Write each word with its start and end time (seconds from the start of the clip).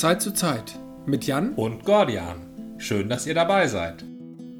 Zeit 0.00 0.22
zu 0.22 0.32
Zeit 0.32 0.78
mit 1.04 1.26
Jan 1.26 1.52
und 1.54 1.84
Gordian. 1.84 2.76
Schön, 2.78 3.10
dass 3.10 3.26
ihr 3.26 3.34
dabei 3.34 3.68
seid. 3.68 4.02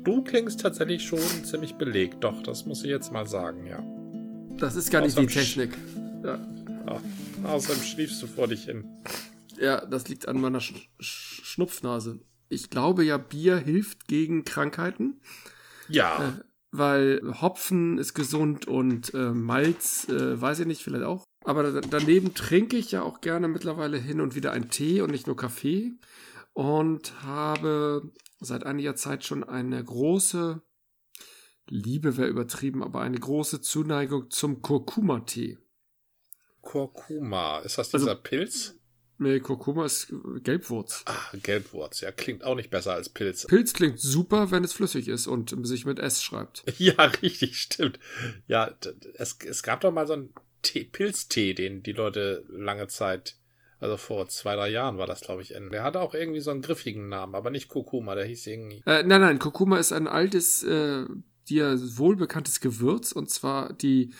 Du 0.04 0.22
klingst 0.22 0.60
tatsächlich 0.60 1.04
schon 1.04 1.18
ziemlich 1.18 1.74
belegt, 1.76 2.22
doch, 2.22 2.42
das 2.42 2.66
muss 2.66 2.84
ich 2.84 2.90
jetzt 2.90 3.12
mal 3.12 3.26
sagen, 3.26 3.66
ja. 3.66 3.82
Das 4.58 4.76
ist 4.76 4.90
gar 4.90 5.00
nicht 5.00 5.18
die 5.18 5.26
Technik. 5.26 5.76
Ja. 6.22 6.38
ja. 6.86 7.00
Außerdem 7.44 7.82
schliefst 7.82 8.22
du 8.22 8.26
vor 8.26 8.46
dich 8.46 8.64
hin. 8.66 8.84
Ja, 9.58 9.84
das 9.86 10.06
liegt 10.08 10.28
an 10.28 10.40
meiner 10.40 10.60
Sch 10.60 10.74
Sch 11.00 11.40
Schnupfnase. 11.44 12.20
Ich 12.48 12.68
glaube 12.68 13.02
ja, 13.02 13.16
Bier 13.16 13.56
hilft 13.56 14.06
gegen 14.08 14.44
Krankheiten. 14.44 15.20
Ja. 15.88 16.28
Äh, 16.28 16.32
weil 16.72 17.22
Hopfen 17.40 17.98
ist 17.98 18.14
gesund 18.14 18.68
und 18.68 19.14
äh, 19.14 19.30
Malz, 19.30 20.08
äh, 20.08 20.40
weiß 20.40 20.60
ich 20.60 20.66
nicht, 20.66 20.82
vielleicht 20.82 21.04
auch. 21.04 21.24
Aber 21.44 21.80
daneben 21.80 22.34
trinke 22.34 22.76
ich 22.76 22.92
ja 22.92 23.02
auch 23.02 23.20
gerne 23.20 23.48
mittlerweile 23.48 23.98
hin 23.98 24.20
und 24.20 24.34
wieder 24.34 24.52
einen 24.52 24.70
Tee 24.70 25.00
und 25.00 25.10
nicht 25.10 25.26
nur 25.26 25.36
Kaffee. 25.36 25.92
Und 26.52 27.22
habe 27.22 28.12
seit 28.40 28.64
einiger 28.64 28.94
Zeit 28.94 29.24
schon 29.24 29.42
eine 29.44 29.82
große, 29.82 30.62
Liebe 31.68 32.16
wäre 32.16 32.28
übertrieben, 32.28 32.82
aber 32.82 33.00
eine 33.00 33.18
große 33.18 33.60
Zuneigung 33.60 34.30
zum 34.30 34.62
Kurkuma-Tee. 34.62 35.58
Kurkuma, 36.60 37.60
ist 37.60 37.78
das 37.78 37.90
dieser 37.90 38.10
also, 38.10 38.22
Pilz? 38.22 38.74
Nee, 39.18 39.40
Kurkuma 39.40 39.84
ist 39.84 40.12
Gelbwurz. 40.42 41.04
Ah, 41.06 41.36
Gelbwurz, 41.42 42.00
ja, 42.00 42.10
klingt 42.10 42.44
auch 42.44 42.56
nicht 42.56 42.70
besser 42.70 42.94
als 42.94 43.08
Pilz. 43.08 43.46
Pilz 43.46 43.72
klingt 43.72 44.00
super, 44.00 44.50
wenn 44.50 44.64
es 44.64 44.72
flüssig 44.72 45.08
ist 45.08 45.26
und 45.26 45.54
sich 45.66 45.86
mit 45.86 45.98
S 45.98 46.22
schreibt. 46.22 46.64
Ja, 46.78 47.04
richtig, 47.22 47.58
stimmt. 47.58 48.00
Ja, 48.48 48.76
es, 49.14 49.38
es 49.46 49.62
gab 49.62 49.80
doch 49.82 49.92
mal 49.92 50.06
so 50.06 50.14
einen 50.14 50.34
Tee, 50.62 50.84
Pilztee, 50.84 51.54
den 51.54 51.82
die 51.82 51.92
Leute 51.92 52.44
lange 52.48 52.86
Zeit, 52.86 53.36
also 53.80 53.96
vor 53.96 54.28
zwei, 54.28 54.54
drei 54.54 54.68
Jahren 54.68 54.98
war 54.98 55.06
das, 55.06 55.20
glaube 55.20 55.42
ich. 55.42 55.54
Der 55.72 55.82
hatte 55.82 56.00
auch 56.00 56.14
irgendwie 56.14 56.40
so 56.40 56.50
einen 56.50 56.62
griffigen 56.62 57.08
Namen, 57.08 57.34
aber 57.34 57.50
nicht 57.50 57.68
Kurkuma, 57.68 58.14
der 58.14 58.24
hieß 58.24 58.46
irgendwie. 58.46 58.82
Äh, 58.86 59.02
nein, 59.02 59.20
nein, 59.20 59.38
Kurkuma 59.38 59.78
ist 59.78 59.92
ein 59.92 60.06
altes, 60.06 60.62
äh, 60.62 61.04
dir 61.48 61.78
wohlbekanntes 61.98 62.60
Gewürz 62.60 63.12
und 63.12 63.28
zwar 63.28 63.72
die 63.72 64.14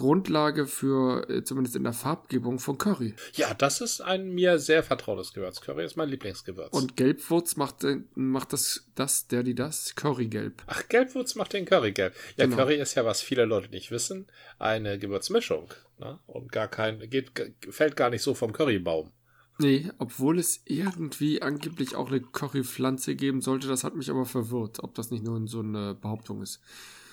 Grundlage 0.00 0.66
für, 0.66 1.28
äh, 1.28 1.44
zumindest 1.44 1.76
in 1.76 1.84
der 1.84 1.92
Farbgebung 1.92 2.58
von 2.58 2.78
Curry. 2.78 3.14
Ja, 3.34 3.52
das 3.52 3.82
ist 3.82 4.00
ein 4.00 4.30
mir 4.30 4.58
sehr 4.58 4.82
vertrautes 4.82 5.34
Gewürz. 5.34 5.60
Curry 5.60 5.84
ist 5.84 5.94
mein 5.96 6.08
Lieblingsgewürz. 6.08 6.72
Und 6.72 6.96
Gelbwurz 6.96 7.56
macht, 7.56 7.84
äh, 7.84 7.98
macht 8.14 8.54
das, 8.54 8.86
das, 8.94 9.28
der, 9.28 9.42
die 9.42 9.54
das, 9.54 9.94
Currygelb. 9.96 10.62
Ach, 10.66 10.88
Gelbwurz 10.88 11.34
macht 11.34 11.52
den 11.52 11.66
Currygelb. 11.66 12.14
Ja, 12.38 12.46
genau. 12.46 12.56
Curry 12.56 12.76
ist 12.76 12.94
ja, 12.94 13.04
was 13.04 13.20
viele 13.20 13.44
Leute 13.44 13.68
nicht 13.68 13.90
wissen, 13.90 14.26
eine 14.58 14.98
Gewürzmischung. 14.98 15.68
Ne? 15.98 16.18
Und 16.26 16.50
gar 16.50 16.68
kein, 16.68 16.98
geht, 17.10 17.32
fällt 17.68 17.94
gar 17.94 18.08
nicht 18.08 18.22
so 18.22 18.32
vom 18.32 18.54
Currybaum. 18.54 19.12
Nee, 19.58 19.90
obwohl 19.98 20.38
es 20.38 20.62
irgendwie 20.64 21.42
angeblich 21.42 21.94
auch 21.94 22.08
eine 22.08 22.22
Currypflanze 22.22 23.16
geben 23.16 23.42
sollte, 23.42 23.68
das 23.68 23.84
hat 23.84 23.96
mich 23.96 24.08
aber 24.08 24.24
verwirrt, 24.24 24.82
ob 24.82 24.94
das 24.94 25.10
nicht 25.10 25.24
nur 25.24 25.46
so 25.46 25.60
eine 25.60 25.94
Behauptung 25.94 26.40
ist 26.40 26.62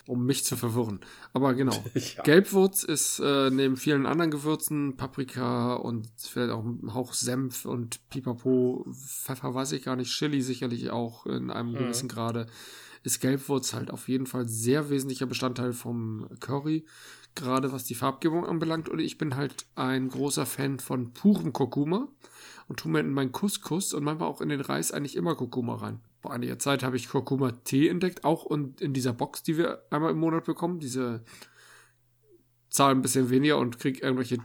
um 0.07 0.25
mich 0.25 0.43
zu 0.43 0.55
verwirren. 0.55 0.99
Aber 1.33 1.53
genau. 1.53 1.83
ja. 1.93 2.23
Gelbwurz 2.23 2.83
ist 2.83 3.19
äh, 3.19 3.49
neben 3.49 3.77
vielen 3.77 4.05
anderen 4.05 4.31
Gewürzen, 4.31 4.97
Paprika 4.97 5.75
und 5.75 6.07
vielleicht 6.17 6.51
auch 6.51 6.63
ein 6.63 6.93
Hauch 6.93 7.13
Senf 7.13 7.65
und 7.65 8.09
Pipapo, 8.09 8.85
Pfeffer 8.91 9.53
weiß 9.53 9.73
ich 9.73 9.83
gar 9.83 9.95
nicht, 9.95 10.11
Chili 10.11 10.41
sicherlich 10.41 10.89
auch 10.89 11.25
in 11.25 11.51
einem 11.51 11.71
mhm. 11.71 11.77
gewissen 11.77 12.09
Grade, 12.09 12.47
ist 13.03 13.19
Gelbwurz 13.21 13.73
halt 13.73 13.91
auf 13.91 14.07
jeden 14.07 14.25
Fall 14.25 14.47
sehr 14.47 14.89
wesentlicher 14.89 15.25
Bestandteil 15.25 15.73
vom 15.73 16.27
Curry, 16.39 16.85
gerade 17.35 17.71
was 17.71 17.83
die 17.83 17.95
Farbgebung 17.95 18.45
anbelangt. 18.45 18.89
Und 18.89 18.99
ich 18.99 19.17
bin 19.17 19.35
halt 19.35 19.65
ein 19.75 20.09
großer 20.09 20.45
Fan 20.45 20.79
von 20.79 21.13
purem 21.13 21.53
Kurkuma 21.53 22.07
und 22.67 22.79
tue 22.79 22.91
mir 22.91 22.99
in 22.99 23.11
meinen 23.11 23.31
Couscous 23.31 23.93
und 23.93 24.03
manchmal 24.03 24.27
auch 24.27 24.41
in 24.41 24.49
den 24.49 24.61
Reis 24.61 24.91
eigentlich 24.91 25.15
immer 25.15 25.35
Kurkuma 25.35 25.75
rein 25.75 26.01
vor 26.27 26.33
einiger 26.33 26.59
Zeit 26.59 26.83
habe 26.83 26.97
ich 26.97 27.07
Kurkuma-Tee 27.07 27.87
entdeckt, 27.87 28.25
auch 28.25 28.43
und 28.43 28.81
in 28.81 28.93
dieser 28.93 29.13
Box, 29.13 29.43
die 29.43 29.57
wir 29.57 29.83
einmal 29.91 30.11
im 30.11 30.17
Monat 30.17 30.43
bekommen. 30.43 30.79
Diese 30.79 31.23
zahl 32.69 32.91
ein 32.91 33.01
bisschen 33.01 33.29
weniger 33.29 33.57
und 33.57 33.79
krieg 33.79 34.03
irgendwelche 34.03 34.39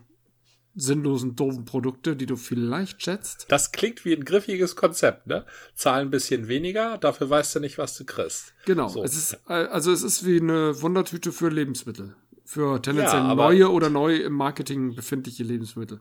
sinnlosen, 0.76 1.34
doofen 1.34 1.64
Produkte, 1.64 2.14
die 2.14 2.26
du 2.26 2.36
vielleicht 2.36 3.02
schätzt. 3.02 3.46
Das 3.48 3.72
klingt 3.72 4.04
wie 4.04 4.14
ein 4.14 4.24
griffiges 4.24 4.76
Konzept, 4.76 5.26
ne? 5.26 5.44
Zahl 5.74 6.02
ein 6.02 6.10
bisschen 6.10 6.46
weniger, 6.46 6.98
dafür 6.98 7.28
weißt 7.28 7.56
du 7.56 7.60
nicht, 7.60 7.78
was 7.78 7.96
du 7.98 8.04
kriegst. 8.04 8.54
Genau. 8.64 8.88
So. 8.88 9.02
Es 9.02 9.14
ist, 9.14 9.50
also 9.50 9.90
es 9.90 10.02
ist 10.02 10.24
wie 10.24 10.40
eine 10.40 10.80
Wundertüte 10.80 11.32
für 11.32 11.48
Lebensmittel. 11.48 12.14
Für 12.44 12.80
tendenziell 12.80 13.22
ja, 13.22 13.34
neue 13.34 13.70
oder 13.70 13.90
neu 13.90 14.16
im 14.16 14.34
Marketing 14.34 14.94
befindliche 14.94 15.42
Lebensmittel. 15.42 16.00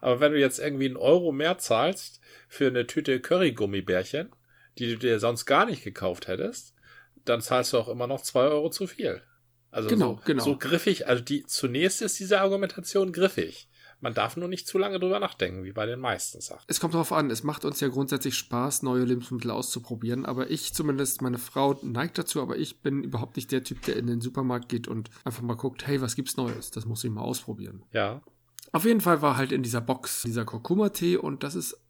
Aber 0.00 0.20
wenn 0.20 0.32
du 0.32 0.38
jetzt 0.38 0.58
irgendwie 0.58 0.86
einen 0.86 0.96
Euro 0.96 1.32
mehr 1.32 1.58
zahlst 1.58 2.20
für 2.48 2.66
eine 2.66 2.86
Tüte 2.86 3.20
Curry-Gummibärchen, 3.20 4.30
die 4.78 4.88
du 4.88 4.98
dir 4.98 5.18
sonst 5.20 5.46
gar 5.46 5.66
nicht 5.66 5.84
gekauft 5.84 6.28
hättest, 6.28 6.74
dann 7.24 7.40
zahlst 7.40 7.72
du 7.72 7.78
auch 7.78 7.88
immer 7.88 8.06
noch 8.06 8.22
zwei 8.22 8.42
Euro 8.44 8.70
zu 8.70 8.86
viel. 8.86 9.22
Also 9.70 9.88
genau, 9.88 10.14
so, 10.14 10.20
genau. 10.24 10.44
so 10.44 10.56
griffig, 10.56 11.06
also 11.06 11.22
die 11.22 11.44
zunächst 11.46 12.02
ist 12.02 12.18
diese 12.18 12.40
Argumentation 12.40 13.12
griffig. 13.12 13.68
Man 14.02 14.14
darf 14.14 14.36
nur 14.36 14.48
nicht 14.48 14.66
zu 14.66 14.78
lange 14.78 14.98
drüber 14.98 15.20
nachdenken, 15.20 15.62
wie 15.62 15.72
bei 15.72 15.84
den 15.84 16.00
meisten 16.00 16.40
Sachen. 16.40 16.64
Es 16.68 16.80
kommt 16.80 16.94
darauf 16.94 17.12
an, 17.12 17.30
es 17.30 17.42
macht 17.42 17.66
uns 17.66 17.80
ja 17.80 17.88
grundsätzlich 17.88 18.34
Spaß, 18.34 18.82
neue 18.82 19.04
Lebensmittel 19.04 19.50
auszuprobieren, 19.50 20.24
aber 20.24 20.50
ich 20.50 20.72
zumindest, 20.72 21.20
meine 21.20 21.36
Frau 21.36 21.78
neigt 21.82 22.16
dazu, 22.16 22.40
aber 22.40 22.56
ich 22.56 22.80
bin 22.80 23.04
überhaupt 23.04 23.36
nicht 23.36 23.52
der 23.52 23.62
Typ, 23.62 23.82
der 23.82 23.96
in 23.96 24.06
den 24.06 24.22
Supermarkt 24.22 24.70
geht 24.70 24.88
und 24.88 25.10
einfach 25.24 25.42
mal 25.42 25.54
guckt, 25.54 25.86
hey, 25.86 26.00
was 26.00 26.16
gibt's 26.16 26.38
Neues? 26.38 26.70
Das 26.70 26.86
muss 26.86 27.04
ich 27.04 27.10
mal 27.10 27.20
ausprobieren. 27.20 27.84
Ja. 27.92 28.22
Auf 28.72 28.84
jeden 28.84 29.00
Fall 29.00 29.22
war 29.22 29.36
halt 29.36 29.52
in 29.52 29.62
dieser 29.62 29.80
Box 29.80 30.22
dieser 30.22 30.44
Kurkuma-Tee 30.44 31.16
und 31.16 31.42
das 31.42 31.54
ist 31.54 31.80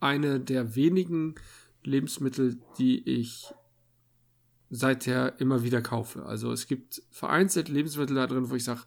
eine 0.00 0.40
der 0.40 0.74
wenigen 0.74 1.36
Lebensmittel, 1.82 2.58
die 2.78 3.08
ich 3.08 3.52
seither 4.70 5.40
immer 5.40 5.62
wieder 5.62 5.80
kaufe. 5.80 6.26
Also 6.26 6.52
es 6.52 6.66
gibt 6.66 7.02
vereinzelt 7.10 7.68
Lebensmittel 7.68 8.16
da 8.16 8.26
drin, 8.26 8.50
wo 8.50 8.54
ich 8.54 8.64
sage, 8.64 8.82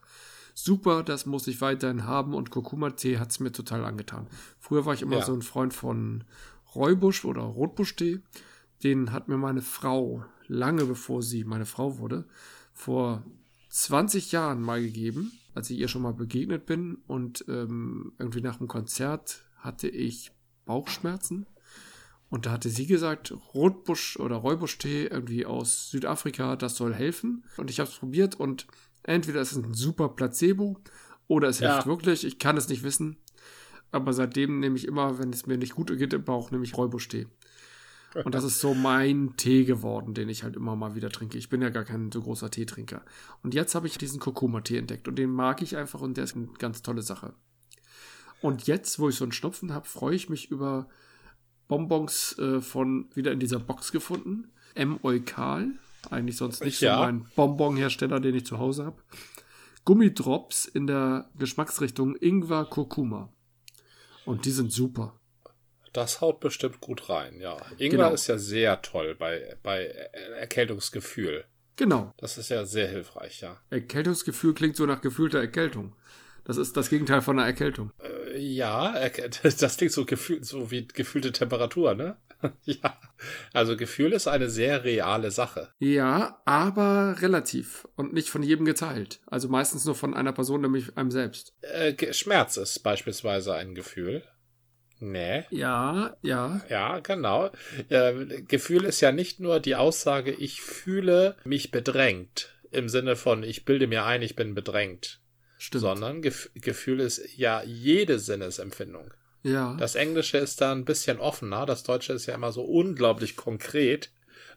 super, 0.53 1.03
das 1.03 1.25
muss 1.25 1.47
ich 1.47 1.62
weiterhin 1.62 2.06
haben 2.06 2.34
und 2.34 2.52
Kurkuma-Tee 2.52 3.18
hat 3.18 3.31
es 3.31 3.40
mir 3.40 3.52
total 3.52 3.86
angetan. 3.86 4.28
Früher 4.59 4.86
war 4.86 4.94
ich 4.94 5.02
immer 5.02 5.18
ja. 5.18 5.25
so 5.25 5.34
ein 5.34 5.42
Freund 5.42 5.74
von 5.74 6.24
Räubusch 6.75 7.25
oder 7.25 7.42
Rotbuschtee. 7.42 8.19
Den 8.84 9.12
hat 9.12 9.28
mir 9.28 9.38
meine 9.38 9.62
Frau, 9.62 10.25
lange 10.48 10.86
bevor 10.86 11.24
sie 11.24 11.44
meine 11.44 11.66
Frau 11.66 11.98
wurde, 11.98 12.25
vor 12.74 13.24
20 13.69 14.31
Jahren 14.31 14.62
mal 14.62 14.81
gegeben, 14.81 15.31
als 15.53 15.69
ich 15.69 15.79
ihr 15.79 15.88
schon 15.88 16.01
mal 16.01 16.13
begegnet 16.13 16.66
bin 16.66 16.97
und 17.07 17.45
ähm, 17.47 18.13
irgendwie 18.17 18.41
nach 18.41 18.57
dem 18.57 18.67
Konzert 18.67 19.45
hatte 19.57 19.88
ich 19.88 20.31
Bauchschmerzen 20.66 21.45
und 22.31 22.45
da 22.45 22.51
hatte 22.51 22.69
sie 22.69 22.88
gesagt, 22.88 23.34
Rotbusch 23.53 24.17
oder 24.17 24.38
Räubuschtee 24.38 25.06
irgendwie 25.07 25.45
aus 25.45 25.91
Südafrika, 25.91 26.56
das 26.56 26.78
soll 26.78 26.94
helfen. 26.94 27.44
Und 27.57 27.69
ich 27.69 27.81
habe 27.81 27.89
es 27.89 27.97
probiert 27.97 28.35
und 28.35 28.67
entweder 29.03 29.41
ist 29.41 29.51
es 29.51 29.57
ein 29.57 29.73
super 29.73 30.07
Placebo 30.07 30.78
oder 31.28 31.50
es 31.50 31.59
ja. 31.59 31.73
hilft 31.73 31.88
wirklich. 31.88 32.25
Ich 32.25 32.39
kann 32.39 32.56
es 32.56 32.69
nicht 32.69 32.83
wissen. 32.83 33.18
Aber 33.91 34.13
seitdem 34.13 34.62
nehme 34.62 34.78
ich 34.78 34.88
immer, 34.88 35.19
wenn 35.19 35.33
es 35.33 35.45
mir 35.45 35.57
nicht 35.57 35.75
gut 35.75 35.88
geht 35.97 36.13
im 36.13 36.23
Bauch, 36.23 36.51
nehme 36.51 36.63
ich 36.63 36.78
Räubuschtee. 36.78 37.28
Und 38.26 38.36
das 38.36 38.44
ist 38.44 38.60
so 38.60 38.74
mein 38.74 39.36
Tee 39.38 39.64
geworden, 39.64 40.14
den 40.14 40.30
ich 40.30 40.44
halt 40.44 40.56
immer 40.56 40.76
mal 40.76 40.96
wieder 40.96 41.10
trinke. 41.10 41.38
Ich 41.38 41.50
bin 41.50 41.62
ja 41.62 41.70
gar 41.70 41.86
kein 41.86 42.12
so 42.12 42.22
großer 42.22 42.52
Teetrinker. 42.52 43.04
Und 43.42 43.54
jetzt 43.54 43.74
habe 43.76 43.88
ich 43.88 43.98
diesen 43.98 44.20
Kurkuma-Tee 44.20 44.78
entdeckt 44.78 45.08
und 45.08 45.16
den 45.16 45.32
mag 45.32 45.62
ich 45.62 45.78
einfach 45.78 46.02
und 46.02 46.18
der 46.18 46.26
ist 46.26 46.36
eine 46.36 46.48
ganz 46.60 46.82
tolle 46.82 47.02
Sache. 47.02 47.34
Und 48.42 48.68
jetzt, 48.68 49.00
wo 49.00 49.10
ich 49.10 49.16
so 49.16 49.24
einen 49.24 49.32
Schnupfen 49.32 49.74
habe, 49.74 49.88
freue 49.88 50.16
ich 50.16 50.30
mich 50.30 50.52
über 50.52 50.90
Bonbons 51.68 52.38
äh, 52.40 52.60
von 52.60 53.10
wieder 53.14 53.32
in 53.32 53.40
dieser 53.40 53.60
Box 53.60 53.92
gefunden. 53.92 54.52
M. 54.76 55.00
Eukal. 55.04 55.72
Eigentlich 56.10 56.38
sonst 56.38 56.64
nicht 56.64 56.81
ja. 56.81 56.96
so 56.96 57.04
mein 57.04 57.25
Bonbonhersteller, 57.36 58.19
den 58.19 58.36
ich 58.36 58.46
zu 58.46 58.57
Hause 58.57 58.86
habe. 58.86 59.02
Gummidrops 59.86 60.66
in 60.66 60.88
der 60.88 61.30
Geschmacksrichtung 61.38 62.16
Ingwer 62.16 62.66
Kurkuma. 62.66 63.31
Und 64.25 64.46
die 64.46 64.52
sind 64.52 64.72
super. 64.72 65.20
Das 65.94 66.22
haut 66.22 66.40
bestimmt 66.40 66.80
gut 66.80 67.10
rein, 67.10 67.40
ja. 67.40 67.58
Ingwer 67.78 67.90
genau. 67.90 68.14
ist 68.14 68.28
ja 68.28 68.38
sehr 68.38 68.82
toll 68.82 69.16
bei, 69.16 69.58
bei 69.62 69.86
Erkältungsgefühl. 70.40 71.46
Genau. 71.76 72.14
Das 72.18 72.38
ist 72.38 72.50
ja 72.50 72.66
sehr 72.66 72.88
hilfreich, 72.88 73.42
ja. 73.42 73.60
Erkältungsgefühl 73.70 74.54
klingt 74.54 74.76
so 74.76 74.86
nach 74.86 75.02
gefühlter 75.02 75.40
Erkältung. 75.40 75.96
Das 76.44 76.58
ist 76.58 76.76
das 76.76 76.90
Gegenteil 76.90 77.22
von 77.22 77.38
einer 77.38 77.48
Erkältung. 77.48 77.92
Äh, 78.00 78.40
ja, 78.40 78.96
das 79.60 79.78
klingt 79.78 79.92
so, 79.92 80.06
gefühl, 80.06 80.44
so 80.44 80.72
wie 80.72 80.88
gefühlte 80.88 81.32
Temperatur, 81.32 81.94
ne? 81.94 82.18
ja. 82.64 83.00
Also 83.54 83.78
Gefühl 83.78 84.14
ist 84.14 84.28
eine 84.28 84.50
sehr 84.50 84.84
reale 84.84 85.32
Sache. 85.32 85.74
Ja, 85.80 86.42
aber 86.46 87.18
relativ 87.22 87.88
und 87.96 88.14
nicht 88.14 88.30
von 88.30 88.44
jedem 88.44 88.66
geteilt. 88.66 89.22
Also 89.28 89.48
meistens 89.48 89.86
nur 89.86 89.96
von 89.96 90.14
einer 90.14 90.34
Person, 90.34 90.62
nämlich 90.62 90.98
einem 90.98 91.12
selbst. 91.12 91.54
Äh, 91.62 92.14
Schmerz 92.14 92.58
ist 92.58 92.80
beispielsweise 92.80 93.54
ein 93.54 93.76
Gefühl. 93.76 94.24
Nee. 95.01 95.45
Ja, 95.50 96.15
ja. 96.21 96.62
Ja, 96.69 97.00
genau. 97.00 97.50
Äh, 97.89 98.44
Gefühl 98.44 98.86
ist 98.86 99.01
ja 99.01 99.12
nicht 99.12 99.39
nur 99.39 99.59
die 99.59 99.75
Aussage, 99.75 100.31
ich 100.31 100.62
fühle 100.62 101.36
mich 101.44 101.71
bedrängt. 101.71 102.53
Im 102.69 102.88
Sinne 102.88 103.15
von, 103.15 103.42
ich 103.42 103.65
bilde 103.65 103.88
mir 103.88 104.06
ein, 104.06 104.21
ich 104.21 104.36
bin 104.36 104.53
bedrängt. 104.53 105.19
Stimmt. 105.57 105.81
Sondern 105.81 106.21
Gef 106.21 106.51
Gefühl 106.53 107.00
ist 107.00 107.36
ja 107.36 107.63
jede 107.63 108.19
Sinnesempfindung. 108.19 109.12
Ja. 109.42 109.75
Das 109.80 109.95
Englische 109.95 110.38
ist 110.38 110.62
da 110.62 110.71
ein 110.71 110.86
bisschen 110.86 111.19
offener. 111.19 111.65
Das 111.65 111.81
Deutsche 111.81 112.13
ist 112.13 112.27
ja 112.27 112.36
immer 112.36 112.51
so 112.51 112.63
unglaublich 112.63 113.36
konkret. 113.36 114.12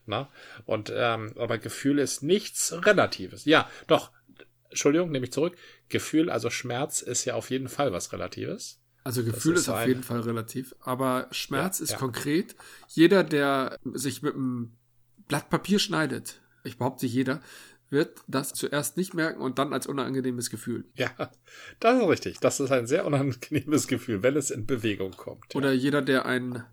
Na? 0.05 0.31
Und 0.67 0.93
ähm, 0.94 1.32
aber 1.37 1.56
Gefühl 1.56 1.99
ist 1.99 2.23
nichts 2.23 2.75
Relatives. 2.85 3.47
Ja, 3.47 3.69
doch. 3.87 4.12
Entschuldigung, 4.69 5.11
nehme 5.11 5.25
ich 5.25 5.32
zurück. 5.32 5.56
Gefühl, 5.88 6.29
also 6.29 6.50
Schmerz, 6.50 7.00
ist 7.00 7.25
ja 7.25 7.35
auf 7.35 7.50
jeden 7.50 7.69
Fall 7.69 7.93
was 7.93 8.12
Relatives. 8.12 8.81
Also 9.05 9.23
Gefühl 9.23 9.55
ist 9.55 9.61
ist, 9.62 9.69
auf 9.69 9.77
ein- 9.77 9.89
jeden 9.89 10.03
Fall 10.03 10.21
relativ, 10.21 10.75
aber 10.81 11.29
Schmerz 11.31 11.79
Ja, 11.79 11.85
ist 11.85 11.91
ja. 11.93 11.99
konkret. 11.99 12.56
Jeder, 12.89 13.23
der 13.23 13.79
sich 13.93 14.23
mit 14.23 14.35
einem 14.35 14.73
Blatt 15.29 15.51
Papier 15.51 15.79
schneidet, 15.79 16.41
ich 16.65 16.79
behaupte 16.79 17.06
jeder, 17.06 17.41
wird 17.91 18.23
das 18.27 18.55
zuerst 18.55 18.97
nicht 18.97 19.12
merken 19.15 19.41
und 19.43 19.59
dann 19.59 19.73
als 19.75 19.87
unangenehmes 19.87 20.49
Gefühl. 20.51 20.87
Ja, 20.95 21.11
das 21.81 22.01
ist 22.03 22.09
richtig. 22.09 22.41
Das 22.41 22.59
ist 22.61 22.73
ein 22.73 22.87
sehr 22.87 23.05
unangenehmes 23.06 23.87
Gefühl, 23.87 24.23
wenn 24.23 24.37
es 24.37 24.51
in 24.51 24.67
Bewegung 24.67 25.12
kommt. 25.12 25.55
Oder 25.55 25.73
jeder, 25.73 26.00
der 26.03 26.25
einen 26.27 26.65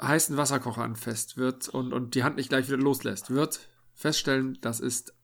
heißen 0.00 0.36
Wasserkocher 0.36 0.82
anfasst 0.82 1.36
wird 1.36 1.68
und, 1.68 1.92
und 1.92 2.14
die 2.14 2.22
Hand 2.22 2.36
nicht 2.36 2.48
gleich 2.50 2.68
wieder 2.68 2.76
loslässt, 2.78 3.30
wird 3.30 3.68
feststellen, 3.94 4.56
das 4.60 4.78
ist 4.80 5.14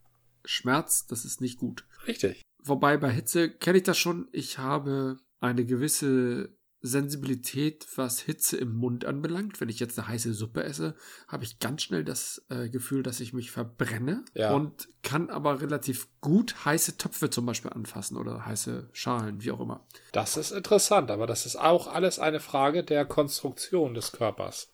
Schmerz, 0.45 1.07
das 1.07 1.25
ist 1.25 1.41
nicht 1.41 1.59
gut. 1.59 1.85
Richtig. 2.07 2.43
Wobei 2.65 2.97
bei 2.97 3.11
Hitze 3.11 3.49
kenne 3.51 3.79
ich 3.79 3.85
das 3.85 3.99
schon. 3.99 4.29
Ich 4.33 4.59
habe 4.59 5.19
eine 5.43 5.65
gewisse 5.67 6.57
Sensibilität, 6.85 7.87
was 7.95 8.19
Hitze 8.21 8.57
im 8.57 8.75
Mund 8.75 9.05
anbelangt. 9.05 9.61
Wenn 9.61 9.69
ich 9.69 9.79
jetzt 9.79 9.99
eine 9.99 10.09
heiße 10.09 10.35
Suppe 10.35 10.65
esse, 10.65 10.97
habe 11.29 11.45
ich 11.45 11.61
ganz 11.61 11.83
schnell 11.83 12.03
das 12.05 12.45
äh, 12.49 12.69
Gefühl, 12.69 13.05
dass 13.05 13.21
ich 13.21 13.33
mich 13.33 13.53
verbrenne 13.53 14.25
Ja. 14.35 14.53
und 14.53 14.89
kann 15.03 15.31
aber 15.31 15.61
relativ 15.61 16.09
gut 16.21 16.65
heiße 16.65 16.97
Töpfe 16.99 17.31
zum 17.31 17.47
Beispiel 17.47 17.71
anfassen 17.71 18.17
oder 18.17 18.47
heiße 18.47 18.89
Schalen, 18.93 19.43
wie 19.45 19.53
auch 19.53 19.61
immer. 19.61 19.87
Das 20.11 20.37
ist 20.37 20.51
interessant, 20.51 21.13
aber 21.13 21.29
das 21.29 21.47
ist 21.47 21.55
auch 21.57 21.87
alles 21.87 22.19
eine 22.19 22.41
Frage 22.41 22.83
der 22.83 23.05
Konstruktion 23.05 23.95
des 23.95 24.11
Körpers. 24.11 24.73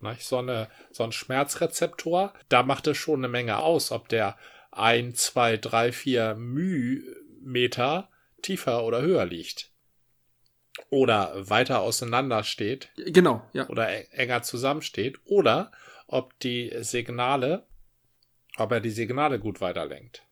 Nicht? 0.00 0.22
So, 0.22 0.38
eine, 0.38 0.68
so 0.92 1.02
ein 1.02 1.12
Schmerzrezeptor, 1.12 2.32
da 2.48 2.62
macht 2.62 2.86
es 2.86 2.96
schon 2.96 3.20
eine 3.20 3.28
Menge 3.28 3.58
aus, 3.58 3.90
ob 3.90 4.08
der 4.08 4.38
ein, 4.70 5.14
zwei, 5.16 5.56
drei, 5.56 5.90
vier 5.90 6.36
Mühmeter 6.36 8.08
tiefer 8.40 8.84
oder 8.84 9.02
höher 9.02 9.26
liegt. 9.26 9.69
Oder 10.88 11.48
weiter 11.48 11.80
auseinander 11.80 12.42
steht 12.42 12.90
Genau, 12.96 13.46
ja. 13.52 13.68
oder 13.68 13.88
enger 14.12 14.42
zusammensteht. 14.42 15.20
Oder 15.24 15.72
ob 16.06 16.38
die 16.40 16.72
Signale, 16.80 17.66
ob 18.56 18.72
er 18.72 18.80
die 18.80 18.90
Signale 18.90 19.38
gut 19.38 19.60
weiterlenkt. 19.60 20.22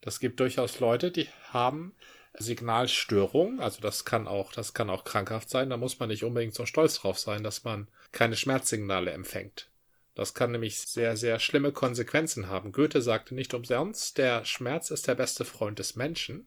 Das 0.00 0.20
gibt 0.20 0.38
durchaus 0.38 0.80
Leute, 0.80 1.10
die 1.10 1.28
haben 1.50 1.94
Signalstörungen, 2.34 3.60
also 3.60 3.80
das 3.80 4.04
kann 4.04 4.26
auch, 4.26 4.52
das 4.52 4.74
kann 4.74 4.90
auch 4.90 5.04
krankhaft 5.04 5.48
sein, 5.48 5.70
da 5.70 5.76
muss 5.76 5.98
man 5.98 6.08
nicht 6.08 6.24
unbedingt 6.24 6.54
so 6.54 6.66
stolz 6.66 6.96
drauf 6.96 7.18
sein, 7.18 7.42
dass 7.42 7.64
man 7.64 7.88
keine 8.12 8.36
Schmerzsignale 8.36 9.12
empfängt. 9.12 9.70
Das 10.14 10.34
kann 10.34 10.52
nämlich 10.52 10.78
sehr, 10.78 11.16
sehr 11.16 11.40
schlimme 11.40 11.72
Konsequenzen 11.72 12.48
haben. 12.48 12.70
Goethe 12.70 13.02
sagte 13.02 13.34
nicht 13.34 13.54
umsonst, 13.54 14.18
der 14.18 14.44
Schmerz 14.44 14.90
ist 14.90 15.08
der 15.08 15.16
beste 15.16 15.44
Freund 15.44 15.78
des 15.78 15.96
Menschen, 15.96 16.46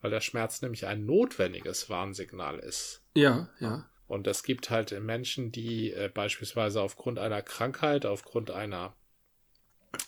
weil 0.00 0.10
der 0.10 0.20
Schmerz 0.20 0.62
nämlich 0.62 0.86
ein 0.86 1.04
notwendiges 1.06 1.88
Warnsignal 1.90 2.58
ist. 2.58 3.02
Ja, 3.14 3.50
ja. 3.60 3.88
Und 4.06 4.26
es 4.26 4.42
gibt 4.42 4.70
halt 4.70 4.98
Menschen, 5.00 5.52
die 5.52 5.92
äh, 5.92 6.10
beispielsweise 6.12 6.80
aufgrund 6.82 7.18
einer 7.18 7.42
Krankheit, 7.42 8.06
aufgrund 8.06 8.50
einer, 8.50 8.96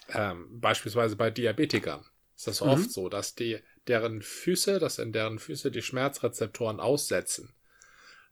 ähm, 0.09 0.61
beispielsweise 0.61 1.17
bei 1.17 1.31
Diabetikern, 1.31 2.05
ist 2.37 2.47
das 2.49 2.61
Mhm. 2.63 2.69
oft 2.69 2.91
so, 2.91 3.09
dass 3.09 3.35
die, 3.35 3.61
deren 3.87 4.23
Füße, 4.23 4.79
dass 4.79 4.99
in 4.99 5.13
deren 5.13 5.39
Füße 5.39 5.71
die 5.71 5.83
Schmerzrezeptoren 5.83 6.81
aussetzen, 6.81 7.55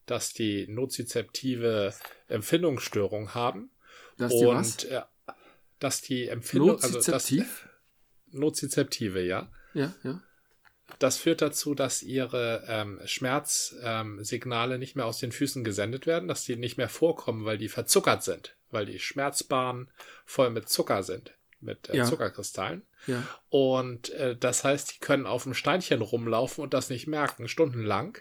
dass 0.06 0.32
die 0.32 0.66
nozizeptive 0.66 1.94
Empfindungsstörung 2.26 3.34
haben 3.34 3.70
Das 4.16 4.32
ist 4.32 4.40
die 4.40 4.46
und 4.46 4.54
was? 4.56 4.84
äh, 4.84 5.02
dass 5.78 6.02
die 6.02 6.28
Empfindung, 6.28 6.70
also 6.82 6.98
das 6.98 7.06
Nozizeptiv? 7.06 7.68
Nozizeptive, 8.32 9.22
ja, 9.22 9.50
ja, 9.74 9.94
ja. 10.02 10.22
Das 10.98 11.16
führt 11.16 11.40
dazu, 11.42 11.74
dass 11.74 12.02
ihre 12.02 12.64
ähm, 12.68 13.00
Schmerzsignale 13.04 14.74
ähm, 14.74 14.80
nicht 14.80 14.96
mehr 14.96 15.06
aus 15.06 15.18
den 15.18 15.32
Füßen 15.32 15.64
gesendet 15.64 16.06
werden, 16.06 16.28
dass 16.28 16.44
die 16.44 16.56
nicht 16.56 16.76
mehr 16.76 16.88
vorkommen, 16.88 17.44
weil 17.44 17.58
die 17.58 17.68
verzuckert 17.68 18.22
sind, 18.22 18.56
weil 18.70 18.86
die 18.86 18.98
Schmerzbahnen 18.98 19.88
voll 20.26 20.50
mit 20.50 20.68
Zucker 20.68 21.02
sind, 21.02 21.32
mit 21.60 21.88
äh, 21.90 21.96
Ja. 21.98 22.04
Zuckerkristallen. 22.04 22.82
ja. 23.06 23.22
Und 23.48 24.10
äh, 24.10 24.36
das 24.36 24.64
heißt, 24.64 24.94
die 24.94 24.98
können 25.00 25.26
auf 25.26 25.44
dem 25.44 25.54
Steinchen 25.54 26.02
rumlaufen 26.02 26.62
und 26.62 26.74
das 26.74 26.90
nicht 26.90 27.06
merken, 27.06 27.48
stundenlang. 27.48 28.18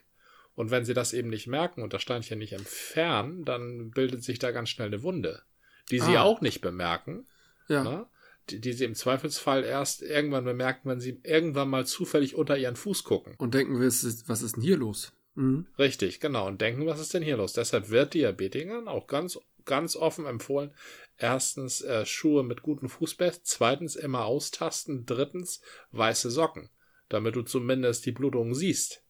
Und 0.56 0.72
wenn 0.72 0.84
sie 0.84 0.94
das 0.94 1.14
eben 1.14 1.30
nicht 1.30 1.48
merken 1.48 1.82
und 1.84 1.94
das 1.94 2.02
Steinchen 2.02 2.38
nicht 2.40 2.52
entfernen, 2.54 3.46
dann 3.46 3.92
bildet 3.92 4.24
sich 4.24 4.40
da 4.40 4.52
ganz 4.52 4.70
schnell 4.70 4.88
eine 4.88 5.04
Wunde, 5.04 5.42
die 5.90 6.00
sie 6.00 6.18
Ah. 6.18 6.24
auch 6.24 6.42
nicht 6.42 6.60
bemerken 6.62 7.26
Ja. 7.70 7.84
ne? 7.84 8.06
Die, 8.52 8.74
sie 8.74 8.86
im 8.86 8.96
Zweifelsfall 8.96 9.64
erst 9.64 10.02
irgendwann 10.02 10.46
bemerken, 10.46 10.90
wenn 10.90 11.00
sie 11.00 11.20
irgendwann 11.24 11.70
mal 11.70 11.86
zufällig 11.86 12.36
unter 12.36 12.58
ihren 12.58 12.76
Fuß 12.76 13.04
gucken. 13.04 13.36
Und 13.38 13.54
denken 13.54 13.82
es 13.82 14.04
ist- 14.04 14.28
was 14.30 14.42
ist 14.42 14.56
denn 14.56 14.64
hier 14.64 14.78
los? 14.78 15.12
Mhm. 15.36 15.68
Richtig, 15.78 16.20
genau. 16.20 16.48
Und 16.48 16.60
denken, 16.62 16.86
was 16.86 17.00
ist 17.00 17.14
denn 17.14 17.24
hier 17.24 17.38
los? 17.38 17.54
Deshalb 17.54 17.90
wird 17.90 18.14
Diabetikern 18.14 18.88
auch 18.88 19.08
ganz, 19.08 19.40
ganz 19.66 19.96
offen 19.96 20.26
empfohlen, 20.26 20.74
erstens 21.18 21.82
äh, 21.82 22.06
Schuhe 22.06 22.44
mit 22.44 22.62
gutem 22.64 22.90
Fußbett, 22.90 23.42
zweitens 23.44 23.96
immer 23.96 24.26
austasten, 24.26 25.06
drittens 25.06 25.62
weiße 25.92 26.32
Socken, 26.32 26.70
damit 27.10 27.36
du 27.36 27.44
zumindest 27.44 28.06
die 28.06 28.12
Blutung 28.12 28.56
siehst, 28.56 29.04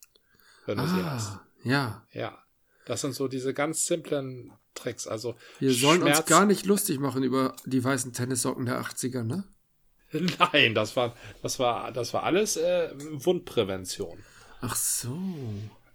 wenn 0.65 0.77
du 0.77 0.87
sie 0.87 1.03
hast. 1.03 1.29
Ah, 1.37 1.45
ja. 1.63 2.05
Ja, 2.11 2.43
das 2.85 3.01
sind 3.01 3.13
so 3.13 3.27
diese 3.27 3.53
ganz 3.53 3.85
simplen 3.85 4.51
Tricks. 4.81 5.07
Also 5.07 5.35
Wir 5.59 5.73
sollen 5.73 6.01
uns 6.03 6.17
Schmerz- 6.17 6.25
gar 6.29 6.45
nicht 6.45 6.65
lustig 6.65 6.99
machen 6.99 7.23
über 7.23 7.55
die 7.65 7.83
weißen 7.83 8.13
Tennissocken 8.13 8.65
der 8.65 8.81
80er, 8.81 9.23
ne? 9.23 9.43
Nein, 10.11 10.73
das 10.73 10.95
war, 10.95 11.15
das 11.43 11.59
war, 11.59 11.91
das 11.91 12.13
war 12.13 12.23
alles 12.23 12.57
äh, 12.57 12.89
Wundprävention. 12.95 14.17
Ach 14.61 14.75
so. 14.75 15.17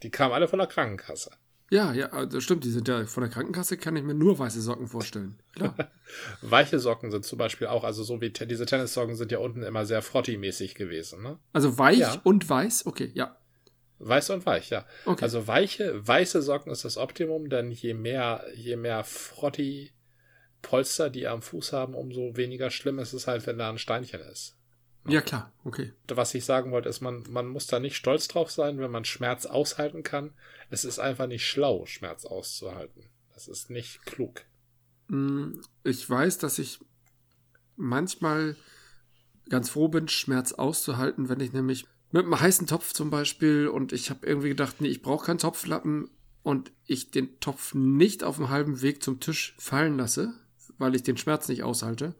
Die 0.03 0.11
kamen 0.11 0.33
alle 0.33 0.49
von 0.49 0.59
der 0.59 0.69
Krankenkasse. 0.69 1.31
Ja, 1.71 1.93
ja, 1.93 2.27
das 2.27 2.45
stimmt. 2.45 2.63
Die 2.65 2.71
sind 2.71 2.87
ja 2.89 3.05
von 3.07 3.23
der 3.23 3.31
Krankenkasse 3.33 3.77
kann 3.79 3.97
ich 3.97 4.05
mir 4.05 4.15
nur 4.15 4.39
weiße 4.39 4.61
Socken 4.61 4.87
vorstellen. 4.87 5.39
Klar. 5.55 5.75
Weiche 6.43 6.79
Socken 6.79 7.11
sind 7.11 7.25
zum 7.25 7.39
Beispiel 7.39 7.67
auch, 7.67 7.83
also 7.85 8.05
so 8.05 8.21
wie 8.21 8.33
te- 8.33 8.47
diese 8.47 8.67
Tennissocken 8.67 9.17
sind 9.17 9.33
ja 9.33 9.39
unten 9.39 9.63
immer 9.63 9.85
sehr 9.87 10.03
frotti-mäßig 10.03 10.75
gewesen, 10.75 11.23
ne? 11.23 11.39
Also 11.53 11.77
weich 11.79 11.99
Ja. 11.99 12.21
und 12.23 12.49
weiß, 12.49 12.87
okay, 12.87 13.11
ja. 13.15 13.37
Weiß 13.99 14.31
und 14.31 14.47
weich, 14.47 14.71
ja. 14.71 14.87
Okay. 15.07 15.23
Also 15.23 15.47
weiche, 15.47 16.07
weiße 16.07 16.43
Socken 16.43 16.73
ist 16.73 16.85
das 16.85 16.97
Optimum, 16.97 17.49
denn 17.49 17.71
je 17.71 17.95
mehr, 17.95 18.45
je 18.55 18.77
mehr 18.77 19.05
Frotti-Polster 19.05 21.11
die 21.11 21.27
am 21.27 21.43
Fuß 21.43 21.73
haben, 21.73 21.95
umso 21.95 22.37
weniger 22.37 22.71
schlimm 22.71 22.99
ist 22.99 23.13
es 23.13 23.27
halt, 23.27 23.47
wenn 23.47 23.59
da 23.59 23.71
ein 23.71 23.79
Steinchen 23.79 24.21
ist. 24.21 24.57
Ja, 25.07 25.21
klar, 25.21 25.53
okay. 25.65 25.93
Was 26.09 26.35
ich 26.35 26.47
sagen 26.47 26.73
wollte, 26.73 26.89
ist, 26.89 27.03
man, 27.03 27.25
man 27.29 27.47
muss 27.47 27.67
da 27.67 27.79
nicht 27.79 27.97
stolz 27.97 28.27
drauf 28.27 28.51
sein, 28.51 28.79
wenn 28.79 28.91
man 28.91 29.05
Schmerz 29.05 29.45
aushalten 29.45 30.03
kann. 30.03 30.33
Es 30.71 30.85
ist 30.85 30.99
einfach 30.99 31.27
nicht 31.27 31.47
schlau, 31.47 31.85
Schmerz 31.85 32.25
auszuhalten. 32.25 33.11
Das 33.35 33.47
ist 33.47 33.69
nicht 33.69 34.07
klug. 34.07 34.43
Mm, 35.09 35.61
Ich 35.83 36.09
weiß, 36.09 36.39
dass 36.39 36.59
ich 36.59 36.81
manchmal 37.77 38.57
ganz 39.51 39.69
froh 39.69 39.89
bin, 39.89 40.09
Schmerz 40.09 40.53
auszuhalten, 40.53 41.29
wenn 41.29 41.41
ich 41.41 41.53
nämlich 41.53 41.87
mit 42.15 42.23
einem 42.25 42.41
heißen 42.41 42.67
Topf 42.67 42.93
zum 42.93 43.11
Beispiel 43.11 43.67
und 43.69 43.93
ich 43.93 44.09
habe 44.09 44.25
irgendwie 44.27 44.49
gedacht, 44.51 44.77
nee, 44.81 44.89
ich 44.89 45.03
brauche 45.03 45.27
keinen 45.27 45.39
Topflappen 45.39 46.09
und 46.43 46.71
ich 46.87 47.11
den 47.11 47.41
Topf 47.41 47.75
nicht 47.75 48.23
auf 48.23 48.37
dem 48.37 48.51
halben 48.51 48.81
Weg 48.83 49.03
zum 49.03 49.19
Tisch 49.21 49.55
fallen 49.59 49.97
lasse, 49.99 50.33
weil 50.79 50.95
ich 50.95 51.03
den 51.03 51.17
Schmerz 51.17 51.49
nicht 51.49 51.65
aushalte, 51.65 52.15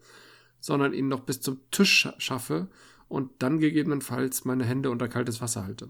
sondern 0.61 0.93
ihn 0.95 1.09
noch 1.09 1.21
bis 1.21 1.41
zum 1.41 1.61
Tisch 1.71 2.07
scha- 2.07 2.21
schaffe 2.21 2.69
und 3.09 3.31
dann 3.39 3.61
gegebenenfalls 3.61 4.45
meine 4.45 4.65
Hände 4.65 4.91
unter 4.91 5.09
kaltes 5.09 5.41
Wasser 5.41 5.65
halte. 5.65 5.89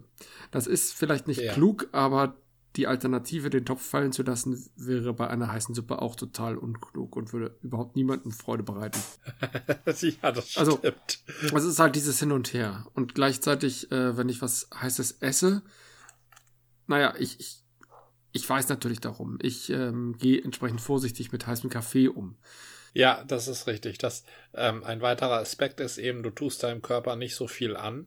Das 0.51 0.67
ist 0.67 0.93
vielleicht 0.93 1.27
nicht 1.27 1.41
Ja. 1.41 1.53
klug, 1.55 1.89
aber 1.93 2.37
die 2.77 2.87
Alternative, 2.87 3.51
den 3.51 3.65
Topf 3.65 3.83
fallen 3.83 4.13
zu 4.13 4.23
lassen, 4.23 4.69
wäre 4.77 5.13
bei 5.15 5.29
einer 5.29 5.51
heißen 5.53 5.75
Suppe 5.75 6.03
auch 6.03 6.17
total 6.17 6.57
unklug 6.59 7.15
und 7.17 7.33
würde 7.33 7.57
überhaupt 7.63 7.95
niemandem 7.95 8.33
Freude 8.33 8.63
bereiten. 8.65 9.01
ja, 9.87 10.33
das 10.33 10.57
Also- 10.57 10.79
stimmt. 10.79 11.21
Es 11.55 11.65
ist 11.65 11.79
halt 11.79 11.95
dieses 11.95 12.19
Hin 12.19 12.33
und 12.33 12.53
Her. 12.53 12.87
Und 12.95 13.15
gleichzeitig, 13.15 13.91
äh, 13.93 14.17
wenn 14.17 14.29
ich 14.29 14.43
was 14.43 14.69
Heißes 14.75 15.19
esse, 15.21 15.63
naja, 16.87 17.15
ich, 17.19 17.39
ich, 17.41 17.63
ich 18.33 18.49
weiß 18.49 18.69
natürlich 18.69 19.01
darum. 19.01 19.39
Ich 19.41 19.71
ähm, 19.71 20.17
gehe 20.19 20.43
entsprechend 20.43 20.81
vorsichtig 20.81 21.33
mit 21.33 21.47
heißem 21.47 21.71
Kaffee 21.71 22.09
um. 22.09 22.37
Ja, 22.93 23.25
das 23.25 23.49
ist 23.49 23.67
richtig. 23.67 23.99
Das, 23.99 24.25
ähm, 24.53 24.85
ein 24.85 25.01
weiterer 25.01 25.39
Aspekt 25.39 25.81
ist 25.81 25.99
eben, 25.99 26.23
du 26.23 26.31
tust 26.31 26.63
deinem 26.63 26.83
Körper 26.83 27.17
nicht 27.17 27.35
so 27.37 27.47
viel 27.49 27.77
an. 27.77 28.07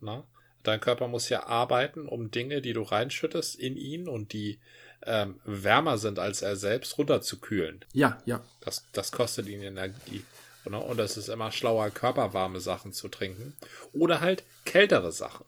Ne? 0.00 0.24
Dein 0.62 0.80
Körper 0.80 1.08
muss 1.08 1.28
ja 1.28 1.46
arbeiten, 1.46 2.06
um 2.06 2.30
Dinge, 2.30 2.60
die 2.62 2.72
du 2.72 2.82
reinschüttest 2.82 3.58
in 3.58 3.76
ihn 3.76 4.08
und 4.08 4.32
die 4.32 4.60
ähm, 5.04 5.40
wärmer 5.44 5.98
sind 5.98 6.18
als 6.18 6.42
er 6.42 6.56
selbst, 6.56 6.98
runterzukühlen. 6.98 7.84
Ja, 7.92 8.22
ja. 8.24 8.42
Das, 8.60 8.86
das 8.92 9.10
kostet 9.10 9.48
ihn 9.48 9.62
Energie. 9.62 10.24
Ne? 10.64 10.78
Und 10.78 11.00
es 11.00 11.16
ist 11.16 11.28
immer 11.28 11.50
schlauer, 11.50 11.90
körperwarme 11.90 12.60
Sachen 12.60 12.92
zu 12.92 13.08
trinken. 13.08 13.56
Oder 13.92 14.20
halt 14.20 14.44
kältere 14.64 15.12
Sachen. 15.12 15.44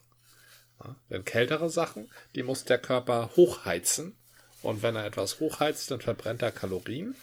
Ja? 0.82 0.96
Denn 1.10 1.24
kältere 1.24 1.70
Sachen, 1.70 2.10
die 2.34 2.42
muss 2.42 2.64
der 2.64 2.78
Körper 2.78 3.30
hochheizen. 3.36 4.16
Und 4.62 4.82
wenn 4.82 4.96
er 4.96 5.04
etwas 5.04 5.40
hochheizt, 5.40 5.90
dann 5.90 6.00
verbrennt 6.00 6.42
er 6.42 6.50
Kalorien. 6.50 7.14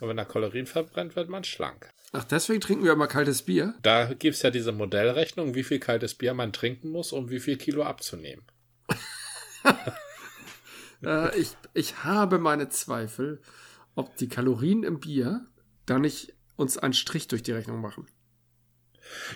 Und 0.00 0.08
wenn 0.08 0.18
er 0.18 0.24
Kalorien 0.26 0.66
verbrennt, 0.66 1.16
wird 1.16 1.28
man 1.28 1.44
schlank. 1.44 1.90
Ach, 2.12 2.24
deswegen 2.24 2.60
trinken 2.60 2.84
wir 2.84 2.92
immer 2.92 3.08
kaltes 3.08 3.42
Bier? 3.42 3.74
Da 3.82 4.12
gibt 4.14 4.36
es 4.36 4.42
ja 4.42 4.50
diese 4.50 4.72
Modellrechnung, 4.72 5.54
wie 5.54 5.64
viel 5.64 5.80
kaltes 5.80 6.14
Bier 6.14 6.34
man 6.34 6.52
trinken 6.52 6.90
muss, 6.90 7.12
um 7.12 7.30
wie 7.30 7.40
viel 7.40 7.56
Kilo 7.56 7.82
abzunehmen. 7.82 8.44
äh, 11.04 11.38
ich, 11.38 11.56
ich 11.74 12.04
habe 12.04 12.38
meine 12.38 12.68
Zweifel, 12.68 13.40
ob 13.94 14.16
die 14.16 14.28
Kalorien 14.28 14.84
im 14.84 15.00
Bier 15.00 15.46
da 15.84 15.98
nicht 15.98 16.32
uns 16.56 16.78
einen 16.78 16.94
Strich 16.94 17.28
durch 17.28 17.42
die 17.42 17.52
Rechnung 17.52 17.80
machen. 17.80 18.06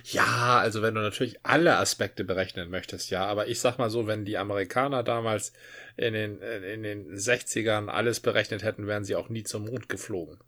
Ja, 0.05 0.59
also 0.59 0.83
wenn 0.83 0.95
du 0.95 1.00
natürlich 1.00 1.45
alle 1.45 1.77
Aspekte 1.77 2.25
berechnen 2.25 2.71
möchtest, 2.71 3.11
ja, 3.11 3.25
aber 3.25 3.49
ich 3.49 3.61
sag 3.61 3.79
mal 3.79 3.91
so, 3.91 4.07
wenn 4.07 4.25
die 4.25 4.39
Amerikaner 4.39 5.03
damals 5.03 5.53
in 5.97 6.12
den, 6.12 6.41
in 6.41 6.83
den 6.83 7.15
60ern 7.15 7.89
alles 7.89 8.21
berechnet 8.21 8.65
hätten, 8.65 8.87
wären 8.87 9.05
sie 9.05 9.17
auch 9.17 9.29
nie 9.29 9.45
zum 9.45 9.67
Mond 9.67 9.89
geflogen. 9.89 10.39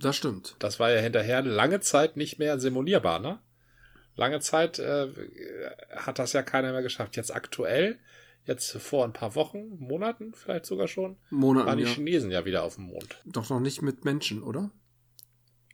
Das 0.00 0.16
stimmt. 0.16 0.56
Das 0.58 0.80
war 0.80 0.90
ja 0.90 1.00
hinterher 1.00 1.42
lange 1.42 1.80
Zeit 1.80 2.16
nicht 2.16 2.38
mehr 2.38 2.58
simulierbar, 2.58 3.18
ne? 3.18 3.38
Lange 4.16 4.40
Zeit 4.40 4.78
äh, 4.78 5.08
hat 5.96 6.18
das 6.18 6.32
ja 6.32 6.42
keiner 6.42 6.72
mehr 6.72 6.82
geschafft. 6.82 7.16
Jetzt 7.16 7.34
aktuell, 7.34 7.98
jetzt 8.44 8.72
vor 8.78 9.04
ein 9.04 9.12
paar 9.12 9.34
Wochen, 9.34 9.76
Monaten 9.78 10.34
vielleicht 10.34 10.66
sogar 10.66 10.88
schon, 10.88 11.16
Monaten, 11.30 11.66
waren 11.68 11.78
die 11.78 11.84
ja. 11.84 11.90
Chinesen 11.90 12.30
ja 12.30 12.44
wieder 12.44 12.62
auf 12.64 12.74
dem 12.76 12.84
Mond. 12.84 13.20
Doch 13.24 13.48
noch 13.50 13.60
nicht 13.60 13.82
mit 13.82 14.04
Menschen, 14.04 14.42
oder? 14.42 14.70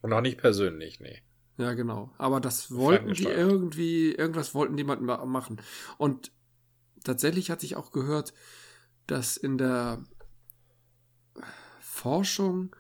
Und 0.03 0.11
noch 0.11 0.21
nicht 0.21 0.39
persönlich, 0.39 1.01
nee. 1.01 1.23
Ja, 1.57 1.73
genau. 1.73 2.13
Aber 2.19 2.41
das 2.41 2.71
wollten 2.75 3.15
die 3.15 3.25
irgendwie, 3.25 4.13
irgendwas 4.13 4.55
wollten 4.55 4.77
die 4.77 4.85
mal 4.85 4.99
ma- 5.01 5.25
machen. 5.25 5.61
Und 5.97 6.31
tatsächlich 7.03 7.51
hatte 7.51 7.65
ich 7.65 7.77
auch 7.77 7.93
gehört, 7.93 8.35
dass 9.07 9.37
in 9.37 9.57
der 9.57 10.05
Forschung 11.81 12.75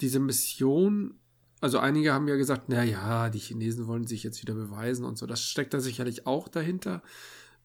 diese 0.00 0.20
Mission, 0.20 1.18
also 1.60 1.78
einige 1.78 2.12
haben 2.12 2.28
ja 2.28 2.36
gesagt, 2.36 2.64
na 2.68 2.84
ja, 2.84 3.30
die 3.30 3.38
Chinesen 3.38 3.86
wollen 3.86 4.06
sich 4.06 4.22
jetzt 4.22 4.42
wieder 4.42 4.54
beweisen 4.54 5.04
und 5.04 5.16
so. 5.16 5.26
Das 5.26 5.42
steckt 5.42 5.74
da 5.74 5.80
sicherlich 5.80 6.26
auch 6.26 6.48
dahinter, 6.48 7.02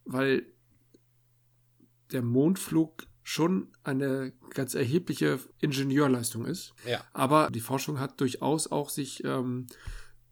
weil 0.05 0.45
der 2.11 2.21
Mondflug 2.21 3.05
schon 3.23 3.67
eine 3.83 4.33
ganz 4.53 4.73
erhebliche 4.73 5.39
Ingenieurleistung 5.59 6.45
ist. 6.45 6.73
Ja. 6.87 7.03
Aber 7.13 7.49
die 7.51 7.59
Forschung 7.59 7.99
hat 7.99 8.19
durchaus 8.19 8.71
auch 8.71 8.89
sich 8.89 9.23
ähm, 9.23 9.67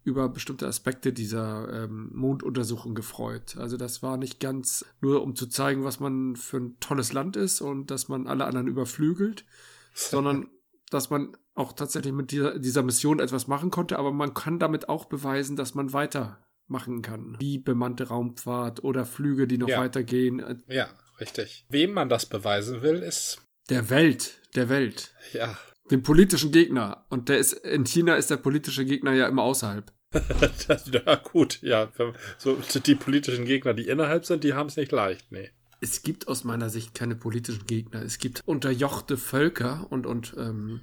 über 0.03 0.29
bestimmte 0.29 0.67
Aspekte 0.67 1.13
dieser 1.13 1.83
ähm, 1.83 2.09
Monduntersuchung 2.13 2.95
gefreut. 2.95 3.57
Also 3.57 3.77
das 3.77 4.01
war 4.01 4.17
nicht 4.17 4.39
ganz 4.39 4.85
nur, 5.01 5.21
um 5.21 5.35
zu 5.35 5.47
zeigen, 5.47 5.83
was 5.83 5.99
man 5.99 6.35
für 6.35 6.57
ein 6.57 6.79
tolles 6.79 7.13
Land 7.13 7.35
ist 7.35 7.61
und 7.61 7.91
dass 7.91 8.07
man 8.07 8.27
alle 8.27 8.45
anderen 8.45 8.67
überflügelt, 8.67 9.45
sondern 9.93 10.47
dass 10.89 11.09
man 11.09 11.37
auch 11.59 11.73
tatsächlich 11.73 12.13
mit 12.13 12.31
dieser, 12.31 12.57
dieser 12.57 12.83
Mission 12.83 13.19
etwas 13.19 13.47
machen 13.47 13.69
konnte, 13.69 13.99
aber 13.99 14.11
man 14.11 14.33
kann 14.33 14.59
damit 14.59 14.89
auch 14.89 15.05
beweisen, 15.05 15.55
dass 15.55 15.75
man 15.75 15.93
weitermachen 15.93 17.01
kann. 17.01 17.35
Wie 17.39 17.57
bemannte 17.57 18.07
Raumfahrt 18.07 18.83
oder 18.83 19.05
Flüge, 19.05 19.47
die 19.47 19.57
noch 19.57 19.67
Ja. 19.69 19.79
weitergehen. 19.79 20.63
Ja, 20.67 20.87
richtig. 21.19 21.65
Wem 21.69 21.91
man 21.93 22.09
das 22.09 22.25
beweisen 22.25 22.81
will, 22.81 22.95
ist, 22.97 23.41
Der 23.69 23.89
Welt, 23.89 24.41
der 24.55 24.69
Welt. 24.69 25.13
ja, 25.33 25.57
Den 25.91 26.01
politischen 26.03 26.51
Gegner. 26.51 27.05
Und 27.09 27.29
der 27.29 27.39
ist, 27.39 27.53
in 27.53 27.85
China 27.85 28.15
ist 28.15 28.29
der 28.29 28.37
politische 28.37 28.85
Gegner 28.85 29.13
ja 29.13 29.27
immer 29.27 29.43
außerhalb. 29.43 29.91
ja 31.05 31.15
gut, 31.15 31.61
ja. 31.61 31.91
So, 32.37 32.57
die 32.85 32.95
politischen 32.95 33.45
Gegner, 33.45 33.73
die 33.73 33.87
innerhalb 33.87 34.25
sind, 34.25 34.43
die 34.43 34.53
haben 34.53 34.67
es 34.67 34.75
nicht 34.77 34.91
leicht, 34.91 35.31
nee. 35.31 35.49
Es 35.81 36.03
gibt 36.03 36.27
aus 36.27 36.43
meiner 36.43 36.69
Sicht 36.69 36.93
keine 36.93 37.15
politischen 37.15 37.65
Gegner. 37.65 38.01
Es 38.01 38.17
gibt 38.17 38.41
unterjochte 38.45 39.17
Völker 39.17 39.87
und, 39.89 40.05
und 40.05 40.35
ähm, 40.37 40.81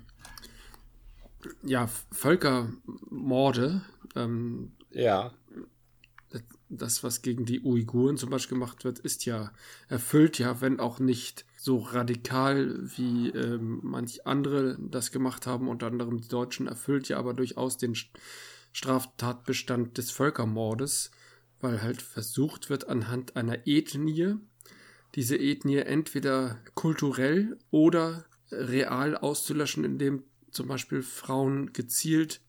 ja, 1.63 1.89
Völkermorde. 2.13 3.83
Ähm, 4.15 4.73
Ja, 4.91 5.33
das, 6.69 7.05
was 7.05 7.23
gegen 7.23 7.45
die 7.45 7.61
Uiguren 7.63 8.17
zum 8.17 8.31
Beispiel 8.31 8.57
gemacht 8.57 8.85
wird, 8.85 8.99
ist 8.99 9.25
ja, 9.25 9.53
erfüllt 9.89 10.39
ja, 10.39 10.61
wenn 10.61 10.81
auch 10.81 10.99
nicht 10.99 11.45
so 11.57 11.79
radikal 11.79 12.77
wie 12.97 13.29
ähm, 13.31 13.81
manch 13.83 14.27
andere 14.27 14.77
das 14.81 15.13
gemacht 15.13 15.47
haben, 15.47 15.69
unter 15.69 15.87
anderem 15.87 16.21
die 16.21 16.29
Deutschen, 16.29 16.67
erfüllt 16.67 17.09
ja 17.09 17.19
aber 17.19 17.35
durchaus 17.35 17.77
den 17.79 17.95
St- 17.95 18.09
Straftatbestand 18.73 19.97
des 19.97 20.11
Völkermordes, 20.11 21.11
weil 21.61 21.83
halt 21.83 22.03
versucht 22.03 22.69
wird, 22.69 22.89
anhand 22.89 23.37
einer 23.37 23.67
Ethnie, 23.67 24.35
diese 25.15 25.37
Ethnie 25.37 25.79
entweder 25.79 26.59
kulturell 26.75 27.59
oder 27.71 28.27
real 28.51 29.17
auszulöschen, 29.17 29.85
indem 29.85 30.25
zum 30.51 30.69
Beispiel 30.69 31.03
Frauen 31.03 31.73
gezielt 31.73 32.41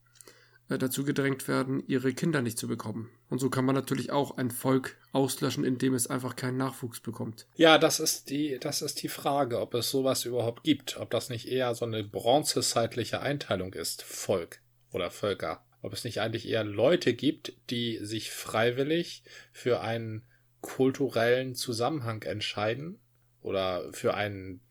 äh, 0.69 0.77
dazu 0.77 1.03
gedrängt 1.03 1.47
werden, 1.47 1.83
ihre 1.87 2.13
Kinder 2.13 2.41
nicht 2.41 2.57
zu 2.57 2.67
bekommen. 2.67 3.09
Und 3.29 3.39
so 3.39 3.49
kann 3.49 3.65
man 3.65 3.75
natürlich 3.75 4.11
auch 4.11 4.37
ein 4.37 4.51
Volk 4.51 4.97
auslöschen, 5.11 5.63
indem 5.63 5.93
es 5.93 6.07
einfach 6.07 6.35
keinen 6.35 6.57
Nachwuchs 6.57 6.99
bekommt. 6.99 7.47
Ja, 7.55 7.77
das 7.77 7.99
ist 7.99 8.29
die, 8.29 8.57
das 8.59 8.81
ist 8.81 9.01
die 9.03 9.09
Frage, 9.09 9.59
ob 9.59 9.73
es 9.73 9.89
sowas 9.89 10.25
überhaupt 10.25 10.63
gibt. 10.63 10.97
Ob 10.97 11.09
das 11.09 11.29
nicht 11.29 11.47
eher 11.47 11.73
so 11.75 11.85
eine 11.85 12.03
bronzezeitliche 12.03 13.21
Einteilung 13.21 13.73
ist, 13.73 14.03
Volk 14.03 14.61
oder 14.91 15.11
Völker. 15.11 15.63
Ob 15.81 15.93
es 15.93 16.03
nicht 16.03 16.19
eigentlich 16.19 16.47
eher 16.47 16.63
Leute 16.63 17.13
gibt, 17.13 17.53
die 17.69 17.99
sich 18.01 18.31
freiwillig 18.31 19.23
für 19.51 19.81
einen 19.81 20.25
kulturellen 20.61 21.55
Zusammenhang 21.55 22.23
entscheiden 22.23 22.99
oder 23.41 23.91
für 23.93 24.15
einen 24.15 24.61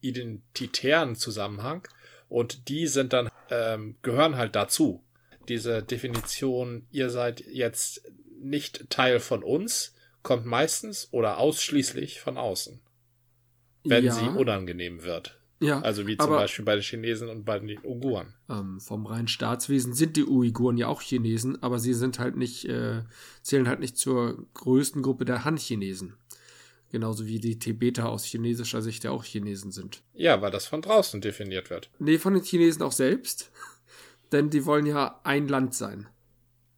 identitären 0.00 1.14
Zusammenhang 1.14 1.86
und 2.34 2.68
die 2.68 2.88
sind 2.88 3.12
dann 3.12 3.28
ähm, 3.48 3.94
gehören 4.02 4.36
halt 4.36 4.56
dazu. 4.56 5.04
Diese 5.48 5.84
Definition, 5.84 6.88
ihr 6.90 7.08
seid 7.08 7.44
jetzt 7.46 8.10
nicht 8.40 8.90
Teil 8.90 9.20
von 9.20 9.44
uns, 9.44 9.94
kommt 10.24 10.44
meistens 10.44 11.06
oder 11.12 11.38
ausschließlich 11.38 12.20
von 12.20 12.36
außen, 12.36 12.80
wenn 13.84 14.04
ja, 14.04 14.12
sie 14.12 14.26
unangenehm 14.26 15.04
wird. 15.04 15.38
ja, 15.60 15.80
Also 15.82 16.08
wie 16.08 16.16
zum 16.16 16.26
aber 16.26 16.38
Beispiel 16.38 16.64
bei 16.64 16.74
den 16.74 16.82
Chinesen 16.82 17.28
und 17.28 17.44
bei 17.44 17.60
den 17.60 17.78
Uiguren. 17.84 18.34
ähm, 18.50 18.80
vom 18.80 19.06
reinen 19.06 19.28
Staatswesen 19.28 19.94
sind 19.94 20.16
die 20.16 20.24
Uiguren 20.24 20.76
ja 20.76 20.88
auch 20.88 21.02
Chinesen, 21.02 21.62
aber 21.62 21.78
sie 21.78 21.94
sind 21.94 22.18
halt 22.18 22.36
nicht, 22.36 22.64
äh, 22.64 23.02
zählen 23.42 23.68
halt 23.68 23.78
nicht 23.78 23.96
zur 23.96 24.44
größten 24.54 25.02
Gruppe 25.02 25.24
der 25.24 25.44
Han-Chinesen. 25.44 26.14
Genauso 26.94 27.26
wie 27.26 27.40
die 27.40 27.58
Tibeter 27.58 28.08
aus 28.08 28.24
chinesischer 28.24 28.80
Sicht 28.80 29.02
ja 29.02 29.10
auch 29.10 29.24
Chinesen 29.24 29.72
sind. 29.72 30.04
Ja, 30.12 30.40
weil 30.42 30.52
das 30.52 30.68
von 30.68 30.80
draußen 30.80 31.20
definiert 31.20 31.68
wird. 31.68 31.90
Nee, 31.98 32.18
von 32.18 32.34
den 32.34 32.44
Chinesen 32.44 32.82
auch 32.82 32.92
selbst. 32.92 33.50
Denn 34.30 34.48
die 34.48 34.64
wollen 34.64 34.86
ja 34.86 35.18
ein 35.24 35.48
Land 35.48 35.74
sein. 35.74 36.06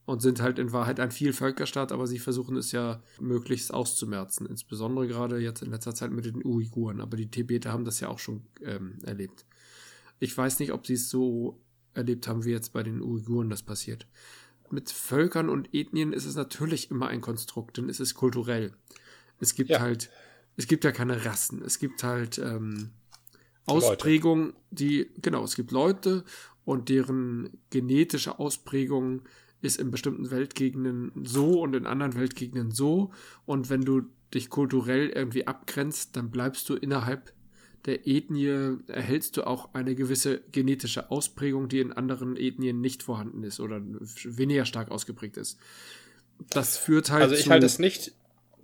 Und 0.06 0.22
sind 0.22 0.40
halt 0.40 0.58
in 0.58 0.72
Wahrheit 0.72 1.00
ein 1.00 1.10
Vielvölkerstaat, 1.10 1.92
aber 1.92 2.06
sie 2.06 2.18
versuchen 2.18 2.56
es 2.56 2.72
ja 2.72 3.02
möglichst 3.20 3.74
auszumerzen. 3.74 4.46
Insbesondere 4.46 5.06
gerade 5.06 5.38
jetzt 5.38 5.60
in 5.60 5.70
letzter 5.70 5.94
Zeit 5.94 6.12
mit 6.12 6.24
den 6.24 6.42
Uiguren. 6.42 7.02
Aber 7.02 7.18
die 7.18 7.30
Tibeter 7.30 7.70
haben 7.70 7.84
das 7.84 8.00
ja 8.00 8.08
auch 8.08 8.18
schon 8.18 8.46
ähm, 8.62 8.98
erlebt. 9.02 9.44
Ich 10.18 10.34
weiß 10.34 10.60
nicht, 10.60 10.72
ob 10.72 10.86
sie 10.86 10.94
es 10.94 11.10
so 11.10 11.60
erlebt 11.92 12.26
haben, 12.26 12.46
wie 12.46 12.52
jetzt 12.52 12.72
bei 12.72 12.82
den 12.82 13.02
Uiguren 13.02 13.50
das 13.50 13.62
passiert. 13.62 14.06
Mit 14.70 14.90
Völkern 14.90 15.50
und 15.50 15.74
Ethnien 15.74 16.14
ist 16.14 16.24
es 16.24 16.36
natürlich 16.36 16.90
immer 16.90 17.08
ein 17.08 17.20
Konstrukt, 17.20 17.76
denn 17.76 17.90
es 17.90 18.00
ist 18.00 18.14
kulturell. 18.14 18.72
Es 19.40 19.54
gibt 19.54 19.70
Ja. 19.70 19.80
halt, 19.80 20.10
es 20.56 20.66
gibt 20.66 20.84
ja 20.84 20.92
keine 20.92 21.24
Rassen. 21.24 21.62
Es 21.62 21.78
gibt 21.78 22.02
halt 22.02 22.38
ähm. 22.38 22.90
Ausprägungen, 23.66 24.54
die, 24.70 25.10
genau, 25.20 25.42
es 25.42 25.56
gibt 25.56 25.72
Leute 25.72 26.24
und 26.64 26.88
deren 26.88 27.58
genetische 27.70 28.38
Ausprägung 28.38 29.22
ist 29.60 29.80
in 29.80 29.90
bestimmten 29.90 30.30
Weltgegenden 30.30 31.10
so 31.24 31.62
und 31.62 31.74
in 31.74 31.86
anderen 31.86 32.14
Weltgegenden 32.14 32.70
so. 32.70 33.10
Und 33.44 33.68
wenn 33.68 33.82
du 33.82 34.02
dich 34.32 34.50
kulturell 34.50 35.08
irgendwie 35.08 35.46
abgrenzt, 35.46 36.16
dann 36.16 36.30
bleibst 36.30 36.68
du 36.68 36.74
innerhalb 36.74 37.32
der 37.86 38.06
Ethnie, 38.06 38.78
erhältst 38.88 39.36
du 39.36 39.46
auch 39.46 39.72
eine 39.74 39.94
gewisse 39.94 40.42
genetische 40.52 41.10
Ausprägung, 41.10 41.68
die 41.68 41.80
in 41.80 41.92
anderen 41.92 42.36
Ethnien 42.36 42.80
nicht 42.80 43.02
vorhanden 43.02 43.44
ist 43.44 43.60
oder 43.60 43.80
weniger 44.24 44.64
stark 44.64 44.90
ausgeprägt 44.90 45.36
ist. 45.36 45.58
Das 46.50 46.76
führt 46.76 47.10
halt 47.10 47.22
Also 47.24 47.34
ich 47.36 47.48
halte 47.48 47.66
es 47.66 47.78
nicht, 47.78 48.12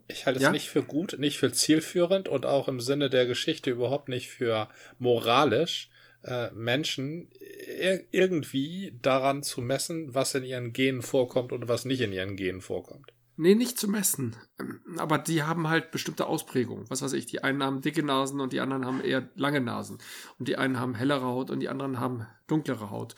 ich 0.08 0.26
halte 0.26 0.40
Ja? 0.40 0.48
es 0.48 0.52
nicht 0.52 0.68
für 0.68 0.82
gut, 0.82 1.16
nicht 1.18 1.38
für 1.38 1.52
zielführend 1.52 2.28
und 2.28 2.46
auch 2.46 2.68
im 2.68 2.80
Sinne 2.80 3.10
der 3.10 3.26
Geschichte 3.26 3.70
überhaupt 3.70 4.08
nicht 4.08 4.30
für 4.30 4.68
moralisch, 4.98 5.90
äh, 6.24 6.50
Menschen 6.52 7.28
ir 7.78 8.04
irgendwie 8.10 8.96
daran 9.02 9.42
zu 9.42 9.60
messen, 9.60 10.14
was 10.14 10.34
in 10.34 10.44
ihren 10.44 10.72
Genen 10.72 11.02
vorkommt 11.02 11.52
und 11.52 11.68
was 11.68 11.84
nicht 11.84 12.00
in 12.00 12.12
ihren 12.12 12.36
Genen 12.36 12.60
vorkommt. 12.60 13.12
Nee, 13.36 13.54
nicht 13.54 13.78
zu 13.78 13.88
messen. 13.88 14.36
Aber 14.98 15.18
die 15.18 15.42
haben 15.42 15.68
halt 15.68 15.90
bestimmte 15.90 16.26
Ausprägungen. 16.26 16.88
Was 16.90 17.02
weiß 17.02 17.14
ich, 17.14 17.26
die 17.26 17.42
einen 17.42 17.62
haben 17.62 17.80
dicke 17.80 18.02
Nasen 18.02 18.40
und 18.40 18.52
die 18.52 18.60
anderen 18.60 18.84
haben 18.84 19.00
eher 19.00 19.28
lange 19.34 19.60
Nasen. 19.60 19.98
Und 20.38 20.48
die 20.48 20.58
einen 20.58 20.78
haben 20.78 20.94
hellere 20.94 21.24
Haut 21.24 21.50
und 21.50 21.60
die 21.60 21.68
anderen 21.68 21.98
haben 21.98 22.26
dunklere 22.46 22.90
Haut. 22.90 23.16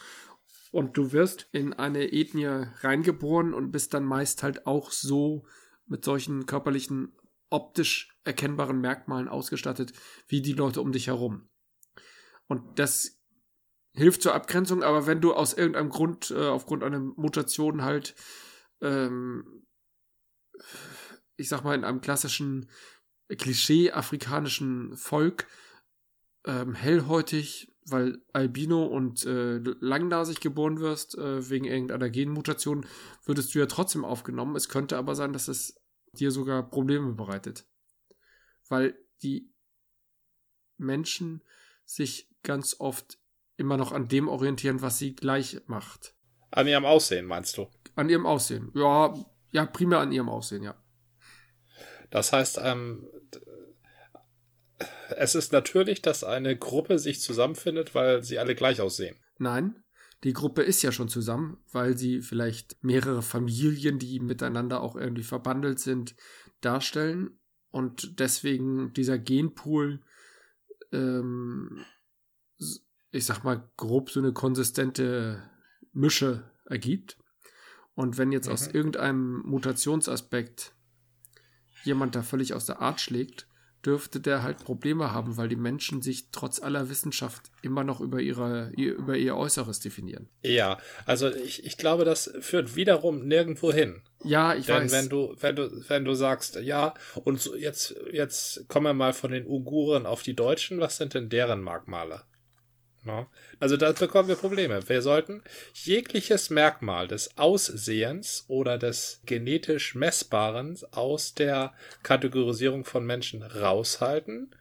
Und 0.71 0.97
du 0.97 1.13
wirst 1.13 1.49
in 1.53 1.73
eine 1.73 2.13
Ethnie 2.13 2.67
reingeboren 2.81 3.55
und 3.55 3.71
bist 3.71 3.93
dann 3.93 4.05
meist 4.05 4.43
halt 4.43 4.67
auch 4.67 4.93
so 4.93 5.45
mit 5.87 6.05
solchen 6.05 6.47
körperlichen 6.47 7.17
optisch 7.51 8.17
erkennbaren 8.25 8.81
Merkmalen 8.81 9.29
ausgestattet 9.29 9.93
wie 10.27 10.43
die 10.43 10.53
Leute 10.53 10.81
um 10.81 10.93
dich 10.93 11.07
herum. 11.07 11.49
Und 12.47 12.79
das 12.79 13.21
hilft 13.95 14.23
zur 14.23 14.35
Abgrenzung, 14.35 14.83
aber 14.83 15.07
wenn 15.07 15.21
du 15.21 15.35
aus 15.35 15.55
irgendeinem 15.55 15.89
Grund, 15.89 16.31
äh, 16.31 16.49
aufgrund 16.49 16.83
einer 16.83 16.99
Mutation 16.99 17.83
halt, 17.83 18.15
ähm, 18.81 19.67
ich 21.37 21.49
sag 21.49 21.63
mal, 21.65 21.75
in 21.75 21.85
einem 21.85 22.01
klassischen 22.01 22.71
Klischee 23.29 23.93
afrikanischen 23.93 24.97
Volk 24.97 25.47
ähm, 26.45 26.75
hellhäutig, 26.75 27.74
weil 27.87 28.23
Albino 28.33 28.85
und 28.85 29.25
äh, 29.27 29.59
langnasig 29.59 30.41
geboren 30.41 30.81
wirst, 30.81 31.17
äh, 31.19 31.49
wegen 31.51 31.67
irgendeiner 31.67 32.09
Genmutation, 32.11 32.87
würdest 33.25 33.55
du 33.55 33.59
ja 33.59 33.67
trotzdem 33.67 34.05
aufgenommen. 34.05 34.57
Es 34.57 34.69
könnte 34.69 34.97
aber 34.97 35.15
sein, 35.15 35.33
dass 35.33 35.49
es 35.49 35.81
dir 36.13 36.31
sogar 36.31 36.69
Probleme 36.69 37.13
bereitet. 37.13 37.67
Weil 38.69 38.97
die 39.23 39.53
Menschen 40.79 41.43
sich 41.85 42.31
ganz 42.43 42.77
oft 42.79 43.19
immer 43.57 43.77
noch 43.77 43.93
an 43.93 44.09
dem 44.09 44.29
orientieren, 44.29 44.83
was 44.83 44.99
sie 44.99 45.15
gleich 45.15 45.61
macht. 45.67 46.15
An 46.51 46.67
ihrem 46.67 46.85
Aussehen, 46.85 47.27
meinst 47.27 47.57
du? 47.59 47.69
An 47.95 48.09
ihrem 48.09 48.27
Aussehen. 48.27 48.71
Ja, 48.75 49.15
ja, 49.51 49.67
primär 49.67 50.01
an 50.01 50.13
ihrem 50.13 50.29
Aussehen, 50.29 50.63
ja. 50.63 50.75
Das 52.11 52.33
heißt, 52.33 52.61
ähm, 52.63 53.07
es 55.17 55.35
ist 55.35 55.53
natürlich, 55.53 56.03
dass 56.03 56.25
eine 56.25 56.57
Gruppe 56.57 56.99
sich 56.99 57.21
zusammenfindet, 57.21 57.95
weil 57.95 58.23
sie 58.23 58.39
alle 58.39 58.55
gleich 58.55 58.81
aussehen. 58.81 59.17
Nein, 59.39 59.83
die 60.25 60.33
Gruppe 60.33 60.63
ist 60.63 60.83
ja 60.83 60.91
schon 60.91 61.09
zusammen, 61.09 61.59
weil 61.71 61.99
sie 61.99 62.23
vielleicht 62.23 62.83
mehrere 62.83 63.23
Familien, 63.23 63.99
die 63.99 64.21
miteinander 64.21 64.81
auch 64.81 64.97
irgendwie 64.97 65.23
verbandelt 65.23 65.81
sind, 65.81 66.17
darstellen 66.61 67.39
und 67.71 68.21
deswegen 68.21 68.93
dieser 68.95 69.19
Genpool, 69.19 70.01
ähm, 70.93 71.85
ich 73.11 73.27
sag 73.27 73.45
mal, 73.45 73.69
grob 73.77 74.11
so 74.11 74.21
eine 74.21 74.33
konsistente 74.33 75.43
Mische 75.93 76.51
ergibt. 76.67 77.19
Und 77.95 78.17
wenn 78.17 78.33
jetzt 78.33 78.47
mhm. 78.47 78.53
aus 78.53 78.67
irgendeinem 78.67 79.43
Mutationsaspekt 79.45 80.75
jemand 81.85 82.15
da 82.15 82.23
völlig 82.23 82.55
aus 82.55 82.65
der 82.65 82.81
Art 82.81 83.01
schlägt, 83.01 83.47
dürfte 83.85 84.21
der 84.21 84.43
halt 84.43 84.59
Probleme 84.65 85.13
haben, 85.13 85.37
weil 85.37 85.49
die 85.49 85.57
Menschen 85.57 86.03
sich 86.03 86.31
trotz 86.33 86.61
aller 86.61 86.89
Wissenschaft 86.89 87.43
immer 87.63 87.85
noch 87.85 88.01
über, 88.01 88.21
ihre, 88.21 88.71
über 88.77 89.17
ihr 89.17 89.37
Äußeres 89.37 89.81
definieren. 89.81 90.29
Ja, 90.43 90.79
also 91.07 91.31
ich, 91.31 91.65
ich 91.65 91.77
glaube, 91.77 92.05
das 92.05 92.33
führt 92.41 92.77
wiederum 92.77 93.27
nirgendwo 93.27 93.73
hin. 93.73 94.03
Ja, 94.25 94.55
ich 94.55 94.67
Denn 94.67 94.85
weiß. 94.85 94.93
wenn 94.93 95.09
du, 95.09 95.37
wenn 95.41 95.57
du, 95.57 95.85
wenn 95.89 96.05
du 96.05 96.15
sagst, 96.15 96.57
ja, 96.57 96.95
und 97.25 97.41
so 97.41 97.55
jetzt, 97.55 97.95
jetzt 98.11 98.67
kommen 98.69 98.87
wir 98.87 98.95
mal 98.95 99.13
von 99.13 99.33
den 99.33 99.47
Uiguren 99.47 100.07
auf 100.07 100.23
die 100.23 100.35
Deutschen, 100.35 100.81
was 100.81 100.97
sind 100.97 101.15
denn 101.15 101.29
deren 101.29 101.63
Merkmale? 101.63 102.23
No? 103.05 103.27
Also 103.61 103.77
da 103.77 103.93
bekommen 103.93 104.29
wir 104.29 104.35
Probleme. 104.35 104.89
Wir 104.89 105.03
sollten 105.03 105.43
jegliches 105.75 106.49
Merkmal 106.49 107.07
des 107.07 107.37
Aussehens 107.37 108.45
oder 108.49 108.79
des 108.79 109.21
genetisch 109.27 109.95
Messbaren 109.95 110.79
aus 110.93 111.35
der 111.35 111.75
Kategorisierung 112.03 112.85
von 112.85 113.05
Menschen 113.05 113.43
raushalten. 113.43 114.55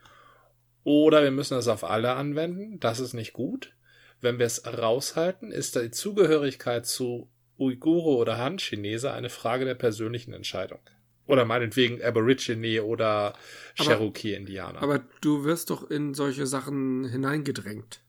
Oder 0.84 1.24
wir 1.24 1.32
müssen 1.32 1.58
es 1.58 1.70
auf 1.70 1.86
alle 1.86 2.14
anwenden. 2.14 2.80
Das 2.82 3.00
ist 3.00 3.14
nicht 3.14 3.32
gut. 3.32 3.74
Wenn 4.20 4.40
wir 4.40 4.46
es 4.46 4.66
raushalten, 4.66 5.52
ist 5.52 5.76
die 5.76 5.92
Zugehörigkeit 5.92 6.86
zu 6.86 7.30
Uigure 7.58 8.18
oder 8.18 8.38
Han-Chinese 8.38 9.12
eine 9.12 9.30
Frage 9.30 9.64
der 9.64 9.76
persönlichen 9.76 10.34
Entscheidung. 10.34 10.80
Oder 11.26 11.46
meinetwegen 11.46 12.04
Aborigine 12.04 12.84
oder 12.84 13.34
Cherokee-Indianer. 13.76 14.82
Aber, 14.82 14.96
aber 14.96 15.06
du 15.22 15.46
wirst 15.46 15.70
doch 15.70 15.90
in 15.90 16.14
solche 16.14 16.46
Sachen 16.46 17.06
hineingedrängt. 17.06 18.03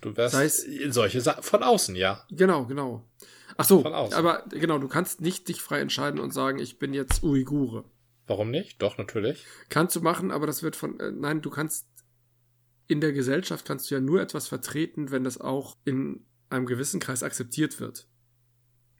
Du 0.00 0.16
wärst 0.16 0.34
Sei 0.34 0.46
in 0.66 0.92
solche 0.92 1.20
Sachen 1.20 1.42
von 1.42 1.62
außen, 1.62 1.96
ja. 1.96 2.24
Genau, 2.30 2.66
genau. 2.66 3.04
Ach 3.56 3.64
so, 3.64 3.84
aber 3.86 4.44
genau, 4.50 4.78
du 4.78 4.88
kannst 4.88 5.20
nicht 5.20 5.48
dich 5.48 5.62
frei 5.62 5.80
entscheiden 5.80 6.20
und 6.20 6.32
sagen, 6.32 6.58
ich 6.58 6.78
bin 6.78 6.92
jetzt 6.92 7.22
Uigure. 7.22 7.84
Warum 8.26 8.50
nicht? 8.50 8.82
Doch, 8.82 8.98
natürlich. 8.98 9.46
Kannst 9.68 9.96
du 9.96 10.00
machen, 10.00 10.30
aber 10.30 10.46
das 10.46 10.62
wird 10.62 10.76
von, 10.76 10.98
äh, 11.00 11.10
nein, 11.10 11.40
du 11.42 11.50
kannst, 11.50 11.86
in 12.86 13.00
der 13.00 13.12
Gesellschaft 13.12 13.64
kannst 13.64 13.90
du 13.90 13.94
ja 13.94 14.00
nur 14.00 14.20
etwas 14.20 14.48
vertreten, 14.48 15.10
wenn 15.10 15.24
das 15.24 15.40
auch 15.40 15.76
in 15.84 16.26
einem 16.50 16.66
gewissen 16.66 17.00
Kreis 17.00 17.22
akzeptiert 17.22 17.80
wird. 17.80 18.08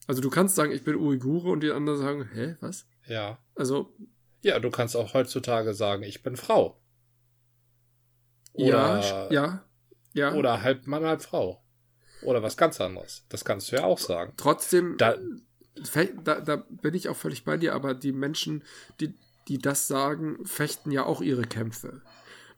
Also 0.07 0.23
du 0.23 0.31
kannst 0.31 0.55
sagen, 0.55 0.73
ich 0.73 0.85
bin 0.85 0.97
Uigure 0.97 1.51
und 1.51 1.61
die 1.61 1.71
anderen 1.71 1.99
sagen, 1.99 2.29
hä, 2.33 2.57
was? 2.61 2.87
Ja. 3.07 3.39
Also. 3.57 3.93
Ja, 4.43 4.59
du 4.61 4.71
kannst 4.71 4.97
auch 4.97 5.15
heutzutage 5.15 5.75
sagen, 5.75 6.03
ich 6.03 6.23
bin 6.23 6.37
Frau. 6.37 6.81
Oder 8.53 9.01
ja, 9.01 9.33
ja. 9.33 9.65
Ja. 10.17 10.33
Oder 10.35 10.63
halb 10.63 10.87
Mann, 10.87 11.05
halb 11.05 11.23
Frau. 11.23 11.63
Oder 12.23 12.43
was 12.43 12.57
ganz 12.57 12.81
anderes. 12.81 13.25
Das 13.29 13.45
kannst 13.45 13.71
du 13.71 13.77
ja 13.77 13.85
auch 13.85 13.99
sagen. 13.99 14.33
Trotzdem, 14.39 14.97
da, 14.97 15.17
da, 16.25 16.41
da 16.41 16.57
bin 16.57 16.95
ich 16.95 17.11
auch 17.11 17.17
völlig 17.17 17.45
bei 17.45 17.59
dir, 17.59 17.75
aber 17.75 17.93
die 17.93 18.13
Menschen, 18.13 18.65
die, 18.99 19.15
die 19.49 19.59
das 19.59 19.87
sagen, 19.87 20.39
fechten 20.47 20.91
ja 20.91 21.05
auch 21.05 21.21
ihre 21.21 21.43
Kämpfe. 21.43 22.01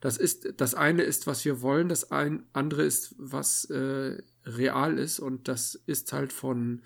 Das 0.01 0.17
ist, 0.17 0.55
das 0.61 0.77
eine 0.77 1.03
ist, 1.03 1.27
was 1.27 1.45
wir 1.45 1.61
wollen, 1.61 1.89
das 1.89 2.13
ein, 2.13 2.45
andere 2.53 2.85
ist, 2.85 3.17
was 3.19 3.65
äh, 3.65 4.23
real 4.45 4.97
ist 4.97 5.19
und 5.19 5.49
das 5.49 5.75
ist 5.75 6.13
halt 6.13 6.33
von 6.33 6.83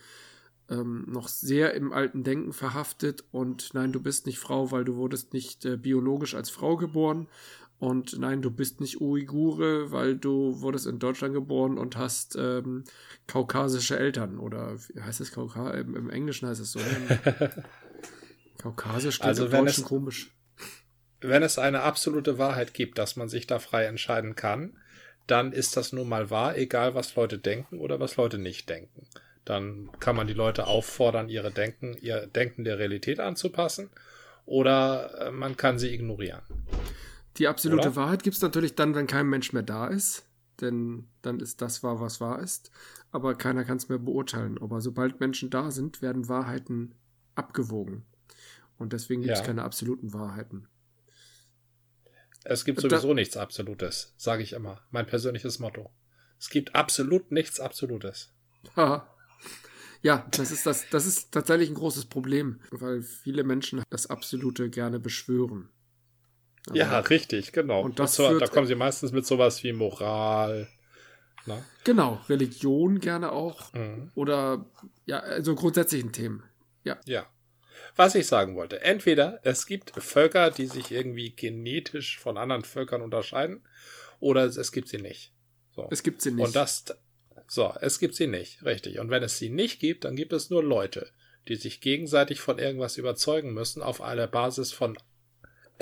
ähm, 0.71 1.05
noch 1.07 1.29
sehr 1.29 1.75
im 1.75 1.93
alten 1.93 2.25
Denken 2.25 2.55
verhaftet 2.55 3.25
und 3.31 3.75
nein, 3.75 3.93
du 3.93 4.01
bist 4.01 4.25
nicht 4.25 4.39
Frau, 4.39 4.71
weil 4.71 4.85
du 4.85 4.97
wurdest 4.97 5.35
nicht 5.35 5.67
äh, 5.67 5.77
biologisch 5.77 6.35
als 6.35 6.49
Frau 6.49 6.79
geboren 6.79 7.29
und 7.83 8.17
nein, 8.17 8.43
du 8.43 8.51
bist 8.53 8.81
nicht 8.81 9.01
Uigure, 9.01 9.91
weil 9.91 10.17
du 10.17 10.61
wurdest 10.61 10.87
in 10.87 11.01
Deutschland 11.01 11.35
geboren 11.35 11.79
und 11.79 11.97
hast 11.97 12.37
ähm, 12.37 12.85
kaukasische 13.27 13.99
Eltern. 13.99 14.39
Oder 14.39 14.77
wie 14.95 15.01
heißt 15.01 15.21
es 15.21 15.33
Kauka 15.33 15.73
im, 15.73 15.97
im 15.97 16.09
Englischen 16.09 16.47
heißt 16.47 16.61
es 16.61 16.71
so. 16.71 16.79
Ne? 16.79 17.51
Kaukasisch 18.59 19.19
klingt 19.19 19.31
also 19.31 19.47
im 19.47 19.51
Deutschen 19.51 19.83
es, 19.83 19.89
komisch. 19.89 20.31
Wenn 21.21 21.43
es 21.43 21.59
eine 21.59 21.81
absolute 21.81 22.39
Wahrheit 22.39 22.73
gibt, 22.73 22.99
dass 22.99 23.17
man 23.17 23.29
sich 23.29 23.49
da 23.49 23.59
frei 23.59 23.87
entscheiden 23.87 24.37
kann, 24.37 24.79
dann 25.27 25.51
ist 25.51 25.77
das 25.77 25.93
nun 25.93 26.09
mal 26.09 26.31
wahr, 26.31 26.57
egal 26.57 26.95
was 26.95 27.17
Leute 27.17 27.39
denken 27.39 27.81
oder 27.81 27.99
was 27.99 28.17
Leute 28.17 28.39
nicht 28.39 28.69
denken. 28.69 29.09
Dann 29.45 29.91
kann 29.99 30.15
man 30.15 30.29
die 30.29 30.35
Leute 30.35 30.69
auffordern, 30.69 31.29
ihre 31.29 31.51
Denken, 31.51 31.97
ihr 32.01 32.29
Denken 32.29 32.63
der 32.63 32.79
Realität 32.79 33.19
anzupassen 33.19 33.91
oder 34.47 35.27
äh, 35.27 35.31
man 35.33 35.57
kann 35.57 35.81
sie 35.81 35.93
ignorieren. 35.93 36.43
Die 37.39 37.49
absolute 37.49 37.89
Oder? 37.89 37.97
Wahrheit 37.97 38.23
gibt 38.23 38.37
es 38.37 38.43
natürlich 38.43 38.75
dann, 38.75 38.95
wenn 38.95 39.07
kein 39.07 39.29
Mensch 39.29 39.53
mehr 39.53 39.63
da 39.63 39.87
ist. 39.87 40.27
Denn 40.61 41.09
dann 41.23 41.41
ist 41.41 41.63
das 41.63 41.83
wahr, 41.83 42.01
was 42.01 42.21
wahr 42.21 42.41
ist. 42.41 42.71
Aber 43.11 43.35
keiner 43.35 43.65
kann 43.65 43.79
es 43.79 43.89
mehr 43.89 43.99
beurteilen. 43.99 44.59
Aber 44.61 44.81
sobald 44.81 45.19
Menschen 45.21 45.51
da 45.51 45.71
sind, 45.71 46.03
werden 46.03 46.29
Wahrheiten 46.29 46.95
abgewogen. 47.35 48.05
Und 48.79 48.93
deswegen 48.93 49.23
gibt 49.23 49.35
es 49.35 49.41
ja. 49.41 49.47
keine 49.47 49.63
absoluten 49.63 50.13
Wahrheiten. 50.13 50.69
Es 52.45 52.65
gibt 52.65 52.81
sowieso 52.81 53.09
da, 53.09 53.15
nichts 53.15 53.37
Absolutes, 53.37 54.15
sage 54.17 54.43
ich 54.43 54.53
immer. 54.53 54.81
Mein 54.91 55.07
persönliches 55.07 55.59
Motto. 55.59 55.91
Es 56.39 56.51
gibt 56.51 56.75
absolut 56.75 57.31
nichts 57.31 57.61
Absolutes. 57.61 58.33
Ja, 60.03 60.27
das 60.33 60.51
ist 60.51 60.67
das, 60.67 60.89
das 60.91 61.07
ist 61.07 61.31
tatsächlich 61.31 61.71
ein 61.71 61.77
großes 61.77 62.07
Problem, 62.07 62.61
weil 62.73 63.03
viele 63.03 63.45
Menschen 63.45 63.83
das 63.91 64.09
Absolute 64.09 64.69
gerne 64.69 64.99
beschwören. 64.99 65.69
Aber 66.69 66.77
ja, 66.77 66.99
richtig, 67.01 67.53
genau. 67.53 67.83
Und 67.83 67.99
das 67.99 68.15
so, 68.15 68.39
da 68.39 68.47
kommen 68.47 68.67
sie 68.67 68.75
meistens 68.75 69.13
mit 69.13 69.27
sowas 69.27 69.63
wie 69.65 69.73
Moral. 69.73 70.69
Ne? 71.47 71.65
Genau, 71.85 72.21
Religion 72.29 73.01
gerne 73.01 73.33
auch. 73.33 73.73
Mhm. 73.73 74.11
Oder 74.15 74.65
ja, 75.07 75.19
also 75.21 75.55
grundsätzlichen 75.55 76.13
Themen. 76.13 76.45
Ja. 76.85 77.01
Ja. 77.05 77.27
Was 77.97 78.15
ich 78.15 78.27
sagen 78.27 78.55
wollte, 78.57 78.83
entweder 78.83 79.41
es 79.43 79.67
gibt 79.67 79.91
Völker, 79.91 80.51
die 80.51 80.67
sich 80.67 80.93
irgendwie 80.93 81.35
genetisch 81.35 82.19
von 82.19 82.39
anderen 82.39 82.65
Völkern 82.65 83.03
unterscheiden, 83.03 83.67
oder 84.21 84.45
es 84.45 84.73
gibt 84.73 84.89
sie 84.89 84.99
nicht. 84.99 85.33
So. 85.75 85.89
Es 85.91 86.03
gibt 86.03 86.23
sie 86.23 86.31
nicht. 86.31 86.47
Und 86.47 86.55
das, 86.55 86.85
so, 87.49 87.75
es 87.81 87.99
gibt 87.99 88.15
sie 88.15 88.29
nicht, 88.29 88.65
richtig. 88.65 88.99
Und 89.01 89.11
wenn 89.11 89.23
es 89.23 89.39
sie 89.39 89.51
nicht 89.51 89.81
gibt, 89.81 90.05
dann 90.05 90.17
gibt 90.17 90.33
es 90.33 90.49
nur 90.49 90.63
Leute, 90.63 91.11
die 91.49 91.57
sich 91.57 91.81
gegenseitig 91.81 92.41
von 92.41 92.59
irgendwas 92.59 92.97
überzeugen 92.97 93.53
müssen 93.53 93.83
auf 93.83 94.01
einer 94.01 94.29
Basis 94.29 94.73
von 94.73 94.97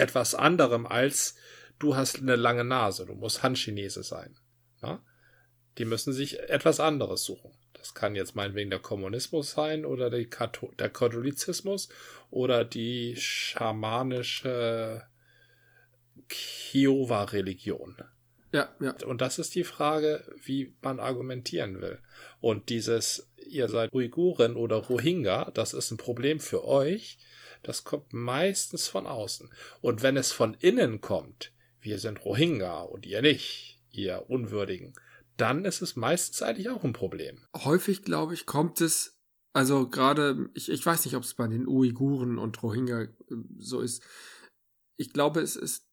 etwas 0.00 0.34
anderem 0.34 0.86
als 0.86 1.36
du 1.80 1.96
hast 1.96 2.18
eine 2.18 2.36
lange 2.36 2.64
Nase, 2.64 3.06
du 3.06 3.14
musst 3.14 3.42
Han-Chinese 3.42 4.02
sein. 4.04 4.36
Ja? 4.82 5.02
Die 5.78 5.84
müssen 5.84 6.12
sich 6.12 6.38
etwas 6.40 6.78
anderes 6.78 7.24
suchen. 7.24 7.52
Das 7.72 7.94
kann 7.94 8.14
jetzt 8.14 8.36
meinetwegen 8.36 8.70
der 8.70 8.78
Kommunismus 8.78 9.52
sein 9.52 9.84
oder 9.84 10.10
der, 10.10 10.26
Kathol 10.26 10.70
der 10.78 10.90
Katholizismus 10.90 11.88
oder 12.30 12.64
die 12.64 13.16
schamanische 13.16 15.02
Kiowa-Religion. 16.28 17.96
Ja, 18.52 18.68
ja. 18.80 18.94
Und 19.06 19.20
das 19.20 19.38
ist 19.38 19.54
die 19.54 19.64
Frage, 19.64 20.24
wie 20.44 20.74
man 20.82 21.00
argumentieren 21.00 21.80
will. 21.80 22.00
Und 22.40 22.68
dieses, 22.68 23.30
ihr 23.48 23.68
seid 23.68 23.92
Uiguren 23.94 24.56
oder 24.56 24.76
Rohingya, 24.76 25.50
das 25.52 25.72
ist 25.72 25.90
ein 25.90 25.96
Problem 25.96 26.40
für 26.40 26.64
euch, 26.64 27.18
das 27.62 27.84
kommt 27.84 28.12
meistens 28.12 28.88
von 28.88 29.06
außen. 29.06 29.50
Und 29.80 30.02
wenn 30.02 30.16
es 30.16 30.32
von 30.32 30.54
innen 30.54 31.00
kommt, 31.00 31.52
wir 31.80 31.98
sind 31.98 32.24
Rohingya 32.24 32.82
und 32.82 33.06
ihr 33.06 33.22
nicht, 33.22 33.80
ihr 33.90 34.26
Unwürdigen, 34.28 34.94
dann 35.36 35.64
ist 35.64 35.80
es 35.80 35.96
meistens 35.96 36.42
eigentlich 36.42 36.68
auch 36.68 36.84
ein 36.84 36.92
Problem. 36.92 37.46
Häufig, 37.56 38.02
glaube 38.02 38.34
ich, 38.34 38.46
kommt 38.46 38.80
es, 38.80 39.18
also 39.52 39.88
gerade, 39.88 40.50
ich, 40.54 40.70
ich 40.70 40.84
weiß 40.84 41.04
nicht, 41.04 41.16
ob 41.16 41.22
es 41.22 41.34
bei 41.34 41.48
den 41.48 41.66
Uiguren 41.66 42.38
und 42.38 42.62
Rohingya 42.62 43.02
äh, 43.02 43.08
so 43.58 43.80
ist. 43.80 44.02
Ich 44.96 45.12
glaube, 45.12 45.40
es 45.40 45.56
ist 45.56 45.86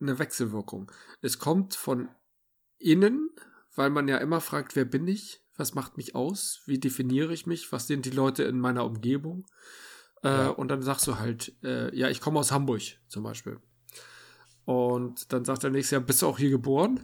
eine 0.00 0.18
Wechselwirkung. 0.18 0.92
Es 1.22 1.38
kommt 1.38 1.74
von 1.74 2.08
innen, 2.78 3.30
weil 3.74 3.90
man 3.90 4.06
ja 4.06 4.18
immer 4.18 4.40
fragt, 4.40 4.76
wer 4.76 4.84
bin 4.84 5.08
ich? 5.08 5.40
Was 5.56 5.74
macht 5.74 5.96
mich 5.96 6.14
aus? 6.14 6.62
Wie 6.66 6.78
definiere 6.78 7.32
ich 7.32 7.46
mich? 7.46 7.72
Was 7.72 7.86
sind 7.86 8.04
die 8.04 8.10
Leute 8.10 8.42
in 8.42 8.58
meiner 8.58 8.84
Umgebung? 8.84 9.46
Äh, 10.24 10.28
ja. 10.28 10.48
und 10.48 10.68
dann 10.68 10.82
sagst 10.82 11.06
du 11.06 11.18
halt, 11.18 11.52
äh, 11.62 11.94
ja, 11.94 12.08
ich 12.08 12.20
komme 12.20 12.40
aus 12.40 12.50
Hamburg 12.50 12.82
zum 13.08 13.22
Beispiel. 13.22 13.58
Und 14.64 15.32
dann 15.32 15.44
sagt 15.44 15.64
er 15.64 15.70
nächstes 15.70 15.90
Jahr, 15.92 16.00
bist 16.00 16.22
du 16.22 16.26
auch 16.26 16.38
hier 16.38 16.50
geboren? 16.50 17.00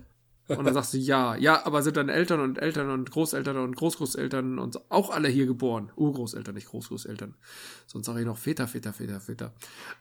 Und 0.57 0.65
dann 0.65 0.75
sagst 0.75 0.95
du, 0.95 0.99
ja, 0.99 1.37
ja, 1.37 1.65
aber 1.65 1.83
sind 1.83 1.97
deine 1.97 2.13
Eltern 2.13 2.41
und 2.41 2.59
Eltern 2.59 2.91
und 2.91 3.11
Großeltern 3.11 3.57
und 3.57 3.77
Großgroßeltern 3.77 4.59
und 4.59 4.91
auch 4.91 5.11
alle 5.11 5.29
hier 5.29 5.47
geboren? 5.47 5.93
Urgroßeltern, 5.95 6.55
nicht 6.55 6.69
Großgroßeltern. 6.69 7.37
Sonst 7.87 8.07
sage 8.07 8.21
ich 8.21 8.27
noch 8.27 8.37
Väter, 8.37 8.67
Väter, 8.67 8.93
Väter, 8.93 9.21
Väter. 9.21 9.55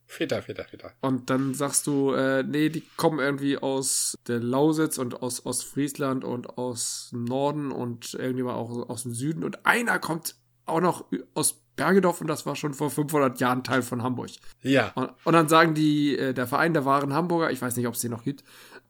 Väter, 0.08 0.42
Väter, 0.42 0.64
Väter. 0.64 0.94
Und 1.02 1.30
dann 1.30 1.54
sagst 1.54 1.86
du, 1.86 2.14
äh, 2.14 2.42
nee, 2.44 2.70
die 2.70 2.82
kommen 2.98 3.20
irgendwie 3.20 3.58
aus 3.58 4.18
der 4.28 4.40
Lausitz 4.40 4.98
und 4.98 5.22
aus 5.22 5.46
Ostfriesland 5.46 6.24
und 6.24 6.58
aus 6.58 7.10
dem 7.12 7.26
Norden 7.26 7.72
und 7.72 8.16
irgendjemand 8.16 8.58
auch 8.58 8.90
aus 8.90 9.04
dem 9.04 9.14
Süden. 9.14 9.44
Und 9.44 9.68
einer 9.68 10.00
kommt 10.00 10.36
auch 10.66 10.82
noch 10.82 11.06
aus 11.36 11.62
Bergedorf 11.80 12.22
und 12.22 12.28
das 12.28 12.46
war 12.46 12.56
schon 12.56 12.74
vor 12.74 12.92
500 12.92 13.40
Jahren 13.40 13.64
Teil 13.64 13.82
von 13.82 14.04
Hamburg. 14.04 14.32
Ja. 14.62 14.92
Und, 14.96 15.12
und 15.24 15.34
dann 15.34 15.50
sagen 15.50 15.74
die, 15.74 16.18
äh, 16.18 16.34
der 16.34 16.46
Verein 16.46 16.74
der 16.74 16.86
wahren 16.86 17.14
Hamburger, 17.14 17.52
ich 17.52 17.62
weiß 17.62 17.76
nicht, 17.78 17.88
ob 17.88 17.96
es 17.96 18.02
den 18.02 18.12
noch 18.12 18.24
gibt, 18.24 18.44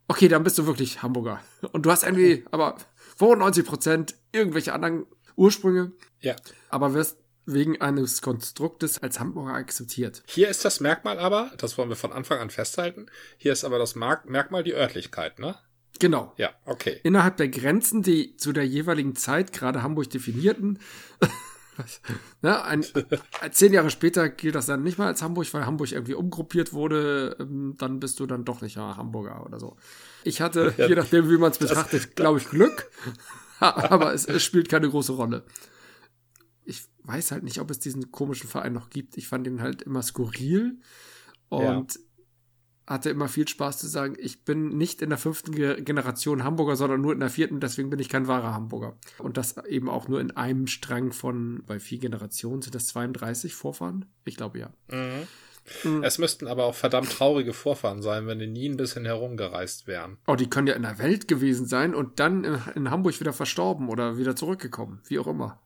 okay, 0.07 0.27
dann 0.27 0.43
bist 0.43 0.57
du 0.57 0.65
wirklich 0.65 1.01
Hamburger. 1.01 1.39
Und 1.71 1.85
du 1.85 1.91
hast 1.91 2.03
irgendwie 2.03 2.45
aber 2.51 2.75
95 3.17 3.65
Prozent 3.65 4.15
irgendwelche 4.31 4.73
anderen 4.73 5.05
Ursprünge. 5.35 5.91
Ja. 6.19 6.35
Aber 6.69 6.93
wirst 6.93 7.17
wegen 7.45 7.81
eines 7.81 8.21
Konstruktes 8.21 9.01
als 9.01 9.19
Hamburger 9.19 9.53
akzeptiert. 9.53 10.23
Hier 10.27 10.49
ist 10.49 10.65
das 10.65 10.79
Merkmal 10.79 11.19
aber, 11.19 11.51
das 11.57 11.77
wollen 11.77 11.89
wir 11.89 11.95
von 11.95 12.11
Anfang 12.11 12.39
an 12.39 12.49
festhalten, 12.49 13.07
hier 13.37 13.53
ist 13.53 13.63
aber 13.63 13.79
das 13.79 13.95
Merkmal 13.95 14.63
die 14.63 14.73
Örtlichkeit, 14.73 15.39
ne? 15.39 15.55
Genau. 15.99 16.33
Ja, 16.37 16.51
okay. 16.65 16.99
Innerhalb 17.03 17.37
der 17.37 17.49
Grenzen, 17.49 18.03
die 18.03 18.37
zu 18.37 18.53
der 18.53 18.65
jeweiligen 18.65 19.15
Zeit 19.15 19.51
gerade 19.51 19.83
Hamburg 19.83 20.09
definierten, 20.09 20.79
ne, 22.41 22.63
ein, 22.63 22.85
zehn 23.51 23.73
Jahre 23.73 23.89
später 23.89 24.29
gilt 24.29 24.55
das 24.55 24.65
dann 24.65 24.83
nicht 24.83 24.97
mehr 24.97 25.07
als 25.07 25.21
Hamburg, 25.21 25.53
weil 25.53 25.65
Hamburg 25.65 25.91
irgendwie 25.91 26.13
umgruppiert 26.13 26.73
wurde. 26.73 27.35
Ähm, 27.39 27.75
dann 27.77 27.99
bist 27.99 28.19
du 28.19 28.25
dann 28.25 28.45
doch 28.45 28.61
nicht 28.61 28.75
ja, 28.75 28.97
Hamburger 28.97 29.45
oder 29.45 29.59
so. 29.59 29.77
Ich 30.23 30.41
hatte, 30.41 30.73
ja, 30.77 30.87
je 30.87 30.95
nachdem, 30.95 31.29
wie 31.29 31.37
man 31.37 31.51
es 31.51 31.57
betrachtet, 31.57 32.15
glaube 32.15 32.39
ich, 32.39 32.49
Glück. 32.49 32.89
aber 33.59 34.13
es, 34.13 34.25
es 34.25 34.43
spielt 34.43 34.69
keine 34.69 34.89
große 34.89 35.13
Rolle. 35.13 35.43
Ich 36.65 36.87
weiß 37.03 37.31
halt 37.31 37.43
nicht, 37.43 37.59
ob 37.59 37.71
es 37.71 37.79
diesen 37.79 38.11
komischen 38.11 38.49
Verein 38.49 38.73
noch 38.73 38.89
gibt. 38.89 39.17
Ich 39.17 39.27
fand 39.27 39.47
ihn 39.47 39.61
halt 39.61 39.81
immer 39.81 40.01
skurril. 40.01 40.79
Und 41.49 41.95
ja 41.95 42.01
hatte 42.89 43.11
immer 43.11 43.27
viel 43.27 43.47
Spaß 43.47 43.77
zu 43.77 43.87
sagen, 43.87 44.15
ich 44.17 44.43
bin 44.43 44.69
nicht 44.69 45.01
in 45.03 45.09
der 45.09 45.19
fünften 45.19 45.53
Generation 45.53 46.43
Hamburger, 46.43 46.75
sondern 46.75 47.01
nur 47.01 47.13
in 47.13 47.19
der 47.19 47.29
vierten, 47.29 47.59
deswegen 47.59 47.91
bin 47.91 47.99
ich 47.99 48.09
kein 48.09 48.27
wahrer 48.27 48.53
Hamburger. 48.53 48.97
Und 49.19 49.37
das 49.37 49.57
eben 49.67 49.89
auch 49.89 50.07
nur 50.07 50.19
in 50.19 50.35
einem 50.35 50.65
Strang 50.65 51.11
von, 51.11 51.63
bei 51.67 51.79
vier 51.79 51.99
Generationen 51.99 52.63
sind 52.63 52.73
das 52.73 52.87
32 52.87 53.53
Vorfahren? 53.53 54.05
Ich 54.25 54.35
glaube 54.35 54.57
ja. 54.57 54.71
Mhm. 54.87 55.27
Mhm. 55.83 56.03
Es 56.03 56.17
müssten 56.17 56.47
aber 56.47 56.65
auch 56.65 56.73
verdammt 56.73 57.11
traurige 57.11 57.53
Vorfahren 57.53 58.01
sein, 58.01 58.25
wenn 58.25 58.39
die 58.39 58.47
nie 58.47 58.67
ein 58.67 58.77
bisschen 58.77 59.05
herumgereist 59.05 59.85
wären. 59.85 60.17
Oh, 60.25 60.35
die 60.35 60.49
können 60.49 60.65
ja 60.65 60.73
in 60.73 60.81
der 60.81 60.97
Welt 60.97 61.27
gewesen 61.27 61.67
sein 61.67 61.93
und 61.93 62.19
dann 62.19 62.59
in 62.73 62.89
Hamburg 62.89 63.19
wieder 63.19 63.33
verstorben 63.33 63.89
oder 63.89 64.17
wieder 64.17 64.35
zurückgekommen, 64.35 65.01
wie 65.07 65.19
auch 65.19 65.27
immer. 65.27 65.59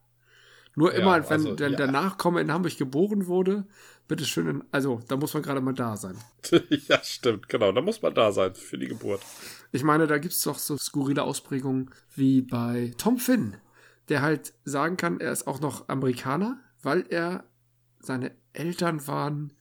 Nur 0.76 0.94
immer, 0.94 1.30
wenn, 1.30 1.32
also, 1.32 1.60
wenn 1.60 1.72
ja. 1.72 1.78
der 1.78 1.92
Nachkomme 1.92 2.42
in 2.42 2.52
Hamburg 2.52 2.78
geboren 2.78 3.28
wurde, 3.28 3.66
bitteschön, 4.08 4.64
also 4.72 5.02
da 5.08 5.18
muss 5.18 5.34
man 5.34 5.44
gerade 5.44 5.62
mal 5.62 5.74
da 5.74 5.98
sein. 5.98 6.18
ja, 6.88 7.02
stimmt, 7.04 7.50
genau, 7.50 7.72
da 7.72 7.82
muss 7.82 8.02
man 8.02 8.14
da 8.14 8.32
sein 8.32 8.56
für 8.56 8.78
die 8.78 8.88
Geburt. 8.88 9.22
Ich 9.72 9.84
meine, 9.84 10.08
da 10.08 10.18
gibt 10.18 10.34
es 10.34 10.42
doch 10.42 10.60
so 10.60 10.78
skurrile 10.78 11.24
Ausprägungen 11.24 11.90
wie 12.16 12.42
bei 12.42 12.94
Tom 12.98 13.18
Finn, 13.18 13.58
der 14.10 14.22
halt 14.22 14.54
sagen 14.66 14.98
kann, 14.98 15.20
er 15.20 15.32
ist 15.32 15.48
auch 15.48 15.60
noch 15.60 15.90
Amerikaner, 15.90 16.60
weil 16.82 17.06
er 17.10 17.46
seine 18.00 18.36
Eltern 18.52 19.08
waren 19.08 19.54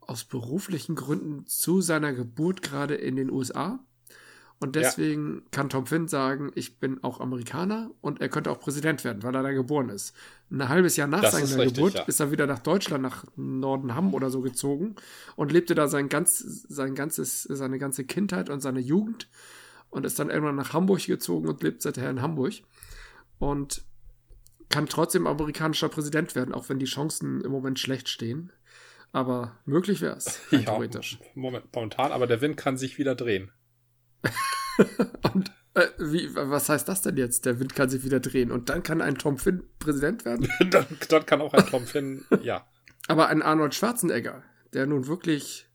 aus 0.00 0.24
beruflichen 0.24 0.96
Gründen 0.96 1.46
zu 1.46 1.80
seiner 1.80 2.12
Geburt 2.12 2.62
gerade 2.62 2.94
in 2.94 3.16
den 3.16 3.30
USA 3.30 3.78
und 4.62 4.76
deswegen 4.76 5.34
ja. 5.34 5.42
kann 5.50 5.70
Tom 5.70 5.86
Finn 5.86 6.06
sagen, 6.06 6.52
ich 6.54 6.78
bin 6.78 7.02
auch 7.02 7.20
Amerikaner 7.20 7.90
und 8.00 8.20
er 8.20 8.28
könnte 8.28 8.48
auch 8.50 8.60
Präsident 8.60 9.02
werden, 9.02 9.24
weil 9.24 9.34
er 9.34 9.42
da 9.42 9.50
geboren 9.50 9.88
ist. 9.88 10.14
Ein 10.52 10.68
halbes 10.68 10.96
Jahr 10.96 11.08
nach 11.08 11.20
das 11.20 11.32
seiner 11.32 11.64
richtig, 11.64 11.74
Geburt 11.74 11.94
ja. 11.94 12.02
ist 12.02 12.20
er 12.20 12.30
wieder 12.30 12.46
nach 12.46 12.60
Deutschland, 12.60 13.02
nach 13.02 13.24
Norden 13.34 13.96
Hamm 13.96 14.14
oder 14.14 14.30
so 14.30 14.40
gezogen 14.40 14.94
und 15.34 15.50
lebte 15.50 15.74
da 15.74 15.88
sein 15.88 16.08
ganz, 16.08 16.38
sein 16.38 16.94
ganzes, 16.94 17.42
seine 17.42 17.80
ganze 17.80 18.04
Kindheit 18.04 18.50
und 18.50 18.60
seine 18.60 18.78
Jugend 18.78 19.28
und 19.90 20.06
ist 20.06 20.20
dann 20.20 20.30
irgendwann 20.30 20.54
nach 20.54 20.72
Hamburg 20.72 21.04
gezogen 21.04 21.48
und 21.48 21.62
lebt 21.64 21.82
seither 21.82 22.08
in 22.08 22.22
Hamburg. 22.22 22.54
Und 23.40 23.84
kann 24.68 24.86
trotzdem 24.86 25.26
amerikanischer 25.26 25.88
Präsident 25.88 26.36
werden, 26.36 26.54
auch 26.54 26.68
wenn 26.68 26.78
die 26.78 26.86
Chancen 26.86 27.40
im 27.40 27.50
Moment 27.50 27.80
schlecht 27.80 28.08
stehen. 28.08 28.52
Aber 29.12 29.58
möglich 29.66 30.00
wäre 30.00 30.16
es, 30.16 30.40
ja, 30.50 30.60
theoretisch. 30.60 31.18
Moment, 31.34 31.66
momentan, 31.74 32.12
aber 32.12 32.26
der 32.26 32.40
Wind 32.40 32.56
kann 32.56 32.76
sich 32.76 32.98
wieder 32.98 33.14
drehen. 33.14 33.50
und 35.34 35.50
äh, 35.74 35.86
wie, 35.98 36.34
was 36.34 36.68
heißt 36.68 36.88
das 36.88 37.02
denn 37.02 37.16
jetzt? 37.16 37.46
Der 37.46 37.58
Wind 37.58 37.74
kann 37.74 37.88
sich 37.88 38.04
wieder 38.04 38.20
drehen 38.20 38.50
und 38.50 38.68
dann 38.68 38.82
kann 38.82 39.00
ein 39.00 39.16
Tom 39.16 39.38
Finn 39.38 39.64
Präsident 39.78 40.24
werden? 40.24 40.48
dann, 40.70 40.86
dann 41.08 41.26
kann 41.26 41.40
auch 41.40 41.54
ein 41.54 41.66
Tom 41.66 41.86
Finn, 41.86 42.24
ja. 42.42 42.66
Aber 43.08 43.28
ein 43.28 43.42
Arnold 43.42 43.74
Schwarzenegger, 43.74 44.42
der 44.72 44.86
nun 44.86 45.06
wirklich 45.06 45.66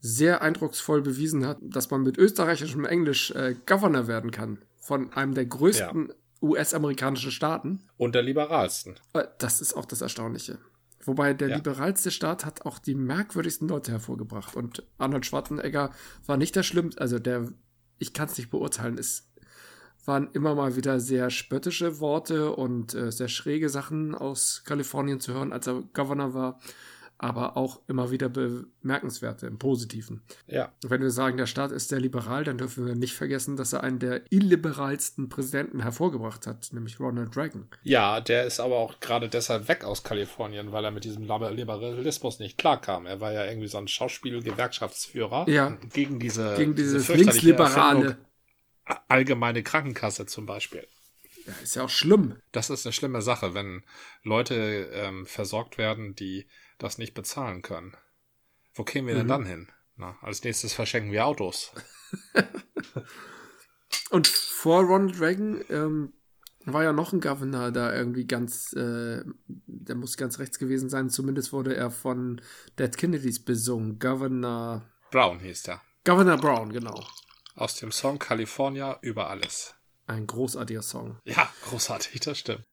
sehr 0.00 0.42
eindrucksvoll 0.42 1.00
bewiesen 1.00 1.46
hat, 1.46 1.58
dass 1.62 1.90
man 1.90 2.02
mit 2.02 2.18
österreichischem 2.18 2.84
Englisch 2.84 3.30
äh, 3.30 3.54
Governor 3.66 4.06
werden 4.06 4.30
kann 4.30 4.58
von 4.76 5.12
einem 5.14 5.32
der 5.32 5.46
größten 5.46 6.08
ja. 6.08 6.14
US-amerikanischen 6.42 7.30
Staaten. 7.30 7.80
Und 7.96 8.14
der 8.14 8.22
liberalsten. 8.22 8.96
Äh, 9.14 9.24
das 9.38 9.62
ist 9.62 9.74
auch 9.74 9.86
das 9.86 10.02
Erstaunliche. 10.02 10.58
Wobei 11.06 11.32
der 11.32 11.48
ja. 11.48 11.56
liberalste 11.56 12.10
Staat 12.10 12.44
hat 12.44 12.66
auch 12.66 12.78
die 12.78 12.94
merkwürdigsten 12.94 13.68
Leute 13.68 13.92
hervorgebracht. 13.92 14.56
Und 14.56 14.86
Arnold 14.98 15.24
Schwarzenegger 15.24 15.90
war 16.26 16.36
nicht 16.36 16.56
der 16.56 16.62
schlimmste, 16.62 17.00
also 17.00 17.18
der 17.18 17.48
ich 17.98 18.12
kann 18.12 18.28
es 18.28 18.38
nicht 18.38 18.50
beurteilen. 18.50 18.98
Es 18.98 19.28
waren 20.04 20.28
immer 20.32 20.54
mal 20.54 20.76
wieder 20.76 21.00
sehr 21.00 21.30
spöttische 21.30 22.00
Worte 22.00 22.52
und 22.52 22.94
äh, 22.94 23.10
sehr 23.10 23.28
schräge 23.28 23.68
Sachen 23.68 24.14
aus 24.14 24.62
Kalifornien 24.64 25.20
zu 25.20 25.32
hören, 25.32 25.52
als 25.52 25.66
er 25.66 25.82
Governor 25.94 26.34
war, 26.34 26.60
aber 27.24 27.56
auch 27.56 27.80
immer 27.88 28.10
wieder 28.10 28.28
bemerkenswerte 28.28 29.46
im 29.46 29.58
Positiven. 29.58 30.20
Ja. 30.46 30.70
wenn 30.82 31.00
wir 31.00 31.10
sagen, 31.10 31.38
der 31.38 31.46
Staat 31.46 31.72
ist 31.72 31.88
sehr 31.88 31.98
liberal, 31.98 32.44
dann 32.44 32.58
dürfen 32.58 32.86
wir 32.86 32.94
nicht 32.94 33.14
vergessen, 33.14 33.56
dass 33.56 33.72
er 33.72 33.82
einen 33.82 33.98
der 33.98 34.30
illiberalsten 34.30 35.30
Präsidenten 35.30 35.80
hervorgebracht 35.80 36.46
hat, 36.46 36.68
nämlich 36.72 37.00
Ronald 37.00 37.34
Reagan. 37.34 37.66
Ja, 37.82 38.20
der 38.20 38.44
ist 38.44 38.60
aber 38.60 38.76
auch 38.76 39.00
gerade 39.00 39.30
deshalb 39.30 39.68
weg 39.68 39.84
aus 39.84 40.02
Kalifornien, 40.02 40.70
weil 40.70 40.84
er 40.84 40.90
mit 40.90 41.04
diesem 41.04 41.22
Liberalismus 41.22 42.40
nicht 42.40 42.58
klarkam. 42.58 43.06
Er 43.06 43.22
war 43.22 43.32
ja 43.32 43.46
irgendwie 43.46 43.68
so 43.68 43.78
ein 43.78 43.88
Schauspiel-Gewerkschaftsführer 43.88 45.48
ja. 45.48 45.78
gegen 45.94 46.18
diese 46.18 46.54
gegen 46.56 46.74
dieses 46.74 47.06
diese 47.06 47.14
linksliberale 47.14 48.18
allgemeine 49.08 49.62
Krankenkasse 49.62 50.26
zum 50.26 50.44
Beispiel. 50.44 50.86
Ja, 51.46 51.54
ist 51.62 51.74
ja 51.74 51.84
auch 51.84 51.90
schlimm. 51.90 52.36
Das 52.52 52.68
ist 52.68 52.84
eine 52.84 52.92
schlimme 52.92 53.22
Sache, 53.22 53.54
wenn 53.54 53.82
Leute 54.22 54.90
ähm, 54.92 55.24
versorgt 55.24 55.78
werden, 55.78 56.14
die 56.14 56.46
das 56.78 56.98
nicht 56.98 57.14
bezahlen 57.14 57.62
können. 57.62 57.96
Wo 58.74 58.84
kämen 58.84 59.08
wir 59.08 59.14
mhm. 59.14 59.18
denn 59.18 59.28
dann 59.28 59.46
hin? 59.46 59.68
Na, 59.96 60.16
als 60.22 60.42
nächstes 60.42 60.72
verschenken 60.72 61.12
wir 61.12 61.26
Autos. 61.26 61.72
Und 64.10 64.26
vor 64.26 64.82
Ronald 64.82 65.20
Reagan 65.20 65.64
ähm, 65.70 66.12
war 66.64 66.82
ja 66.82 66.92
noch 66.92 67.12
ein 67.12 67.20
Governor 67.20 67.70
da 67.70 67.94
irgendwie 67.94 68.26
ganz, 68.26 68.72
äh, 68.72 69.22
der 69.46 69.94
muss 69.94 70.16
ganz 70.16 70.38
rechts 70.38 70.58
gewesen 70.58 70.88
sein. 70.88 71.10
Zumindest 71.10 71.52
wurde 71.52 71.76
er 71.76 71.90
von 71.90 72.40
Dead 72.78 72.96
Kennedys 72.96 73.44
besungen. 73.44 73.98
Governor 73.98 74.82
Brown 75.10 75.38
hieß 75.40 75.64
der. 75.64 75.80
Governor 76.04 76.38
Brown, 76.38 76.72
genau. 76.72 77.04
Aus 77.54 77.76
dem 77.76 77.92
Song 77.92 78.18
California 78.18 78.98
über 79.00 79.30
alles. 79.30 79.74
Ein 80.06 80.26
großartiger 80.26 80.82
Song. 80.82 81.18
Ja, 81.24 81.50
großartig, 81.62 82.20
das 82.20 82.38
stimmt. 82.38 82.64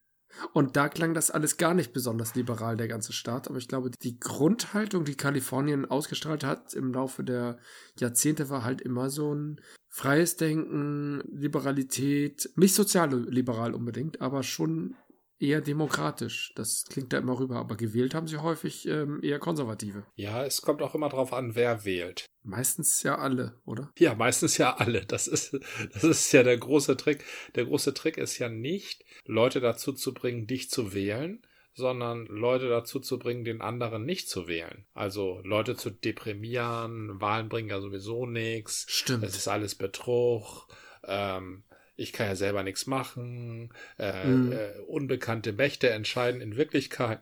Und 0.54 0.76
da 0.76 0.90
klang 0.90 1.14
das 1.14 1.32
alles 1.32 1.58
gar 1.58 1.74
nicht 1.74 1.94
besonders 1.94 2.36
liberal, 2.36 2.78
der 2.78 2.88
ganze 2.88 3.14
Staat. 3.14 3.48
Aber 3.48 3.58
ich 3.58 3.68
glaube, 3.68 3.92
die 3.92 4.20
Grundhaltung, 4.20 5.06
die 5.06 5.16
Kalifornien 5.16 5.86
ausgestrahlt 5.86 6.44
hat 6.44 6.74
im 6.74 6.94
Laufe 6.94 7.24
der 7.24 7.58
Jahrzehnte, 8.00 8.50
war 8.50 8.64
halt 8.64 8.82
immer 8.82 9.10
so 9.10 9.34
ein 9.34 9.62
freies 9.90 10.38
Denken, 10.38 11.22
Liberalität, 11.32 12.50
nicht 12.56 12.76
sozialliberal 12.76 13.74
unbedingt, 13.74 14.22
aber 14.22 14.44
schon 14.44 14.96
eher 15.42 15.62
demokratisch. 15.62 16.54
Das 16.56 16.86
klingt 16.90 17.12
da 17.12 17.18
immer 17.18 17.40
rüber, 17.40 17.58
aber 17.58 17.76
gewählt 17.76 18.14
haben 18.14 18.28
sie 18.28 18.38
häufig 18.38 18.88
ähm, 18.88 19.20
eher 19.24 19.40
Konservative. 19.40 20.06
Ja, 20.16 20.46
es 20.46 20.62
kommt 20.62 20.82
auch 20.82 20.96
immer 20.96 21.10
drauf 21.10 21.34
an, 21.34 21.56
wer 21.56 21.84
wählt. 21.84 22.26
Meistens 22.44 23.04
ja 23.04 23.18
alle, 23.18 23.60
oder? 23.66 23.92
Ja, 23.98 24.16
meistens 24.16 24.58
ja 24.58 24.76
alle. 24.78 25.06
Das 25.06 25.28
ist, 25.28 25.60
das 25.94 26.04
ist 26.04 26.32
ja 26.32 26.44
der 26.44 26.58
große 26.58 26.98
Trick. 26.98 27.24
Der 27.56 27.66
große 27.66 27.94
Trick 27.94 28.18
ist 28.18 28.38
ja 28.40 28.50
nicht, 28.50 29.04
Leute 29.26 29.60
dazu 29.60 29.94
zu 29.94 30.14
bringen, 30.14 30.48
dich 30.48 30.70
zu 30.70 30.94
wählen, 30.94 31.42
sondern 31.74 32.26
Leute 32.26 32.70
dazu 32.70 33.00
zu 33.00 33.18
bringen, 33.18 33.44
den 33.44 33.62
anderen 33.62 34.06
nicht 34.06 34.30
zu 34.30 34.48
wählen. 34.48 34.86
Also 34.94 35.42
Leute 35.44 35.76
zu 35.76 35.90
deprimieren, 35.90 37.22
Wahlen 37.22 37.50
bringen 37.50 37.70
ja 37.70 37.80
sowieso 37.80 38.26
nichts. 38.26 38.86
Stimmt. 38.90 39.24
Es 39.24 39.38
ist 39.38 39.48
alles 39.48 39.76
Betrug. 39.76 40.68
Ähm, 41.06 41.64
ich 42.02 42.14
kann 42.14 42.28
ja 42.28 42.36
selber 42.36 42.64
nichts 42.64 42.88
machen. 42.88 43.72
Äh, 43.98 44.28
Mhm. 44.28 44.52
äh, 44.52 44.80
unbekannte 44.88 45.54
Mächte 45.54 45.90
entscheiden 45.90 46.42
in 46.42 46.58
Wirklichkeit. 46.58 47.20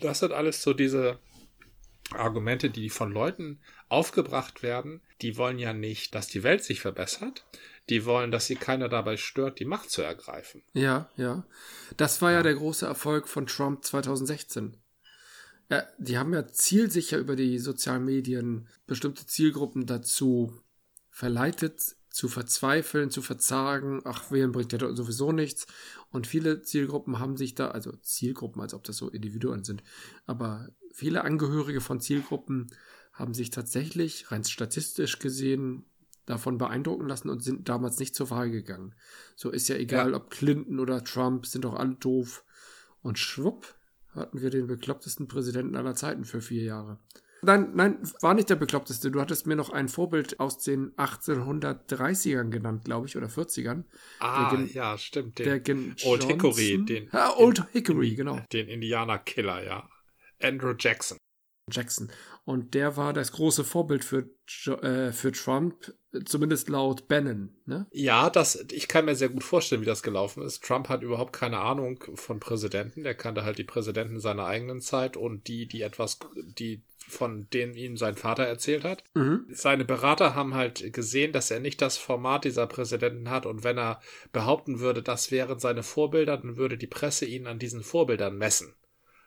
Das 0.00 0.20
sind 0.20 0.32
alles 0.32 0.62
so 0.62 0.72
diese 0.72 1.18
Argumente, 2.12 2.70
die 2.70 2.88
von 2.90 3.10
Leuten 3.12 3.58
aufgebracht 3.88 4.62
werden. 4.62 5.00
Die 5.22 5.36
wollen 5.36 5.58
ja 5.58 5.72
nicht, 5.72 6.14
dass 6.14 6.28
die 6.28 6.42
Welt 6.42 6.62
sich 6.64 6.80
verbessert. 6.80 7.44
Die 7.88 8.04
wollen, 8.04 8.30
dass 8.30 8.46
sie 8.46 8.56
keiner 8.56 8.88
dabei 8.88 9.16
stört, 9.16 9.58
die 9.60 9.64
Macht 9.64 9.90
zu 9.90 10.02
ergreifen. 10.02 10.62
Ja, 10.72 11.08
ja. 11.16 11.44
Das 11.96 12.20
war 12.22 12.32
ja 12.32 12.42
der 12.42 12.54
große 12.54 12.86
Erfolg 12.86 13.28
von 13.28 13.46
Trump 13.46 13.84
2016. 13.84 14.76
Ja, 15.68 15.84
die 15.98 16.16
haben 16.18 16.32
ja 16.32 16.46
zielsicher 16.46 17.18
über 17.18 17.34
die 17.34 17.58
sozialen 17.58 18.04
Medien 18.04 18.68
bestimmte 18.86 19.26
Zielgruppen 19.26 19.86
dazu 19.86 20.60
verleitet, 21.10 21.96
zu 22.16 22.28
verzweifeln, 22.28 23.10
zu 23.10 23.20
verzagen. 23.20 24.00
Ach, 24.04 24.30
wählen 24.30 24.50
bringt 24.50 24.72
ja 24.72 24.94
sowieso 24.96 25.32
nichts. 25.32 25.66
Und 26.10 26.26
viele 26.26 26.62
Zielgruppen 26.62 27.18
haben 27.18 27.36
sich 27.36 27.54
da, 27.54 27.68
also 27.72 27.92
Zielgruppen, 27.92 28.62
als 28.62 28.72
ob 28.72 28.84
das 28.84 28.96
so 28.96 29.10
Individuen 29.10 29.64
sind, 29.64 29.82
aber 30.24 30.70
viele 30.94 31.24
Angehörige 31.24 31.82
von 31.82 32.00
Zielgruppen 32.00 32.68
haben 33.12 33.34
sich 33.34 33.50
tatsächlich 33.50 34.32
rein 34.32 34.44
statistisch 34.44 35.18
gesehen 35.18 35.84
davon 36.24 36.56
beeindrucken 36.56 37.06
lassen 37.06 37.28
und 37.28 37.42
sind 37.42 37.68
damals 37.68 37.98
nicht 37.98 38.14
zur 38.14 38.30
Wahl 38.30 38.50
gegangen. 38.50 38.94
So 39.36 39.50
ist 39.50 39.68
ja 39.68 39.76
egal, 39.76 40.12
Ja. 40.12 40.16
ob 40.16 40.30
Clinton 40.30 40.80
oder 40.80 41.04
Trump, 41.04 41.44
sind 41.44 41.66
doch 41.66 41.74
alle 41.74 41.96
doof. 41.96 42.44
Und 43.02 43.18
schwupp 43.18 43.74
hatten 44.14 44.40
wir 44.40 44.48
den 44.48 44.66
beklopptesten 44.66 45.28
Präsidenten 45.28 45.76
aller 45.76 45.94
Zeiten 45.94 46.24
für 46.24 46.40
vier 46.40 46.62
Jahre. 46.62 46.98
Nein, 47.42 47.72
nein, 47.74 47.98
war 48.22 48.34
nicht 48.34 48.48
der 48.50 48.56
bekloppteste. 48.56 49.10
Du 49.10 49.20
hattest 49.20 49.46
mir 49.46 49.56
noch 49.56 49.70
ein 49.70 49.88
Vorbild 49.88 50.40
aus 50.40 50.58
den 50.58 50.92
1830ern 50.96 52.50
genannt, 52.50 52.84
glaube 52.84 53.06
ich, 53.06 53.16
oder 53.16 53.26
40ern. 53.28 53.84
Ah, 54.20 54.50
Gen- 54.54 54.70
ja, 54.72 54.96
stimmt. 54.98 55.38
Den, 55.38 55.44
Der 55.44 55.60
Gen 55.60 55.96
Old 56.04 56.22
Johnson. 56.24 56.28
Hickory, 56.30 56.84
den- 56.84 57.10
Ja, 57.12 57.36
Old 57.36 57.62
Hickory, 57.72 58.14
genau. 58.14 58.40
den 58.52 58.68
Indianer-Killer, 58.68 59.64
ja. 59.64 59.88
Andrew 60.42 60.74
Jackson. 60.78 61.18
Jackson. 61.70 62.12
Und 62.44 62.74
der 62.74 62.96
war 62.96 63.12
das 63.12 63.32
große 63.32 63.64
Vorbild 63.64 64.04
für, 64.04 64.28
äh, 64.82 65.12
für 65.12 65.32
Trump, 65.32 65.92
zumindest 66.24 66.68
laut 66.68 67.08
Bannon. 67.08 67.56
Ne? 67.66 67.86
Ja, 67.90 68.30
das, 68.30 68.64
ich 68.70 68.86
kann 68.86 69.04
mir 69.04 69.16
sehr 69.16 69.30
gut 69.30 69.42
vorstellen, 69.42 69.82
wie 69.82 69.86
das 69.86 70.04
gelaufen 70.04 70.44
ist. 70.44 70.62
Trump 70.62 70.88
hat 70.88 71.02
überhaupt 71.02 71.32
keine 71.32 71.58
Ahnung 71.58 72.02
von 72.14 72.38
Präsidenten. 72.38 73.02
Der 73.02 73.16
kannte 73.16 73.42
halt 73.44 73.58
die 73.58 73.64
Präsidenten 73.64 74.20
seiner 74.20 74.46
eigenen 74.46 74.80
Zeit 74.80 75.16
und 75.16 75.48
die, 75.48 75.66
die 75.66 75.82
etwas, 75.82 76.20
die 76.36 76.84
von 77.08 77.48
denen 77.50 77.74
ihm 77.74 77.96
sein 77.96 78.16
Vater 78.16 78.44
erzählt 78.44 78.84
hat. 78.84 79.04
Mhm. 79.14 79.46
Seine 79.48 79.84
Berater 79.84 80.34
haben 80.34 80.54
halt 80.54 80.92
gesehen, 80.92 81.32
dass 81.32 81.50
er 81.50 81.60
nicht 81.60 81.80
das 81.80 81.96
Format 81.96 82.44
dieser 82.44 82.66
Präsidenten 82.66 83.30
hat 83.30 83.46
und 83.46 83.64
wenn 83.64 83.78
er 83.78 84.00
behaupten 84.32 84.80
würde, 84.80 85.02
das 85.02 85.30
wären 85.30 85.58
seine 85.58 85.82
Vorbilder, 85.82 86.36
dann 86.36 86.56
würde 86.56 86.76
die 86.76 86.86
Presse 86.86 87.24
ihn 87.24 87.46
an 87.46 87.58
diesen 87.58 87.82
Vorbildern 87.82 88.36
messen. 88.36 88.74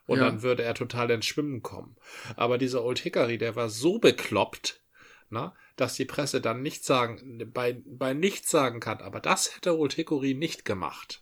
Und 0.06 0.20
Ja. 0.20 0.26
dann 0.26 0.42
würde 0.42 0.64
er 0.64 0.74
total 0.74 1.12
ins 1.12 1.28
Schwimmen 1.28 1.62
kommen. 1.62 1.96
Aber 2.36 2.58
dieser 2.58 2.84
Old 2.84 3.00
Hickory, 3.00 3.38
der 3.38 3.56
war 3.56 3.70
so 3.70 4.00
bekloppt, 4.00 4.82
na, 5.30 5.56
dass 5.76 5.94
die 5.94 6.06
Presse 6.06 6.42
dann 6.42 6.62
nicht 6.62 6.84
sagen, 6.84 7.50
bei, 7.54 7.82
bei 7.86 8.14
nichts 8.14 8.50
sagen 8.50 8.80
kann, 8.80 9.00
aber 9.00 9.20
das 9.20 9.56
hätte 9.56 9.78
Old 9.78 9.94
Hickory 9.94 10.34
nicht 10.34 10.66
gemacht. 10.66 11.22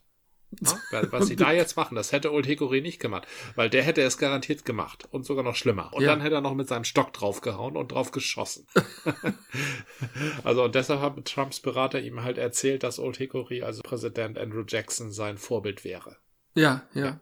Weil- 0.92 1.12
was 1.12 1.28
sie 1.28 1.36
da 1.36 1.52
jetzt 1.52 1.76
machen, 1.76 1.96
das 1.96 2.12
hätte 2.14 2.32
Old 2.32 2.46
Hickory 2.46 2.82
nicht 2.82 3.00
gemacht, 3.00 3.28
weil 3.56 3.70
der 3.70 3.84
hätte 3.84 4.02
es 4.02 4.18
garantiert 4.18 4.64
gemacht 4.66 5.08
und 5.12 5.26
sogar 5.26 5.44
noch 5.44 5.56
schlimmer. 5.56 5.94
Und 5.94 6.04
Ja. 6.04 6.10
dann 6.12 6.22
hätte 6.22 6.36
er 6.36 6.42
noch 6.42 6.54
mit 6.56 6.68
seinem 6.68 6.86
Stock 6.86 7.12
draufgehauen 7.14 7.76
und 7.76 7.92
drauf 7.92 8.12
geschossen. 8.12 8.66
also 10.44 10.64
und 10.64 10.76
deshalb 10.76 11.00
haben 11.02 11.24
Trumps 11.24 11.60
Berater 11.60 12.00
ihm 12.00 12.24
halt 12.24 12.38
erzählt, 12.38 12.84
dass 12.84 13.00
Old 13.00 13.18
Hickory, 13.18 13.62
also 13.64 13.82
Präsident 13.84 14.38
Andrew 14.38 14.64
Jackson, 14.68 15.12
sein 15.12 15.38
Vorbild 15.38 15.84
wäre. 15.84 16.18
Ja, 16.56 16.88
ja, 16.94 17.06
Ja. 17.06 17.20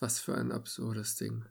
Was 0.00 0.20
für 0.20 0.34
ein 0.34 0.52
absurdes 0.52 1.14
Ding. 1.16 1.46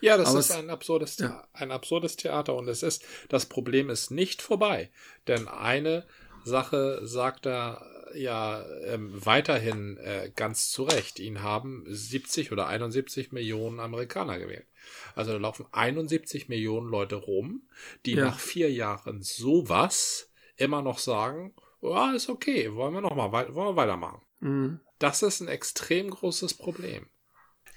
Ja, 0.00 0.16
das 0.16 0.28
Aber 0.28 0.38
ist 0.38 0.52
ein 0.52 0.70
absurdes, 0.70 1.18
ja. 1.18 1.48
Ein 1.52 1.72
absurdes 1.72 2.14
Theater 2.14 2.54
und 2.54 2.68
es 2.68 2.84
ist, 2.84 3.04
das 3.30 3.46
Problem 3.46 3.90
ist 3.90 4.12
nicht 4.12 4.42
vorbei. 4.42 4.92
Denn 5.26 5.48
eine 5.48 6.06
Sache 6.44 7.00
sagt 7.02 7.46
er 7.46 7.84
ja 8.14 8.64
ähm, 8.84 9.10
weiterhin 9.24 9.96
äh, 9.98 10.30
ganz 10.34 10.70
zu 10.70 10.84
Recht. 10.84 11.18
Ihn 11.20 11.42
haben 11.42 11.84
70 11.86 12.52
oder 12.52 12.66
71 12.66 13.32
Millionen 13.32 13.80
Amerikaner 13.80 14.38
gewählt. 14.38 14.66
Also 15.14 15.32
da 15.32 15.38
laufen 15.38 15.66
71 15.72 16.48
Millionen 16.48 16.88
Leute 16.88 17.16
rum, 17.16 17.62
die 18.06 18.14
Ja. 18.14 18.24
nach 18.26 18.38
vier 18.38 18.70
Jahren 18.72 19.22
sowas 19.22 20.30
immer 20.56 20.82
noch 20.82 20.98
sagen, 20.98 21.54
ja, 21.80 22.12
ist 22.12 22.28
okay, 22.28 22.74
wollen 22.74 22.94
wir 22.94 23.00
noch 23.00 23.14
mal 23.14 23.32
wei 23.32 23.52
wollen 23.54 23.68
wir 23.68 23.76
weitermachen. 23.76 24.22
Mhm. 24.40 24.80
Das 24.98 25.22
ist 25.22 25.40
ein 25.40 25.48
extrem 25.48 26.10
großes 26.10 26.54
Problem. 26.54 27.08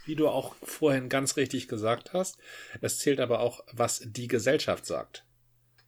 Wie 0.06 0.16
du 0.16 0.28
auch 0.28 0.56
vorhin 0.62 1.10
ganz 1.10 1.36
richtig 1.38 1.68
gesagt 1.68 2.14
hast, 2.14 2.38
es 2.82 3.00
zählt 3.00 3.20
aber 3.20 3.40
auch, 3.40 3.64
was 3.72 4.04
die 4.06 4.28
Gesellschaft 4.28 4.86
sagt. 4.86 5.26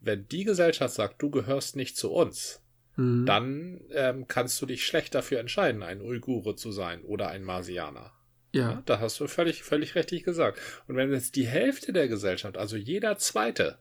Wenn 0.02 0.28
die 0.28 0.44
Gesellschaft 0.44 0.96
sagt, 0.96 1.22
du 1.22 1.30
gehörst 1.30 1.76
nicht 1.76 1.98
zu 1.98 2.12
uns, 2.12 2.62
Mhm. 2.98 3.28
dann 3.28 3.82
ähm, 3.92 4.28
kannst 4.28 4.60
du 4.62 4.66
dich 4.66 4.86
schlecht 4.86 5.14
dafür 5.14 5.40
entscheiden, 5.40 5.84
ein 5.84 6.02
Uigure 6.02 6.56
zu 6.56 6.72
sein 6.72 7.04
oder 7.04 7.30
ein 7.30 7.44
Marsianer. 7.44 8.12
Ja, 8.54 8.72
ja, 8.72 8.84
da 8.86 9.00
hast 9.00 9.20
du 9.20 9.28
völlig, 9.28 9.64
völlig 9.64 9.94
richtig 9.94 10.24
gesagt. 10.24 10.60
Und 10.88 10.96
wenn 10.96 11.14
jetzt 11.14 11.36
die 11.36 11.46
Hälfte 11.46 11.94
der 11.94 12.08
Gesellschaft, 12.08 12.58
also 12.58 12.76
jeder 12.76 13.18
Zweite, 13.18 13.78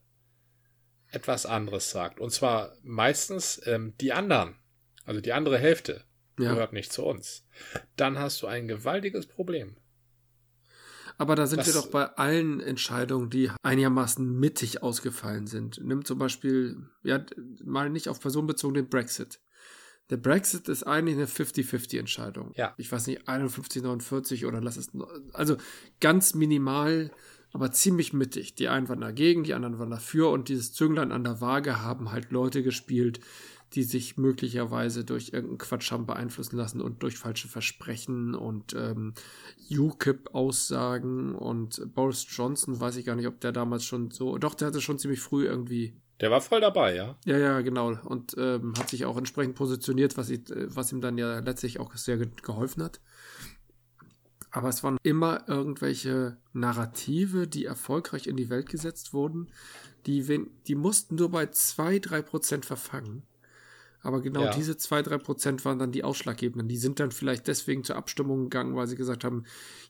etwas 1.11 1.47
anderes 1.47 1.91
sagt, 1.91 2.21
und 2.21 2.31
zwar 2.31 2.77
meistens 2.83 3.61
ähm, 3.65 3.95
die 4.01 4.13
anderen, 4.13 4.57
also 5.07 5.23
die 5.23 5.33
andere 5.33 5.59
Hälfte, 5.59 6.05
ja. 6.39 6.53
gehört 6.53 6.75
nicht 6.75 6.93
zu 6.93 7.05
uns, 7.05 7.47
dann 7.97 8.19
hast 8.19 8.43
du 8.43 8.47
ein 8.47 8.69
gewaltiges 8.69 9.27
Problem. 9.27 9.77
Aber 11.19 11.35
da 11.35 11.47
sind 11.47 11.61
Das- 11.61 11.67
wir 11.69 11.75
doch 11.75 11.89
bei 11.89 12.05
allen 12.17 12.61
Entscheidungen, 12.61 13.31
die 13.31 13.51
einigermaßen 13.63 14.39
mittig 14.39 14.83
ausgefallen 14.83 15.47
sind. 15.47 15.81
Nimm 15.83 16.05
zum 16.05 16.19
Beispiel, 16.19 16.77
ja, 17.03 17.25
mal 17.65 17.89
nicht 17.91 18.09
auf 18.09 18.21
Person 18.21 18.47
bezogen, 18.47 18.75
den 18.75 18.89
Brexit. 18.89 19.41
Der 20.11 20.19
Brexit 20.19 20.69
ist 20.69 20.85
eigentlich 20.85 21.17
eine 21.17 21.27
50-50-Entscheidung. 21.27 22.53
Ja. 22.55 22.75
Ich 22.77 22.93
weiß 22.93 23.07
nicht, 23.09 23.29
51, 23.29 23.83
49 23.83 24.47
oder 24.47 24.61
lass 24.61 24.77
es, 24.77 24.91
also 25.33 25.57
ganz 26.01 26.35
minimal, 26.35 27.11
aber 27.53 27.73
ziemlich 27.73 28.13
mittig. 28.13 28.55
Die 28.55 28.69
einen 28.69 28.89
waren 28.89 29.01
dagegen, 29.01 29.43
die 29.43 29.55
anderen 29.55 29.79
waren 29.79 29.91
dafür 29.91 30.31
und 30.31 30.49
dieses 30.49 30.73
Zünglein 30.75 31.11
an 31.11 31.25
der 31.25 31.41
Waage 31.41 31.81
haben 31.83 32.13
halt 32.13 32.31
Leute 32.31 32.63
gespielt, 32.63 33.19
die 33.75 33.83
sich 33.83 34.17
möglicherweise 34.17 35.05
durch 35.05 35.33
irgendeinen 35.33 35.59
Quatsch 35.59 35.91
haben 35.91 36.07
beeinflussen 36.07 36.57
lassen 36.57 36.81
und 36.81 37.03
durch 37.03 37.19
falsche 37.19 37.49
Versprechen 37.49 38.35
und 38.35 38.75
ähm, 38.75 39.15
UKIP-Aussagen 39.71 41.35
und 41.35 41.95
Boris 41.95 42.27
Johnson, 42.29 42.81
weiß 42.81 42.97
ich 42.97 43.05
gar 43.05 43.17
nicht, 43.17 43.27
ob 43.27 43.41
der 43.41 43.53
damals 43.53 43.85
schon 43.85 44.11
so, 44.11 44.39
doch, 44.39 44.55
der 44.55 44.69
hatte 44.69 44.81
schon 44.81 44.99
ziemlich 44.99 45.21
früh 45.21 45.47
irgendwie, 45.47 45.95
Der 46.21 46.31
war 46.31 46.41
voll 46.41 46.61
dabei, 46.61 46.95
ja. 46.95 47.17
ja, 47.25 47.39
ja, 47.39 47.61
genau, 47.61 47.99
und 48.05 48.35
ähm, 48.39 48.75
hat 48.79 48.89
sich 48.89 49.05
auch 49.05 49.17
entsprechend 49.17 49.57
positioniert, 49.57 50.17
was, 50.17 50.31
ich, 50.31 50.49
äh, 50.51 50.75
was 50.75 50.93
ihm 50.93 51.01
dann 51.01 51.19
ja 51.19 51.41
letztlich 51.41 51.81
auch 51.81 51.95
sehr 51.97 52.19
ge 52.19 52.29
geholfen 52.43 52.83
hat. 52.83 53.01
Aber 54.53 54.71
es 54.71 54.83
waren 54.83 54.97
immer 55.03 55.47
irgendwelche 55.49 56.39
Narrative, 56.55 57.47
die 57.47 57.67
erfolgreich 57.67 58.27
in 58.27 58.37
die 58.37 58.49
Welt 58.49 58.71
gesetzt 58.71 59.13
wurden, 59.13 59.49
die, 60.07 60.49
die 60.67 60.75
mussten 60.75 61.17
nur 61.17 61.31
bei 61.31 61.47
zwei 61.49 61.99
drei 61.99 62.23
Prozent 62.23 62.65
verfangen. 62.65 63.25
Aber 64.07 64.21
genau 64.23 64.45
Ja. 64.45 64.51
diese 64.55 64.77
zwei 64.77 65.03
drei 65.03 65.19
Prozent 65.19 65.65
waren 65.65 65.81
dann 65.81 65.91
die 65.91 66.05
ausschlaggebenden. 66.05 66.69
Die 66.69 66.77
sind 66.79 67.01
dann 67.01 67.11
vielleicht 67.11 67.49
deswegen 67.49 67.83
zur 67.83 67.97
Abstimmung 67.97 68.45
gegangen, 68.45 68.77
weil 68.77 68.87
sie 68.87 68.95
gesagt 68.95 69.25
haben, 69.25 69.43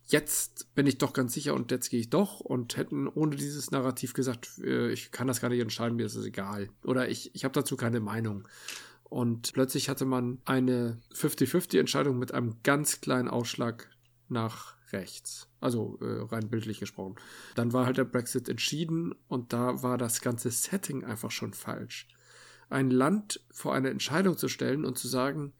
jetzt 0.06 0.74
bin 0.74 0.86
ich 0.86 0.96
doch 0.96 1.12
ganz 1.12 1.34
sicher 1.34 1.52
und 1.54 1.70
jetzt 1.70 1.90
gehe 1.90 2.00
ich 2.00 2.08
doch 2.08 2.40
und 2.40 2.78
hätten 2.78 3.08
ohne 3.08 3.36
dieses 3.36 3.70
Narrativ 3.70 4.14
gesagt, 4.14 4.58
äh, 4.64 4.90
ich 4.90 5.10
kann 5.10 5.26
das 5.26 5.40
gar 5.42 5.50
nicht 5.50 5.60
entscheiden, 5.60 5.96
mir 5.96 6.06
ist 6.06 6.14
es 6.14 6.24
egal. 6.24 6.70
Oder 6.82 7.10
ich, 7.10 7.34
ich 7.34 7.44
habe 7.44 7.52
dazu 7.52 7.76
keine 7.76 8.00
Meinung. 8.00 8.48
Und 9.04 9.52
plötzlich 9.52 9.88
hatte 9.90 10.06
man 10.06 10.38
eine 10.46 10.98
50-50-Entscheidung 11.14 12.18
mit 12.18 12.32
einem 12.32 12.56
ganz 12.62 13.00
kleinen 13.02 13.28
Ausschlag 13.28 13.88
nach 14.28 14.74
rechts. 14.92 15.46
Also 15.60 15.98
äh, 16.00 16.22
rein 16.32 16.48
bildlich 16.48 16.80
gesprochen. 16.80 17.16
Dann 17.54 17.72
war 17.72 17.84
halt 17.86 17.98
der 17.98 18.04
Brexit 18.04 18.48
entschieden 18.48 19.14
und 19.28 19.52
da 19.52 19.82
war 19.82 19.98
das 19.98 20.22
ganze 20.22 20.50
Setting 20.50 21.04
einfach 21.04 21.30
schon 21.30 21.52
falsch. 21.52 22.08
Ein 22.68 22.90
Land 22.90 23.40
vor 23.50 23.74
eine 23.74 23.90
Entscheidung 23.90 24.36
zu 24.36 24.48
stellen 24.48 24.84
und 24.84 24.98
zu 24.98 25.08
sagen, 25.08 25.52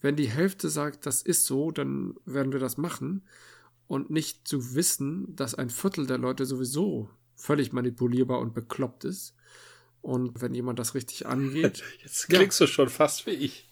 Wenn 0.00 0.14
die 0.14 0.28
Hälfte 0.28 0.68
sagt, 0.68 1.06
das 1.06 1.22
ist 1.22 1.46
so, 1.46 1.72
dann 1.72 2.14
werden 2.24 2.52
wir 2.52 2.60
das 2.60 2.76
machen. 2.76 3.26
Und 3.88 4.10
nicht 4.10 4.46
zu 4.46 4.74
wissen, 4.74 5.34
dass 5.34 5.54
ein 5.54 5.70
Viertel 5.70 6.06
der 6.06 6.18
Leute 6.18 6.46
sowieso 6.46 7.10
völlig 7.34 7.72
manipulierbar 7.72 8.38
und 8.38 8.54
bekloppt 8.54 9.04
ist. 9.04 9.34
Und 10.00 10.40
wenn 10.40 10.54
jemand 10.54 10.78
das 10.78 10.94
richtig 10.94 11.26
angeht. 11.26 11.82
Jetzt 12.02 12.28
klingst 12.28 12.60
ja. 12.60 12.66
du 12.66 12.72
schon 12.72 12.88
fast 12.88 13.26
wie 13.26 13.32
ich. 13.32 13.68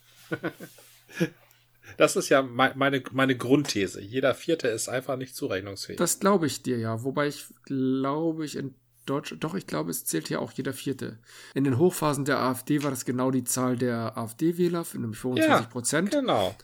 Das 1.96 2.16
ist 2.16 2.28
ja 2.28 2.42
meine, 2.42 3.02
meine 3.12 3.36
Grundthese. 3.36 4.00
Jeder 4.00 4.34
Vierte 4.34 4.68
ist 4.68 4.88
einfach 4.88 5.16
nicht 5.16 5.36
zurechnungsfähig. 5.36 5.98
Das 5.98 6.18
glaube 6.18 6.46
ich 6.46 6.62
dir 6.62 6.78
ja. 6.78 7.04
Wobei 7.04 7.28
ich 7.28 7.46
glaube, 7.64 8.44
ich 8.44 8.58
in 9.06 9.14
Deutschland, 9.14 9.44
doch, 9.44 9.54
ich 9.54 9.66
glaube, 9.66 9.90
es 9.90 10.04
zählt 10.04 10.28
hier 10.28 10.40
auch 10.40 10.52
jeder 10.52 10.72
Vierte. 10.72 11.18
In 11.54 11.64
den 11.64 11.78
Hochphasen 11.78 12.24
der 12.24 12.40
AfD 12.40 12.82
war 12.82 12.90
das 12.90 13.04
genau 13.04 13.30
die 13.30 13.44
Zahl 13.44 13.76
der 13.76 14.18
AfD-Wähler, 14.18 14.84
nämlich 14.94 15.18
25 15.18 15.70
Prozent. 15.70 16.12
Ja, 16.12 16.20
genau. 16.20 16.56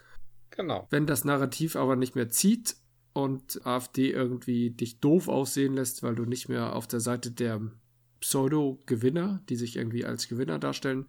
Genau. 0.51 0.87
Wenn 0.91 1.07
das 1.07 1.25
Narrativ 1.25 1.77
aber 1.77 1.97
nicht 1.97 2.15
mehr 2.15 2.29
zieht 2.29 2.77
und 3.13 3.65
AfD 3.65 4.11
irgendwie 4.11 4.71
dich 4.71 5.01
doof 5.01 5.29
aussehen 5.29 5.75
lässt, 5.75 6.03
weil 6.03 6.15
du 6.15 6.25
nicht 6.25 6.49
mehr 6.49 6.75
auf 6.75 6.87
der 6.87 7.01
Seite 7.01 7.31
der 7.31 7.61
Pseudo-Gewinner, 8.21 9.41
die 9.49 9.57
sich 9.57 9.77
irgendwie 9.77 10.05
als 10.05 10.29
Gewinner 10.29 10.59
darstellen, 10.59 11.07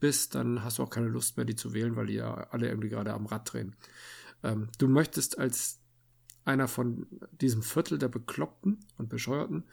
bist, 0.00 0.34
dann 0.34 0.62
hast 0.62 0.78
du 0.78 0.82
auch 0.82 0.90
keine 0.90 1.08
Lust 1.08 1.36
mehr, 1.36 1.46
die 1.46 1.56
zu 1.56 1.74
wählen, 1.74 1.96
weil 1.96 2.06
die 2.06 2.14
ja 2.14 2.34
alle 2.50 2.68
irgendwie 2.68 2.88
gerade 2.88 3.12
am 3.12 3.26
Rad 3.26 3.52
drehen. 3.52 3.74
Ähm, 4.42 4.68
du 4.78 4.86
möchtest 4.86 5.38
als 5.38 5.80
einer 6.44 6.68
von 6.68 7.06
diesem 7.32 7.62
Viertel 7.62 7.98
der 7.98 8.08
Bekloppten 8.08 8.80
und 8.98 9.08
Bescheuerten, 9.08 9.64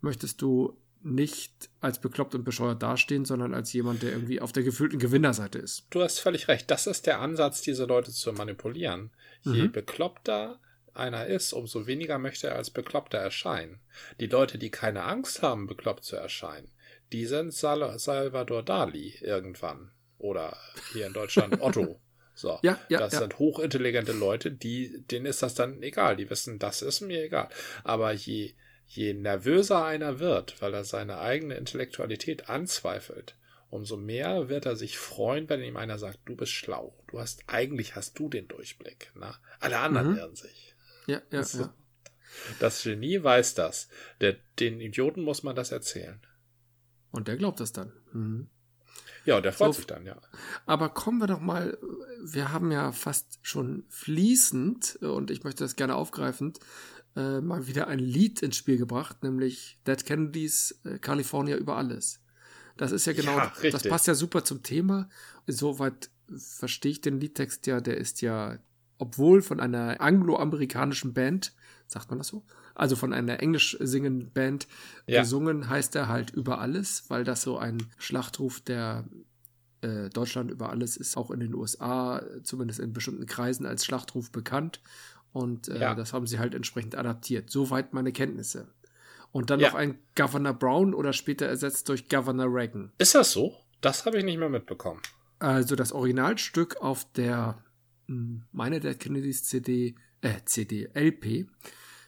möchtest 0.00 0.42
du 0.42 0.76
nicht 1.02 1.70
als 1.80 1.98
bekloppt 1.98 2.34
und 2.34 2.44
bescheuert 2.44 2.82
dastehen, 2.82 3.24
sondern 3.24 3.54
als 3.54 3.72
jemand, 3.72 4.02
der 4.02 4.12
irgendwie 4.12 4.40
auf 4.40 4.52
der 4.52 4.62
gefühlten 4.62 4.98
Gewinnerseite 4.98 5.58
ist. 5.58 5.86
Du 5.90 6.02
hast 6.02 6.18
völlig 6.18 6.48
recht. 6.48 6.70
Das 6.70 6.86
ist 6.86 7.06
der 7.06 7.20
Ansatz, 7.20 7.62
diese 7.62 7.86
Leute 7.86 8.10
zu 8.10 8.32
manipulieren. 8.32 9.10
Je 9.42 9.62
mhm. 9.62 9.72
bekloppter 9.72 10.60
einer 10.92 11.26
ist, 11.26 11.52
umso 11.52 11.86
weniger 11.86 12.18
möchte 12.18 12.48
er 12.48 12.56
als 12.56 12.70
Bekloppter 12.70 13.18
erscheinen. 13.18 13.80
Die 14.18 14.26
Leute, 14.26 14.58
die 14.58 14.70
keine 14.70 15.04
Angst 15.04 15.42
haben, 15.42 15.66
bekloppt 15.66 16.04
zu 16.04 16.16
erscheinen, 16.16 16.70
die 17.12 17.26
sind 17.26 17.54
Sal 17.54 17.98
Salvador 17.98 18.62
Dali 18.62 19.16
irgendwann. 19.20 19.92
Oder 20.18 20.56
hier 20.92 21.06
in 21.06 21.14
Deutschland 21.14 21.56
Otto. 21.60 21.98
So, 22.34 22.58
ja, 22.62 22.78
ja, 22.88 22.98
das 22.98 23.14
ja. 23.14 23.20
sind 23.20 23.38
hochintelligente 23.38 24.12
Leute, 24.12 24.50
die, 24.50 25.02
denen 25.10 25.26
ist 25.26 25.42
das 25.42 25.54
dann 25.54 25.82
egal. 25.82 26.16
Die 26.16 26.28
wissen, 26.30 26.58
das 26.58 26.82
ist 26.82 27.00
mir 27.00 27.24
egal. 27.24 27.48
Aber 27.84 28.12
je, 28.12 28.54
je 28.90 29.14
nervöser 29.14 29.84
einer 29.84 30.18
wird, 30.18 30.60
weil 30.60 30.74
er 30.74 30.84
seine 30.84 31.20
eigene 31.20 31.54
Intellektualität 31.54 32.48
anzweifelt, 32.48 33.36
umso 33.68 33.96
mehr 33.96 34.48
wird 34.48 34.66
er 34.66 34.74
sich 34.74 34.98
freuen, 34.98 35.48
wenn 35.48 35.62
ihm 35.62 35.76
einer 35.76 35.96
sagt, 35.96 36.18
du 36.24 36.34
bist 36.34 36.52
schlau. 36.52 36.98
Du 37.06 37.20
hast, 37.20 37.44
eigentlich 37.46 37.94
hast 37.94 38.18
du 38.18 38.28
den 38.28 38.48
Durchblick. 38.48 39.12
Na? 39.14 39.36
Alle 39.60 39.78
anderen 39.78 40.10
mhm. 40.10 40.16
irren 40.16 40.34
sich. 40.34 40.74
Ja, 41.06 41.22
ja, 41.30 41.44
so. 41.44 41.62
ja. 41.62 41.74
Das 42.58 42.82
Genie 42.82 43.22
weiß 43.22 43.54
das. 43.54 43.88
Der, 44.20 44.36
den 44.58 44.80
Idioten 44.80 45.22
muss 45.22 45.44
man 45.44 45.54
das 45.54 45.70
erzählen. 45.70 46.20
Und 47.12 47.28
der 47.28 47.36
glaubt 47.36 47.60
das 47.60 47.72
dann. 47.72 47.92
Mhm. 48.12 48.48
Ja, 49.24 49.36
und 49.36 49.44
der 49.44 49.52
freut 49.52 49.74
so, 49.74 49.78
sich 49.78 49.86
dann, 49.86 50.06
ja. 50.06 50.20
Aber 50.66 50.88
kommen 50.88 51.18
wir 51.18 51.26
doch 51.26 51.40
mal, 51.40 51.78
wir 52.24 52.52
haben 52.52 52.72
ja 52.72 52.90
fast 52.90 53.38
schon 53.42 53.84
fließend, 53.88 54.96
und 55.02 55.30
ich 55.30 55.44
möchte 55.44 55.62
das 55.62 55.76
gerne 55.76 55.94
aufgreifen, 55.94 56.54
äh, 57.16 57.40
mal 57.40 57.66
wieder 57.66 57.88
ein 57.88 57.98
Lied 57.98 58.42
ins 58.42 58.56
Spiel 58.56 58.78
gebracht, 58.78 59.22
nämlich 59.22 59.78
Dead 59.86 60.04
Kennedys 60.04 60.80
äh, 60.84 60.98
California 60.98 61.56
über 61.56 61.76
alles. 61.76 62.20
Das 62.76 62.92
ist 62.92 63.06
ja 63.06 63.12
genau, 63.12 63.36
ja, 63.36 63.52
das 63.70 63.82
passt 63.82 64.06
ja 64.06 64.14
super 64.14 64.44
zum 64.44 64.62
Thema. 64.62 65.08
Insoweit 65.46 66.10
verstehe 66.36 66.92
ich 66.92 67.00
den 67.00 67.20
Liedtext 67.20 67.66
ja, 67.66 67.80
der 67.80 67.98
ist 67.98 68.22
ja 68.22 68.58
obwohl 69.00 69.40
von 69.40 69.60
einer 69.60 70.00
angloamerikanischen 70.00 71.14
Band, 71.14 71.54
sagt 71.86 72.10
man 72.10 72.18
das 72.18 72.28
so? 72.28 72.44
Also 72.74 72.96
von 72.96 73.12
einer 73.12 73.40
englisch 73.40 73.76
singenden 73.80 74.30
Band 74.30 74.68
ja. 75.06 75.22
gesungen, 75.22 75.68
heißt 75.68 75.96
er 75.96 76.08
halt 76.08 76.30
über 76.30 76.60
alles, 76.60 77.04
weil 77.08 77.24
das 77.24 77.42
so 77.42 77.58
ein 77.58 77.82
Schlachtruf 77.96 78.60
der 78.60 79.04
äh, 79.80 80.10
Deutschland 80.10 80.50
über 80.50 80.68
alles 80.68 80.98
ist, 80.98 81.16
auch 81.16 81.30
in 81.30 81.40
den 81.40 81.54
USA, 81.54 82.22
zumindest 82.42 82.78
in 82.78 82.92
bestimmten 82.92 83.24
Kreisen, 83.24 83.64
als 83.64 83.86
Schlachtruf 83.86 84.30
bekannt. 84.30 84.82
Und 85.32 85.68
äh, 85.68 85.80
ja. 85.80 85.94
das 85.94 86.12
haben 86.12 86.26
sie 86.26 86.38
halt 86.38 86.54
entsprechend 86.54 86.96
adaptiert. 86.96 87.50
Soweit 87.50 87.92
meine 87.92 88.12
Kenntnisse. 88.12 88.68
Und 89.32 89.50
dann 89.50 89.60
ja. 89.60 89.68
noch 89.68 89.76
ein 89.76 89.98
Governor 90.16 90.54
Brown 90.54 90.92
oder 90.92 91.12
später 91.12 91.46
ersetzt 91.46 91.88
durch 91.88 92.08
Governor 92.08 92.52
Reagan. 92.52 92.92
Ist 92.98 93.14
das 93.14 93.30
so? 93.32 93.54
Das 93.80 94.04
habe 94.04 94.18
ich 94.18 94.24
nicht 94.24 94.38
mehr 94.38 94.48
mitbekommen. 94.48 95.00
Also 95.38 95.76
das 95.76 95.92
Originalstück 95.92 96.76
auf 96.78 97.10
der 97.12 97.62
meine 98.52 98.80
der 98.80 98.94
Kennedys 98.94 99.44
CD, 99.44 99.94
äh, 100.20 100.40
CD, 100.44 100.90
LP 100.94 101.46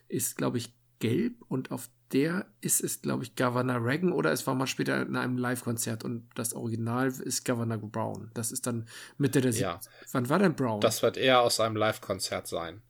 ist, 0.08 0.36
glaube 0.36 0.58
ich, 0.58 0.74
gelb 0.98 1.34
und 1.48 1.70
auf 1.70 1.88
der 2.12 2.46
ist 2.60 2.82
es, 2.82 3.00
glaube 3.00 3.24
ich, 3.24 3.36
Governor 3.36 3.82
Reagan 3.82 4.12
oder 4.12 4.32
es 4.32 4.46
war 4.46 4.54
mal 4.54 4.66
später 4.66 5.00
in 5.00 5.16
einem 5.16 5.38
Live-Konzert 5.38 6.04
und 6.04 6.28
das 6.34 6.52
Original 6.52 7.08
ist 7.08 7.44
Governor 7.44 7.78
Brown. 7.78 8.30
Das 8.34 8.52
ist 8.52 8.66
dann 8.66 8.86
Mitte 9.16 9.40
der 9.40 9.52
ja. 9.52 9.80
Wann 10.10 10.28
war 10.28 10.38
denn 10.38 10.54
Brown? 10.54 10.80
Das 10.80 11.02
wird 11.02 11.16
eher 11.16 11.40
aus 11.40 11.58
einem 11.60 11.76
Live-Konzert 11.76 12.46
sein. 12.46 12.82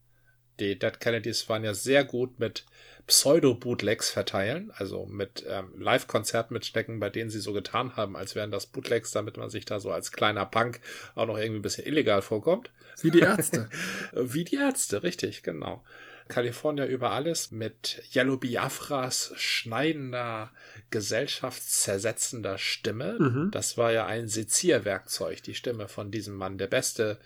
Die 0.63 0.79
Dead 0.79 1.01
Kennedys 1.01 1.49
waren 1.49 1.65
ja 1.65 1.75
sehr 1.75 2.05
gut 2.05 2.39
mit 2.39 2.65
Pseudo-Bootlegs 3.09 4.11
verteilen, 4.11 4.71
also 4.77 5.07
mit 5.07 5.45
ähm, 5.49 5.73
Live-Konzertmitschnecken, 5.77 7.01
bei 7.01 7.11
denen 7.11 7.31
sie 7.31 7.41
so 7.41 7.53
getan 7.53 7.97
haben, 7.97 8.17
als 8.17 8.37
wären 8.37 8.53
das 8.53 8.67
Bootlegs, 8.67 9.11
damit 9.11 9.37
man 9.37 9.51
sich 9.51 9.65
da 9.65 9.81
so 9.81 9.91
als 9.91 10.13
kleiner 10.13 10.47
Punk 10.47 10.81
auch 11.17 11.27
noch 11.27 11.37
irgendwie 11.37 11.59
ein 11.59 11.63
bisschen 11.63 11.85
illegal 11.85 12.23
vorkommt. 12.23 12.71
Wie 13.01 13.11
die 13.11 13.21
Ärzte. 13.21 13.69
Wie 14.13 14.45
die 14.45 14.55
Ärzte, 14.55 15.03
richtig, 15.03 15.43
genau. 15.43 15.83
California 16.29 16.87
über 16.87 17.11
alles 17.11 17.51
mit 17.51 18.01
Yellow 18.15 18.37
Biafras 18.37 19.33
schneidender, 19.35 20.53
gesellschaftszersetzender 20.91 22.57
Stimme. 22.57 23.17
Mhm. 23.19 23.51
Das 23.51 23.77
war 23.77 23.91
ja 23.91 24.07
ein 24.07 24.29
Sezierwerkzeug, 24.29 25.43
die 25.43 25.55
Stimme 25.55 25.89
von 25.89 26.13
diesem 26.13 26.37
Mann, 26.37 26.57
der 26.57 26.69
beste 26.69 27.19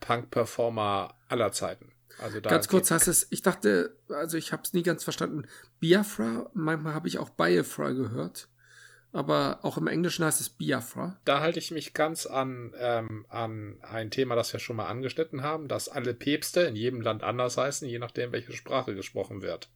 Punk-Performer 0.00 1.14
aller 1.28 1.52
Zeiten. 1.52 1.91
Also 2.18 2.40
ganz 2.40 2.68
kurz 2.68 2.90
heißt 2.90 3.08
es, 3.08 3.26
ich 3.30 3.42
dachte, 3.42 3.96
also 4.08 4.36
ich 4.36 4.52
habe 4.52 4.62
es 4.62 4.72
nie 4.72 4.82
ganz 4.82 5.04
verstanden. 5.04 5.46
Biafra, 5.80 6.50
manchmal 6.54 6.94
habe 6.94 7.08
ich 7.08 7.18
auch 7.18 7.30
Biafra 7.30 7.90
gehört, 7.90 8.48
aber 9.12 9.60
auch 9.62 9.76
im 9.76 9.86
Englischen 9.86 10.24
heißt 10.24 10.40
es 10.40 10.50
Biafra. 10.50 11.18
Da 11.24 11.40
halte 11.40 11.58
ich 11.58 11.70
mich 11.70 11.94
ganz 11.94 12.26
an, 12.26 12.74
ähm, 12.78 13.26
an 13.28 13.78
ein 13.82 14.10
Thema, 14.10 14.36
das 14.36 14.52
wir 14.52 14.60
schon 14.60 14.76
mal 14.76 14.86
angeschnitten 14.86 15.42
haben, 15.42 15.68
dass 15.68 15.88
alle 15.88 16.14
Päpste 16.14 16.60
in 16.62 16.76
jedem 16.76 17.00
Land 17.00 17.22
anders 17.22 17.56
heißen, 17.56 17.88
je 17.88 17.98
nachdem, 17.98 18.32
welche 18.32 18.52
Sprache 18.52 18.94
gesprochen 18.94 19.42
wird. 19.42 19.70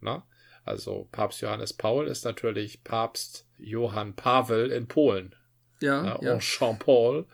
Na? 0.00 0.26
Also 0.64 1.08
Papst 1.12 1.40
Johannes 1.40 1.72
Paul 1.72 2.08
ist 2.08 2.24
natürlich 2.24 2.84
Papst 2.84 3.46
Johann 3.56 4.14
Pavel 4.14 4.70
in 4.70 4.86
Polen. 4.86 5.34
Ja, 5.80 6.18
ja. 6.20 6.32
Und 6.32 6.40
Jean 6.40 6.78
Paul 6.78 7.26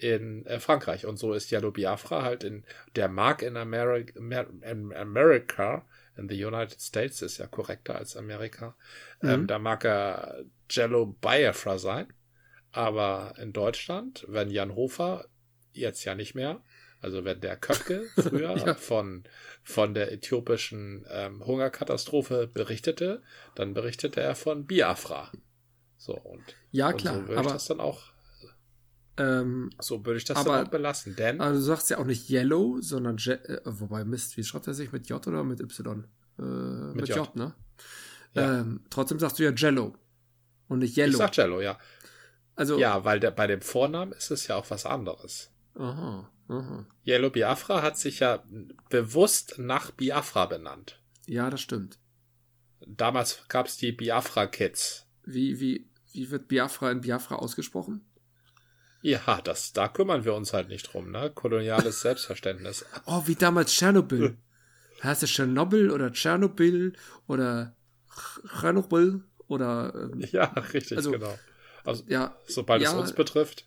in 0.00 0.46
äh, 0.46 0.60
Frankreich. 0.60 1.06
Und 1.06 1.18
so 1.18 1.32
ist 1.32 1.52
Yellow 1.52 1.70
Biafra 1.70 2.22
halt 2.22 2.42
in, 2.42 2.64
der 2.96 3.08
mag 3.08 3.42
in, 3.42 3.56
Ameri 3.56 4.06
in 4.14 4.94
America, 4.94 5.86
in 6.16 6.28
the 6.28 6.44
United 6.44 6.80
States, 6.80 7.22
ist 7.22 7.38
ja 7.38 7.46
korrekter 7.46 7.96
als 7.96 8.16
Amerika, 8.16 8.76
ähm, 9.22 9.28
mhm. 9.28 9.34
ähm, 9.34 9.46
da 9.46 9.58
mag 9.58 9.84
er 9.84 10.44
Jello 10.70 11.06
Biafra 11.06 11.78
sein. 11.78 12.12
Aber 12.72 13.34
in 13.38 13.52
Deutschland, 13.52 14.24
wenn 14.28 14.50
Jan 14.50 14.74
Hofer, 14.74 15.26
jetzt 15.72 16.04
ja 16.04 16.14
nicht 16.14 16.34
mehr, 16.34 16.62
also 17.00 17.24
wenn 17.24 17.40
der 17.40 17.56
Köpke 17.56 18.08
früher 18.16 18.56
ja. 18.56 18.74
von, 18.74 19.24
von 19.62 19.94
der 19.94 20.12
äthiopischen 20.12 21.04
ähm, 21.10 21.44
Hungerkatastrophe 21.44 22.46
berichtete, 22.46 23.22
dann 23.54 23.74
berichtete 23.74 24.20
er 24.20 24.34
von 24.34 24.66
Biafra. 24.66 25.32
So, 25.96 26.14
und, 26.14 26.42
ja, 26.70 26.92
klar, 26.92 27.18
und 27.18 27.22
so 27.22 27.28
würde 27.28 27.42
ich 27.42 27.52
das 27.52 27.66
dann 27.66 27.80
auch 27.80 28.09
ähm, 29.20 29.70
so 29.78 30.04
würde 30.06 30.16
ich 30.16 30.24
das 30.24 30.38
aber, 30.38 30.62
auch 30.62 30.68
belassen, 30.68 31.14
denn. 31.14 31.40
Aber 31.40 31.52
du 31.52 31.60
sagst 31.60 31.90
ja 31.90 31.98
auch 31.98 32.04
nicht 32.04 32.30
Yellow, 32.30 32.80
sondern 32.80 33.18
Je 33.18 33.32
äh, 33.32 33.60
wobei 33.64 34.04
Mist, 34.04 34.36
wie 34.36 34.44
schreibt 34.44 34.66
er 34.66 34.74
sich 34.74 34.92
mit 34.92 35.08
J 35.08 35.24
oder 35.26 35.44
mit 35.44 35.60
Y? 35.60 36.04
Äh, 36.38 36.42
mit, 36.42 36.96
mit 36.96 37.08
J. 37.08 37.18
J, 37.18 37.36
ne? 37.36 37.54
Ja. 38.32 38.60
Ähm, 38.60 38.80
trotzdem 38.88 39.18
sagst 39.18 39.38
du 39.38 39.42
ja 39.42 39.50
Jello 39.50 39.94
und 40.68 40.78
nicht 40.78 40.96
Yellow. 40.96 41.10
Ich 41.10 41.16
sag 41.16 41.36
Jello, 41.36 41.60
ja. 41.60 41.78
Also, 42.54 42.78
ja, 42.78 43.04
weil 43.04 43.20
der, 43.20 43.30
bei 43.30 43.46
dem 43.46 43.60
Vornamen 43.60 44.12
ist 44.12 44.30
es 44.30 44.46
ja 44.46 44.56
auch 44.56 44.70
was 44.70 44.86
anderes. 44.86 45.50
Aha, 45.74 46.30
aha. 46.48 46.86
Yellow 47.06 47.30
Biafra 47.30 47.82
hat 47.82 47.98
sich 47.98 48.20
ja 48.20 48.42
bewusst 48.88 49.56
nach 49.58 49.90
Biafra 49.90 50.46
benannt. 50.46 51.00
Ja, 51.26 51.50
das 51.50 51.60
stimmt. 51.60 51.98
Damals 52.86 53.44
gab 53.48 53.66
es 53.66 53.76
die 53.76 53.92
Biafra 53.92 54.46
Kids. 54.46 55.06
Wie, 55.24 55.60
wie, 55.60 55.90
wie 56.12 56.30
wird 56.30 56.48
Biafra 56.48 56.90
in 56.90 57.02
Biafra 57.02 57.36
ausgesprochen? 57.36 58.04
Ja, 59.02 59.40
das, 59.42 59.72
da 59.72 59.88
kümmern 59.88 60.24
wir 60.24 60.34
uns 60.34 60.52
halt 60.52 60.68
nicht 60.68 60.92
drum, 60.92 61.10
ne? 61.10 61.30
Koloniales 61.34 62.00
Selbstverständnis. 62.02 62.84
Oh, 63.06 63.22
wie 63.26 63.34
damals 63.34 63.72
Tschernobyl. 63.72 64.36
heißt 65.02 65.22
es 65.22 65.30
Tschernobyl 65.30 65.90
oder 65.90 66.12
Tschernobyl 66.12 66.92
oder 67.26 67.74
Tschernobyl 68.46 69.22
oder. 69.48 69.92
Ähm, 69.94 70.20
ja, 70.32 70.44
richtig, 70.74 70.98
also, 70.98 71.12
genau. 71.12 71.38
Also, 71.84 72.04
ja, 72.08 72.36
sobald 72.46 72.82
ja, 72.82 72.90
es 72.90 72.94
uns 72.94 73.12
betrifft. 73.14 73.66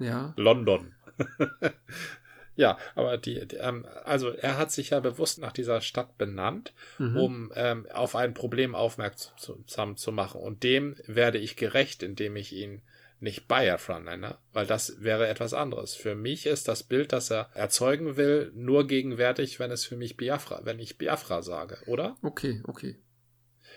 Ja. 0.00 0.34
London. 0.36 0.94
ja, 2.56 2.76
aber 2.96 3.18
die, 3.18 3.46
die 3.46 3.56
ähm, 3.56 3.86
also 4.04 4.30
er 4.30 4.58
hat 4.58 4.72
sich 4.72 4.90
ja 4.90 4.98
bewusst 4.98 5.38
nach 5.38 5.52
dieser 5.52 5.80
Stadt 5.80 6.18
benannt, 6.18 6.72
Mhm. 6.98 7.16
um 7.16 7.52
ähm, 7.54 7.86
auf 7.92 8.16
ein 8.16 8.34
Problem 8.34 8.74
aufmerksam 8.74 9.96
zu 9.96 10.10
machen. 10.12 10.40
Und 10.40 10.64
dem 10.64 10.96
werde 11.06 11.38
ich 11.38 11.54
gerecht, 11.56 12.02
indem 12.02 12.34
ich 12.34 12.52
ihn 12.52 12.82
nicht 13.22 13.48
Biafra 13.48 14.00
nenne, 14.00 14.36
weil 14.52 14.66
das 14.66 15.02
wäre 15.02 15.28
etwas 15.28 15.54
anderes. 15.54 15.94
Für 15.94 16.14
mich 16.14 16.46
ist 16.46 16.68
das 16.68 16.82
Bild, 16.82 17.12
das 17.12 17.30
er 17.30 17.48
erzeugen 17.54 18.16
will, 18.16 18.50
nur 18.54 18.86
gegenwärtig, 18.86 19.60
wenn 19.60 19.70
es 19.70 19.84
für 19.84 19.96
mich 19.96 20.16
Biafra, 20.16 20.60
wenn 20.64 20.78
ich 20.78 20.98
Biafra 20.98 21.42
sage, 21.42 21.78
oder? 21.86 22.16
Okay, 22.22 22.62
okay. 22.66 22.96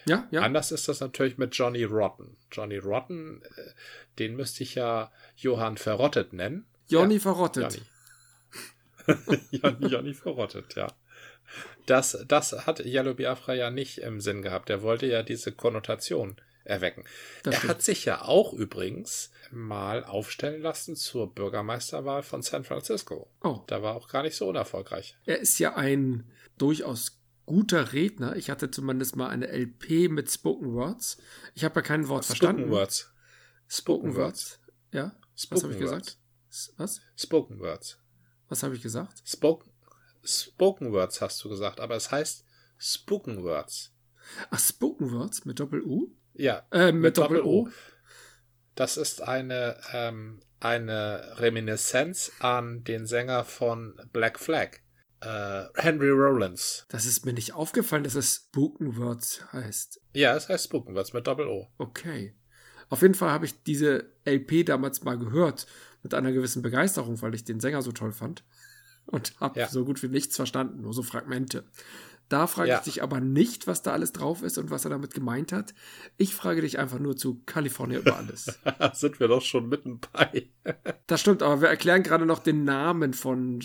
Ja, 0.05 0.27
ja. 0.31 0.41
Anders 0.41 0.71
ist 0.71 0.87
das 0.87 0.99
natürlich 0.99 1.37
mit 1.37 1.55
Johnny 1.55 1.83
Rotten. 1.83 2.37
Johnny 2.51 2.77
Rotten, 2.77 3.41
äh, 3.43 3.71
den 4.19 4.35
müsste 4.35 4.63
ich 4.63 4.75
ja 4.75 5.11
Johann 5.35 5.77
Verrottet 5.77 6.33
nennen. 6.33 6.65
Johnny 6.87 7.15
Ja, 7.15 7.19
verrottet. 7.21 7.79
Johnny. 9.07 9.27
Johnny, 9.51 9.87
Johnny 9.87 10.13
verrottet, 10.13 10.75
ja. 10.75 10.87
Das, 11.85 12.25
das 12.27 12.65
hat 12.65 12.83
Yellow 12.83 13.13
Biafra 13.13 13.53
ja 13.53 13.69
nicht 13.69 13.99
im 13.99 14.21
Sinn 14.21 14.41
gehabt. 14.41 14.69
Er 14.69 14.81
wollte 14.81 15.05
ja 15.05 15.21
diese 15.23 15.51
Konnotation 15.51 16.35
erwecken. 16.65 17.03
Das 17.43 17.53
er 17.53 17.57
stimmt. 17.59 17.69
hat 17.73 17.81
sich 17.83 18.05
ja 18.05 18.21
auch 18.23 18.53
übrigens 18.53 19.31
mal 19.51 20.03
aufstellen 20.03 20.61
lassen 20.61 20.95
zur 20.95 21.33
Bürgermeisterwahl 21.33 22.23
von 22.23 22.41
San 22.41 22.63
Francisco. 22.63 23.29
Oh, 23.43 23.61
Da 23.67 23.81
war 23.81 23.95
auch 23.95 24.07
gar 24.09 24.23
nicht 24.23 24.35
so 24.35 24.47
unerfolgreich. 24.49 25.15
er 25.25 25.39
ist 25.39 25.57
ja 25.59 25.75
ein 25.75 26.29
durchaus 26.57 27.21
guter 27.45 27.93
Redner. 27.93 28.35
Ich 28.35 28.49
hatte 28.49 28.71
zumindest 28.71 29.15
mal 29.15 29.29
eine 29.29 29.47
LP 29.47 30.09
mit 30.09 30.29
Spoken 30.31 30.73
Words. 30.73 31.17
Ich 31.53 31.63
habe 31.63 31.75
ja 31.75 31.81
kein 31.83 32.07
Wort 32.07 32.25
verstanden. 32.25 32.63
Spoken 32.63 32.75
Words. 32.75 33.13
Spoken 33.67 34.15
Words. 34.15 34.59
Ja. 34.91 35.15
Was 35.33 35.41
Spoken 35.43 35.63
habe 35.63 35.73
ich 35.73 35.79
Words. 35.81 35.91
gesagt? 36.05 36.17
S- 36.49 36.73
Was? 36.77 37.01
Spoken 37.15 37.59
Words. 37.59 37.99
Was 38.49 38.63
habe 38.63 38.75
ich 38.75 38.81
gesagt? 38.81 39.21
Spoken, 39.27 39.71
Spoken 40.23 40.91
Words 40.91 41.21
hast 41.21 41.43
du 41.43 41.49
gesagt, 41.49 41.79
aber 41.79 41.95
es 41.95 42.11
heißt 42.11 42.45
Spoken 42.77 43.43
Words. 43.43 43.91
Ach, 44.49 44.59
Spoken 44.59 45.11
Words 45.11 45.45
mit 45.45 45.59
Doppel-U? 45.59 46.11
Ja, 46.35 46.63
Äh, 46.71 46.91
mit, 46.91 47.17
Doppel-O. 47.17 47.69
Das 48.75 48.97
ist 48.97 49.21
eine, 49.21 49.77
ähm, 49.93 50.41
eine 50.59 51.39
Reminiszenz 51.39 52.31
an 52.39 52.83
den 52.83 53.05
Sänger 53.05 53.45
von 53.45 53.95
Black 54.11 54.39
Flag, 54.39 54.77
äh, 55.21 55.63
Henry 55.75 56.09
Rollins. 56.09 56.85
Das 56.89 57.05
ist 57.05 57.25
mir 57.25 57.33
nicht 57.33 57.53
aufgefallen, 57.53 58.03
dass 58.03 58.15
es 58.15 58.35
Spoken 58.47 58.97
Words 58.97 59.41
heißt. 59.53 60.01
Ja, 60.13 60.35
es 60.35 60.49
heißt 60.49 60.65
Spoken 60.65 60.93
Words 60.95 61.13
mit 61.13 61.25
Doppel-O. 61.25 61.69
Okay. 61.77 62.35
Auf 62.89 63.01
jeden 63.01 63.15
Fall 63.15 63.31
habe 63.31 63.45
ich 63.45 63.63
diese 63.63 64.11
LP 64.25 64.63
damals 64.65 65.03
mal 65.03 65.17
gehört 65.17 65.65
mit 66.03 66.13
einer 66.13 66.31
gewissen 66.31 66.61
Begeisterung, 66.61 67.21
weil 67.21 67.33
ich 67.33 67.43
den 67.45 67.59
Sänger 67.59 67.81
so 67.81 67.91
toll 67.91 68.11
fand 68.11 68.43
und 69.05 69.39
habe 69.39 69.59
Ja. 69.59 69.67
so 69.69 69.85
gut 69.85 70.03
wie 70.03 70.07
nichts 70.07 70.35
verstanden, 70.35 70.81
nur 70.81 70.93
so 70.93 71.01
Fragmente. 71.01 71.63
Da 72.29 72.47
frage 72.47 72.69
Ja. 72.69 72.77
ich 72.79 72.83
dich 72.85 73.03
aber 73.03 73.19
nicht, 73.19 73.67
was 73.67 73.81
da 73.83 73.91
alles 73.91 74.11
drauf 74.11 74.41
ist 74.41 74.57
und 74.57 74.71
was 74.71 74.83
er 74.85 74.89
damit 74.89 75.13
gemeint 75.13 75.51
hat. 75.51 75.73
Ich 76.17 76.33
frage 76.33 76.61
dich 76.61 76.79
einfach 76.79 76.99
nur 76.99 77.15
zu 77.15 77.41
California 77.45 77.99
über 77.99 78.17
alles. 78.17 78.59
Sind 78.93 79.19
wir 79.19 79.27
doch 79.27 79.41
schon 79.43 79.69
mitten 79.69 79.99
bei. 80.11 80.47
das 81.07 81.21
stimmt, 81.21 81.43
aber 81.43 81.61
wir 81.61 81.67
erklären 81.69 82.03
gerade 82.03 82.25
noch 82.25 82.39
den 82.39 82.63
Namen 82.63 83.13
von 83.13 83.63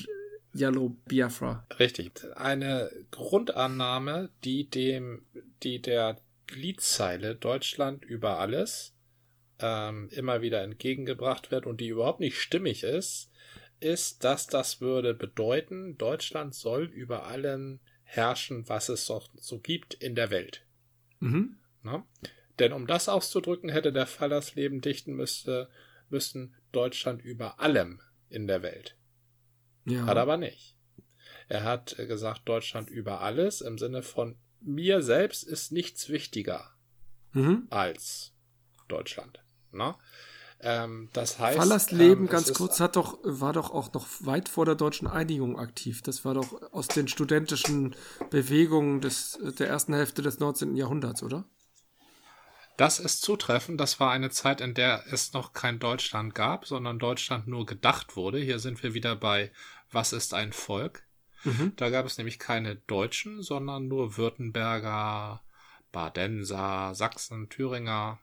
Yellow 0.55 0.91
Biafra. 1.07 1.65
Richtig. 1.79 2.13
Eine 2.37 2.91
Grundannahme, 3.11 4.31
die 4.45 4.69
dem, 4.69 5.23
die 5.63 5.81
der 5.81 6.19
Liedzeile 6.53 7.37
Deutschland 7.37 8.05
über 8.05 8.39
alles 8.41 8.93
ähm, 9.61 10.09
immer 10.11 10.43
wieder 10.43 10.63
entgegengebracht 10.63 11.51
wird 11.51 11.67
und 11.67 11.81
die 11.81 11.89
überhaupt 11.89 12.21
nicht 12.21 12.39
stimmig 12.39 12.83
ist, 12.83 13.31
ist, 13.79 14.25
dass 14.25 14.47
das 14.47 14.81
würde 14.81 15.15
bedeuten, 15.15 15.97
Deutschland 15.97 16.55
soll 16.55 16.85
über 16.85 17.27
allem 17.27 17.81
herrschen, 18.11 18.69
was 18.69 18.89
es 18.89 19.07
so, 19.07 19.23
so 19.37 19.59
gibt 19.61 19.95
in 19.95 20.15
der 20.15 20.31
Welt. 20.31 20.65
Mhm. 21.21 21.59
Ne? 21.83 22.03
Denn 22.59 22.73
um 22.73 22.87
das 22.87 23.09
auszudrücken, 23.09 23.71
hätte 23.71 23.93
der 23.93 24.07
Fall 24.07 24.29
das 24.29 24.55
Leben 24.55 24.81
dichten 24.81 25.15
müsste, 25.15 25.71
müssten 26.09 26.55
Deutschland 26.73 27.23
über 27.23 27.61
allem 27.61 28.01
in 28.29 28.47
der 28.47 28.63
Welt. 28.63 28.97
Ja. 29.85 30.07
Hat 30.07 30.17
er 30.17 30.23
aber 30.23 30.37
nicht. 30.37 30.77
Er 31.49 31.65
hat 31.65 31.99
äh, 31.99 32.07
gesagt, 32.07 32.43
Deutschland 32.49 32.91
über 32.91 33.21
alles 33.21 33.61
im 33.61 33.79
Sinne 33.79 34.03
von 34.03 34.37
mir 34.61 35.03
selbst 35.03 35.45
ist 35.45 35.73
nichts 35.73 36.09
wichtiger 36.09 36.75
mhm. 37.33 37.67
als 37.71 38.33
Deutschland. 38.89 39.43
Ne? 39.73 39.95
Ähm, 40.63 41.09
das 41.13 41.39
heißt. 41.39 41.59
Fallas 41.59 41.91
Leben, 41.91 42.25
ähm, 42.25 42.31
ganz 42.31 42.53
kurz, 42.53 42.81
hat 42.81 42.97
doch, 42.97 43.19
war 43.23 43.53
doch 43.53 43.71
auch 43.71 43.93
noch 43.93 44.07
weit 44.21 44.49
vor 44.49 44.67
der 44.67 44.75
deutschen 44.75 45.07
Einigung 45.09 45.59
aktiv. 45.59 46.03
Das 46.03 46.25
war 46.25 46.35
doch 46.35 46.73
aus 46.73 46.89
den 46.89 47.09
studentischen 47.09 47.97
Bewegungen 48.31 49.01
des, 49.01 49.39
der 49.59 49.69
ersten 49.69 49.95
Hälfte 49.95 50.23
des 50.23 50.39
19. 50.39 50.77
Jahrhunderts, 50.77 51.23
oder? 51.23 51.45
Das 52.77 52.99
ist 52.99 53.23
zutreffend. 53.23 53.81
Das 53.81 54.01
war 54.01 54.11
eine 54.11 54.31
Zeit, 54.31 54.61
in 54.61 54.75
der 54.75 55.05
es 55.11 55.33
noch 55.33 55.53
kein 55.53 55.79
Deutschland 55.79 56.35
gab, 56.35 56.67
sondern 56.67 56.99
Deutschland 56.99 57.47
nur 57.47 57.67
gedacht 57.67 58.17
wurde. 58.17 58.39
Hier 58.39 58.59
sind 58.59 58.83
wir 58.83 58.95
wieder 58.95 59.17
bei 59.17 59.53
Was 59.93 60.13
ist 60.13 60.35
ein 60.35 60.53
Volk? 60.53 61.03
Mhm. 61.45 61.73
Da 61.77 61.91
gab 61.91 62.07
es 62.07 62.19
nämlich 62.19 62.39
keine 62.39 62.77
Deutschen, 62.77 63.43
sondern 63.43 63.89
nur 63.89 64.17
Württemberger, 64.17 65.43
Badenser, 65.93 66.95
Sachsen, 66.95 67.49
Thüringer, 67.49 68.19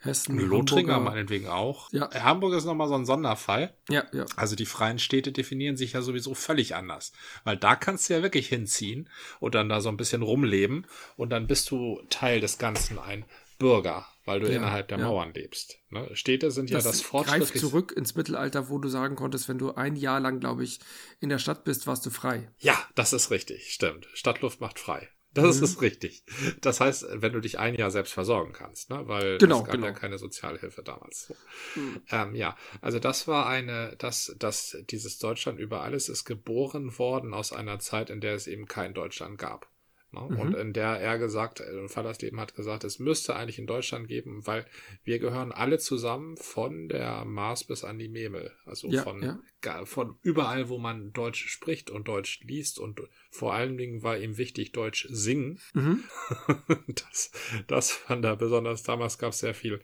Hessen, 0.00 0.38
Lothringer 0.38 0.94
Hamburger. 0.94 1.10
meinetwegen 1.16 1.48
auch. 1.48 1.92
Ja. 1.92 2.08
Äh, 2.12 2.20
Hamburg 2.20 2.54
ist 2.54 2.64
nochmal 2.64 2.88
so 2.88 2.94
ein 2.94 3.04
Sonderfall. 3.06 3.74
Ja, 3.88 4.04
ja. 4.12 4.26
Also 4.36 4.54
die 4.56 4.66
freien 4.66 4.98
Städte 4.98 5.32
definieren 5.32 5.76
sich 5.76 5.92
ja 5.94 6.02
sowieso 6.02 6.34
völlig 6.34 6.74
anders. 6.76 7.12
Weil 7.44 7.56
da 7.56 7.74
kannst 7.76 8.08
du 8.08 8.14
ja 8.14 8.22
wirklich 8.22 8.48
hinziehen 8.48 9.08
und 9.40 9.54
dann 9.54 9.68
da 9.68 9.80
so 9.80 9.88
ein 9.88 9.96
bisschen 9.96 10.22
rumleben 10.22 10.86
und 11.16 11.30
dann 11.30 11.46
bist 11.46 11.70
du 11.70 12.00
Teil 12.10 12.40
des 12.40 12.58
Ganzen, 12.58 12.98
ein 12.98 13.24
Bürger, 13.58 14.06
weil 14.24 14.38
du 14.38 14.46
Ja, 14.48 14.56
innerhalb 14.58 14.86
der 14.86 14.98
ja. 14.98 15.06
Mauern 15.08 15.34
lebst. 15.34 15.78
Ne? 15.90 16.08
Städte 16.14 16.52
sind 16.52 16.70
ja 16.70 16.76
Das, 16.76 16.84
das 16.84 16.94
greift 16.98 17.08
fortschrittliche. 17.08 17.58
zurück 17.58 17.92
ins 17.96 18.14
Mittelalter, 18.14 18.68
wo 18.68 18.78
du 18.78 18.88
sagen 18.88 19.16
konntest, 19.16 19.48
wenn 19.48 19.58
du 19.58 19.72
ein 19.74 19.96
Jahr 19.96 20.20
lang, 20.20 20.38
glaube 20.38 20.62
ich, 20.62 20.78
in 21.18 21.28
der 21.28 21.38
Stadt 21.40 21.64
bist, 21.64 21.88
warst 21.88 22.06
du 22.06 22.10
frei. 22.10 22.48
Ja, 22.58 22.78
das 22.94 23.12
ist 23.12 23.32
richtig, 23.32 23.72
stimmt. 23.72 24.06
Stadtluft 24.14 24.60
macht 24.60 24.78
frei. 24.78 25.08
Das 25.34 25.58
Mhm. 25.58 25.64
ist 25.64 25.80
richtig. 25.82 26.24
Das 26.60 26.80
heißt, 26.80 27.06
wenn 27.12 27.32
du 27.32 27.40
dich 27.40 27.58
ein 27.58 27.74
Jahr 27.74 27.90
selbst 27.90 28.12
versorgen 28.12 28.52
kannst, 28.52 28.90
ne? 28.90 29.06
weil 29.06 29.38
Genau, 29.38 29.58
es 29.58 29.64
gab 29.64 29.72
genau. 29.74 29.86
ja 29.86 29.92
keine 29.92 30.18
Sozialhilfe 30.18 30.82
damals. 30.82 31.32
Mhm. 31.74 32.02
Ähm, 32.10 32.34
ja, 32.34 32.56
also 32.80 32.98
das 32.98 33.28
war 33.28 33.46
eine, 33.46 33.94
das, 33.98 34.34
das, 34.38 34.76
dieses 34.90 35.18
Deutschland 35.18 35.60
über 35.60 35.82
alles 35.82 36.08
ist 36.08 36.24
geboren 36.24 36.98
worden 36.98 37.34
aus 37.34 37.52
einer 37.52 37.78
Zeit, 37.78 38.10
in 38.10 38.20
der 38.20 38.34
es 38.34 38.46
eben 38.46 38.66
kein 38.66 38.94
Deutschland 38.94 39.38
gab. 39.38 39.68
Ne? 40.10 40.20
Mhm. 40.20 40.38
Und 40.38 40.54
in 40.54 40.72
der 40.72 41.00
er 41.00 41.18
gesagt, 41.18 41.60
äh, 41.60 41.88
Fallersleben 41.88 42.40
hat 42.40 42.54
gesagt, 42.54 42.84
es 42.84 42.98
müsste 42.98 43.36
eigentlich 43.36 43.58
in 43.58 43.66
Deutschland 43.66 44.08
geben, 44.08 44.46
weil 44.46 44.66
wir 45.04 45.18
gehören 45.18 45.52
alle 45.52 45.78
zusammen 45.78 46.36
von 46.36 46.88
der 46.88 47.24
Mars 47.24 47.64
bis 47.64 47.84
an 47.84 47.98
die 47.98 48.08
Memel. 48.08 48.52
Also 48.64 48.88
Ja, 48.88 49.02
von, 49.02 49.22
ja. 49.22 49.84
von 49.84 50.18
überall, 50.22 50.68
wo 50.68 50.78
man 50.78 51.12
Deutsch 51.12 51.48
spricht 51.48 51.90
und 51.90 52.08
Deutsch 52.08 52.40
liest 52.42 52.78
und 52.78 53.00
vor 53.30 53.54
allen 53.54 53.76
Dingen 53.76 54.02
war 54.02 54.18
ihm 54.18 54.38
wichtig, 54.38 54.72
Deutsch 54.72 55.06
singen. 55.10 55.60
Mhm. 55.74 56.04
Das, 56.88 57.30
das 57.66 57.90
fand 57.92 58.24
er 58.24 58.36
besonders. 58.36 58.82
Damals 58.82 59.18
gab 59.18 59.32
es 59.32 59.38
sehr 59.38 59.54
viel 59.54 59.80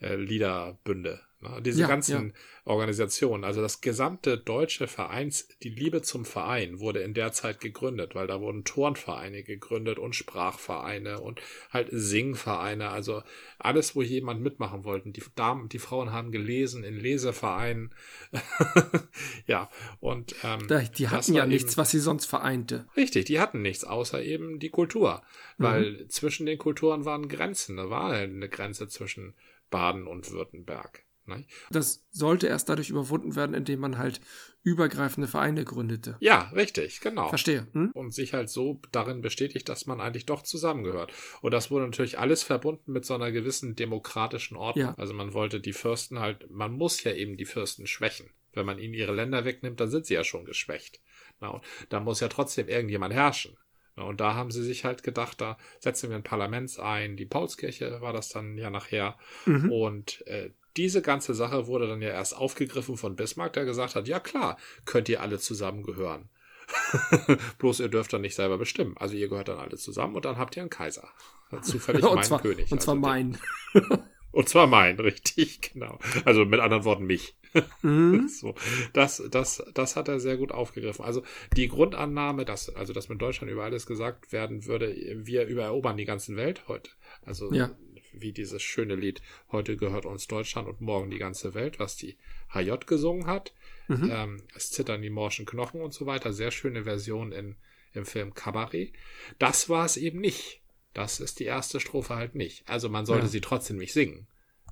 äh, 0.00 0.14
Liederbünde. 0.16 1.20
Ne? 1.40 1.60
Diese 1.62 1.82
Ja, 1.82 1.86
ganzen 1.86 2.32
Organisationen, 2.64 3.44
also 3.44 3.60
das 3.60 3.80
gesamte 3.80 4.38
deutsche 4.38 4.86
Vereins, 4.88 5.48
die 5.62 5.68
Liebe 5.68 6.02
zum 6.02 6.24
Verein 6.24 6.80
wurde 6.80 7.00
in 7.00 7.14
der 7.14 7.32
Zeit 7.32 7.60
gegründet, 7.60 8.14
weil 8.14 8.26
da 8.26 8.40
wurden 8.40 8.64
Turnvereine 8.64 9.42
gegründet 9.42 9.98
und 9.98 10.14
Sprachvereine 10.16 11.20
und 11.20 11.40
halt 11.70 11.88
Singvereine, 11.92 12.88
also 12.88 13.22
alles, 13.58 13.94
wo 13.94 14.02
jemand 14.02 14.40
mitmachen 14.40 14.84
wollten. 14.84 15.12
Die 15.12 15.22
Damen, 15.34 15.68
die 15.68 15.78
Frauen 15.78 16.10
haben 16.12 16.32
gelesen 16.32 16.84
in 16.84 16.98
Lesevereinen. 16.98 17.94
ja, 19.46 19.70
und 20.00 20.34
ähm, 20.42 20.66
die 20.96 21.08
hatten 21.08 21.34
ja 21.34 21.42
eben- 21.42 21.52
nichts, 21.52 21.76
was 21.76 21.90
sie 21.90 22.00
sonst 22.00 22.26
vereinte. 22.26 22.86
Richtig, 22.96 23.26
die 23.26 23.40
hatten 23.40 23.62
nichts 23.62 23.84
außer 23.84 24.22
eben 24.22 24.58
die 24.58 24.70
Kultur. 24.70 25.22
Weil 25.58 26.06
zwischen 26.08 26.46
den 26.46 26.58
Kulturen 26.58 27.04
waren 27.04 27.28
Grenzen. 27.28 27.76
Da 27.76 27.88
war 27.88 28.10
eine 28.12 28.48
Grenze 28.48 28.88
zwischen 28.88 29.34
Baden 29.70 30.06
und 30.06 30.30
Württemberg. 30.30 31.06
Ne? 31.26 31.44
Das 31.70 32.04
sollte 32.10 32.46
erst 32.46 32.68
dadurch 32.68 32.88
überwunden 32.88 33.34
werden, 33.34 33.54
indem 33.54 33.80
man 33.80 33.98
halt 33.98 34.20
übergreifende 34.62 35.28
Vereine 35.28 35.64
gründete. 35.64 36.16
Ja, 36.20 36.50
richtig, 36.54 37.00
genau. 37.00 37.28
Verstehe. 37.28 37.66
Hm? 37.72 37.90
Und 37.94 38.14
sich 38.14 38.32
halt 38.32 38.48
so 38.48 38.80
darin 38.92 39.22
bestätigt, 39.22 39.68
dass 39.68 39.86
man 39.86 40.00
eigentlich 40.00 40.26
doch 40.26 40.42
zusammengehört. 40.42 41.12
Und 41.40 41.52
das 41.52 41.70
wurde 41.70 41.86
natürlich 41.86 42.18
alles 42.18 42.42
verbunden 42.42 42.92
mit 42.92 43.04
so 43.04 43.14
einer 43.14 43.32
gewissen 43.32 43.74
demokratischen 43.74 44.56
Ordnung. 44.56 44.86
Ja. 44.86 44.94
Also 44.98 45.14
man 45.14 45.34
wollte 45.34 45.60
die 45.60 45.72
Fürsten 45.72 46.20
halt, 46.20 46.48
man 46.50 46.72
muss 46.72 47.02
ja 47.02 47.12
eben 47.12 47.36
die 47.36 47.44
Fürsten 47.44 47.86
schwächen. 47.86 48.30
Wenn 48.52 48.66
man 48.66 48.78
ihnen 48.78 48.94
ihre 48.94 49.14
Länder 49.14 49.44
wegnimmt, 49.44 49.80
dann 49.80 49.90
sind 49.90 50.06
sie 50.06 50.14
ja 50.14 50.24
schon 50.24 50.44
geschwächt. 50.44 51.00
Na, 51.40 51.48
und 51.48 51.64
da 51.90 52.00
muss 52.00 52.20
ja 52.20 52.28
trotzdem 52.28 52.68
irgendjemand 52.68 53.12
herrschen. 53.12 53.56
Und 54.04 54.20
da 54.20 54.34
haben 54.34 54.50
sie 54.50 54.62
sich 54.62 54.84
halt 54.84 55.02
gedacht, 55.02 55.40
da 55.40 55.56
setzen 55.80 56.10
wir 56.10 56.16
ein 56.16 56.22
Parlament 56.22 56.78
ein. 56.78 57.16
Die 57.16 57.24
Paulskirche 57.24 58.00
war 58.00 58.12
das 58.12 58.28
dann 58.28 58.58
ja 58.58 58.68
nachher. 58.68 59.16
Mhm. 59.46 59.72
Und 59.72 60.26
äh, 60.26 60.50
diese 60.76 61.00
ganze 61.00 61.34
Sache 61.34 61.66
wurde 61.66 61.88
dann 61.88 62.02
ja 62.02 62.10
erst 62.10 62.36
aufgegriffen 62.36 62.96
von 62.96 63.16
Bismarck, 63.16 63.54
der 63.54 63.64
gesagt 63.64 63.94
hat, 63.94 64.06
ja 64.06 64.20
klar, 64.20 64.58
könnt 64.84 65.08
ihr 65.08 65.22
alle 65.22 65.38
zusammengehören. 65.38 66.28
Bloß 67.58 67.80
ihr 67.80 67.88
dürft 67.88 68.12
dann 68.12 68.20
nicht 68.20 68.34
selber 68.34 68.58
bestimmen. 68.58 68.96
Also 68.98 69.14
ihr 69.16 69.28
gehört 69.28 69.48
dann 69.48 69.58
alle 69.58 69.76
zusammen 69.76 70.16
und 70.16 70.24
dann 70.24 70.36
habt 70.36 70.56
ihr 70.56 70.62
einen 70.62 70.70
Kaiser. 70.70 71.08
Zufällig 71.62 72.04
und 72.04 72.16
mein 72.16 72.24
zwar, 72.24 72.42
König. 72.42 72.70
Und 72.70 72.82
zwar 72.82 72.94
also 72.94 73.06
mein. 73.06 73.38
und 74.32 74.48
zwar 74.48 74.66
mein, 74.66 74.98
richtig, 74.98 75.72
genau. 75.72 75.98
Also 76.24 76.44
mit 76.44 76.60
anderen 76.60 76.84
Worten 76.84 77.04
mich. 77.04 77.36
Mhm. 77.82 78.28
So, 78.28 78.54
das, 78.92 79.22
das, 79.30 79.62
das 79.74 79.96
hat 79.96 80.08
er 80.08 80.20
sehr 80.20 80.36
gut 80.36 80.52
aufgegriffen. 80.52 81.04
Also 81.04 81.22
die 81.56 81.68
Grundannahme, 81.68 82.44
dass, 82.44 82.74
also 82.74 82.92
dass 82.92 83.08
mit 83.08 83.20
Deutschland 83.22 83.50
über 83.52 83.64
alles 83.64 83.86
gesagt 83.86 84.32
werden 84.32 84.66
würde, 84.66 84.94
wir 85.24 85.46
übererobern 85.46 85.96
die 85.96 86.04
ganze 86.04 86.36
Welt 86.36 86.68
heute. 86.68 86.90
Also 87.22 87.52
Ja. 87.52 87.76
wie 88.12 88.32
dieses 88.32 88.62
schöne 88.62 88.94
Lied, 88.94 89.22
heute 89.52 89.76
gehört 89.76 90.06
uns 90.06 90.26
Deutschland 90.26 90.68
und 90.68 90.80
morgen 90.80 91.10
die 91.10 91.18
ganze 91.18 91.54
Welt, 91.54 91.78
was 91.78 91.96
die 91.96 92.16
HJ 92.52 92.72
gesungen 92.86 93.26
hat. 93.26 93.52
Mhm. 93.88 94.10
Ähm, 94.12 94.42
es 94.54 94.70
zittern 94.70 95.02
die 95.02 95.10
morschen 95.10 95.46
Knochen 95.46 95.80
und 95.80 95.92
so 95.94 96.06
weiter. 96.06 96.32
Sehr 96.32 96.50
schöne 96.50 96.84
Version 96.84 97.32
in, 97.32 97.56
im 97.92 98.04
Film 98.04 98.34
Cabaret. 98.34 98.92
Das 99.38 99.68
war 99.68 99.84
es 99.84 99.96
eben 99.96 100.20
nicht. 100.20 100.62
Das 100.92 101.20
ist 101.20 101.40
die 101.40 101.44
erste 101.44 101.78
Strophe 101.78 102.16
halt 102.16 102.34
nicht. 102.34 102.68
Also 102.68 102.88
man 102.88 103.06
sollte 103.06 103.26
Ja. 103.26 103.30
sie 103.30 103.40
trotzdem 103.40 103.76
nicht 103.76 103.92
singen. 103.92 104.26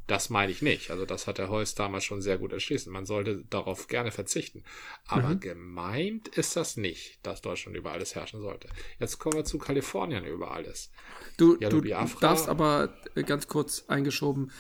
Das 0.06 0.28
meine 0.28 0.52
ich 0.52 0.60
nicht. 0.60 0.90
Also 0.90 1.06
das 1.06 1.26
hat 1.26 1.38
der 1.38 1.48
Heuss 1.48 1.74
damals 1.74 2.04
schon 2.04 2.20
sehr 2.20 2.36
gut 2.36 2.52
erschließen. 2.52 2.92
Man 2.92 3.06
sollte 3.06 3.44
darauf 3.48 3.86
gerne 3.86 4.10
verzichten. 4.10 4.62
Aber 5.06 5.34
Mhm. 5.34 5.40
gemeint 5.40 6.28
ist 6.28 6.56
das 6.56 6.76
nicht, 6.76 7.24
dass 7.24 7.40
Deutschland 7.40 7.76
über 7.76 7.92
alles 7.92 8.14
herrschen 8.14 8.40
sollte. 8.40 8.68
Jetzt 8.98 9.18
kommen 9.18 9.36
wir 9.36 9.44
zu 9.44 9.58
Kalifornien 9.58 10.26
über 10.26 10.50
alles. 10.50 10.90
Du, 11.38 11.56
Ja, 11.58 11.70
du 11.70 11.80
darfst 11.80 12.48
aber 12.48 12.94
äh, 13.14 13.22
ganz 13.22 13.48
kurz 13.48 13.84
eingeschoben, 13.88 14.50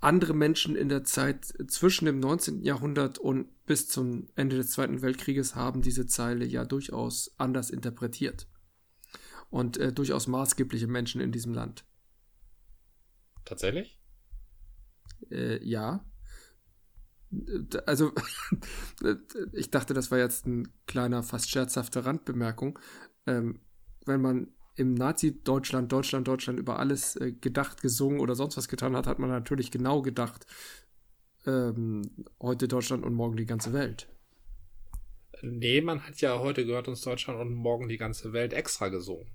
andere 0.00 0.34
Menschen 0.34 0.76
in 0.76 0.88
der 0.88 1.04
Zeit 1.04 1.44
zwischen 1.68 2.06
dem 2.06 2.20
19. 2.20 2.62
Jahrhundert 2.62 3.18
und 3.18 3.48
bis 3.66 3.88
zum 3.88 4.28
Ende 4.34 4.56
des 4.56 4.72
Zweiten 4.72 5.02
Weltkrieges 5.02 5.54
haben 5.54 5.82
diese 5.82 6.06
Zeile 6.06 6.44
ja 6.44 6.64
durchaus 6.64 7.32
anders 7.38 7.70
interpretiert. 7.70 8.46
Und 9.50 9.78
äh, 9.78 9.92
durchaus 9.92 10.26
maßgebliche 10.26 10.86
Menschen 10.86 11.20
in 11.20 11.32
diesem 11.32 11.52
Land. 11.54 11.84
Tatsächlich? 13.44 13.99
Äh, 15.30 15.64
ja. 15.64 16.04
Also, 17.86 18.12
ich 19.52 19.70
dachte, 19.70 19.94
das 19.94 20.10
war 20.10 20.18
jetzt 20.18 20.46
ein 20.46 20.68
kleiner, 20.86 21.22
fast 21.22 21.50
scherzhafte 21.50 22.04
Randbemerkung. 22.04 22.78
Ähm, 23.26 23.60
wenn 24.06 24.20
man 24.20 24.48
im 24.76 24.94
Nazi-Deutschland, 24.94 25.92
Deutschland, 25.92 26.26
Deutschland 26.26 26.58
über 26.58 26.78
alles 26.78 27.16
äh, 27.16 27.32
gedacht, 27.32 27.82
gesungen 27.82 28.20
oder 28.20 28.34
sonst 28.34 28.56
was 28.56 28.68
getan 28.68 28.96
hat, 28.96 29.06
hat 29.06 29.18
man 29.18 29.30
natürlich 29.30 29.70
genau 29.70 30.02
gedacht, 30.02 30.46
ähm, 31.46 32.02
heute 32.40 32.66
Deutschland 32.68 33.04
und 33.04 33.14
morgen 33.14 33.36
die 33.36 33.46
ganze 33.46 33.72
Welt. 33.72 34.08
Nee, 35.42 35.80
man 35.80 36.06
hat 36.06 36.20
ja 36.20 36.38
heute 36.38 36.66
gehört 36.66 36.88
uns 36.88 37.00
Deutschland 37.02 37.40
und 37.40 37.54
morgen 37.54 37.88
die 37.88 37.96
ganze 37.96 38.32
Welt 38.32 38.52
extra 38.52 38.88
gesungen. 38.88 39.26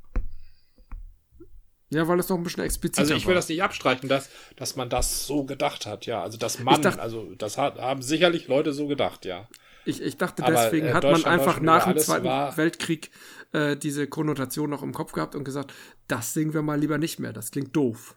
Ja, 1.90 2.08
weil 2.08 2.20
es 2.20 2.30
noch 2.30 2.38
ein 2.38 2.44
bisschen 2.44 2.64
expliziter 2.64 3.02
Also 3.02 3.14
ich 3.14 3.24
will 3.26 3.30
war. 3.36 3.36
das 3.36 3.48
nicht 3.50 3.62
abstreichen, 3.62 4.10
dass, 4.10 4.30
dass 4.56 4.76
man 4.76 4.90
das 4.90 5.28
so 5.28 5.44
gedacht 5.46 5.86
hat, 5.86 6.06
ja. 6.06 6.22
Also 6.22 6.38
dass 6.38 6.60
man, 6.60 6.82
dacht- 6.82 7.00
also 7.00 7.34
das 7.36 7.58
hat, 7.58 7.78
haben 7.80 8.02
sicherlich 8.02 8.48
Leute 8.48 8.74
so 8.74 8.88
gedacht, 8.88 9.26
ja. 9.26 9.48
Ich, 9.88 10.02
ich 10.02 10.18
dachte, 10.18 10.44
Aber, 10.44 10.52
deswegen 10.54 10.88
äh, 10.88 10.94
hat 10.94 11.04
man 11.04 11.24
einfach 11.26 11.60
nach 11.62 11.86
dem 11.86 11.98
Zweiten 12.00 12.58
Weltkrieg 12.58 13.12
äh, 13.54 13.76
diese 13.78 14.08
Konnotation 14.08 14.70
noch 14.72 14.82
im 14.82 14.94
Kopf 14.94 15.12
gehabt 15.12 15.36
und 15.36 15.44
gesagt, 15.44 15.74
das 16.08 16.34
singen 16.34 16.56
wir 16.56 16.64
mal 16.64 16.80
lieber 16.80 16.98
nicht 16.98 17.20
mehr, 17.20 17.34
das 17.34 17.52
klingt 17.52 17.76
doof. 17.76 18.16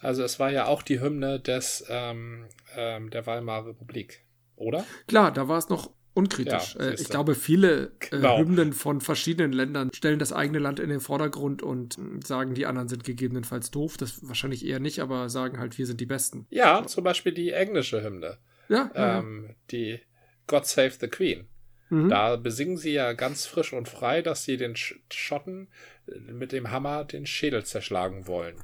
Also 0.00 0.24
es 0.24 0.38
war 0.40 0.50
ja 0.50 0.66
auch 0.66 0.82
die 0.82 1.00
Hymne 1.00 1.38
des 1.40 1.84
ähm, 1.88 2.48
ähm, 2.76 3.08
der 3.10 3.24
Weimarer 3.26 3.68
Republik, 3.68 4.24
oder? 4.56 4.84
Klar, 5.06 5.30
da 5.32 5.46
war 5.48 5.58
es 5.58 5.68
noch 5.68 5.90
unkritisch. 6.14 6.74
Ja, 6.78 6.86
äh, 6.86 6.94
ich 6.94 7.08
glaube, 7.08 7.34
viele 7.34 7.92
Genau. 7.98 8.36
äh, 8.36 8.38
Hymnen 8.40 8.72
von 8.72 9.00
verschiedenen 9.00 9.52
Ländern 9.52 9.92
stellen 9.92 10.18
das 10.18 10.32
eigene 10.32 10.58
Land 10.60 10.78
in 10.80 10.88
den 10.88 11.00
Vordergrund 11.00 11.62
und 11.62 11.96
sagen, 12.24 12.54
die 12.54 12.66
anderen 12.66 12.88
sind 12.88 13.04
gegebenenfalls 13.04 13.70
doof. 13.70 13.96
Das 13.96 14.26
wahrscheinlich 14.26 14.64
eher 14.64 14.78
nicht, 14.80 15.00
aber 15.00 15.28
sagen 15.28 15.58
halt, 15.58 15.76
wir 15.78 15.86
sind 15.86 16.00
die 16.00 16.06
Besten. 16.06 16.46
Ja, 16.50 16.86
zum 16.86 17.04
Beispiel 17.04 17.32
die 17.32 17.50
englische 17.50 18.02
Hymne, 18.02 18.38
Ja, 18.68 18.90
ja. 18.94 19.18
ähm, 19.18 19.54
die 19.70 20.00
God 20.46 20.66
Save 20.66 20.92
the 21.00 21.08
Queen. 21.08 21.46
mhm. 21.90 22.08
Da 22.10 22.36
besingen 22.36 22.76
sie 22.76 22.92
ja 22.92 23.12
ganz 23.12 23.46
frisch 23.46 23.72
und 23.72 23.88
frei, 23.88 24.22
dass 24.22 24.44
sie 24.44 24.56
den 24.56 24.76
Sch 24.76 24.94
Schotten 25.12 25.68
äh, 26.06 26.18
mit 26.32 26.52
dem 26.52 26.70
Hammer 26.70 27.04
den 27.04 27.26
Schädel 27.26 27.64
zerschlagen 27.64 28.26
wollen. 28.26 28.56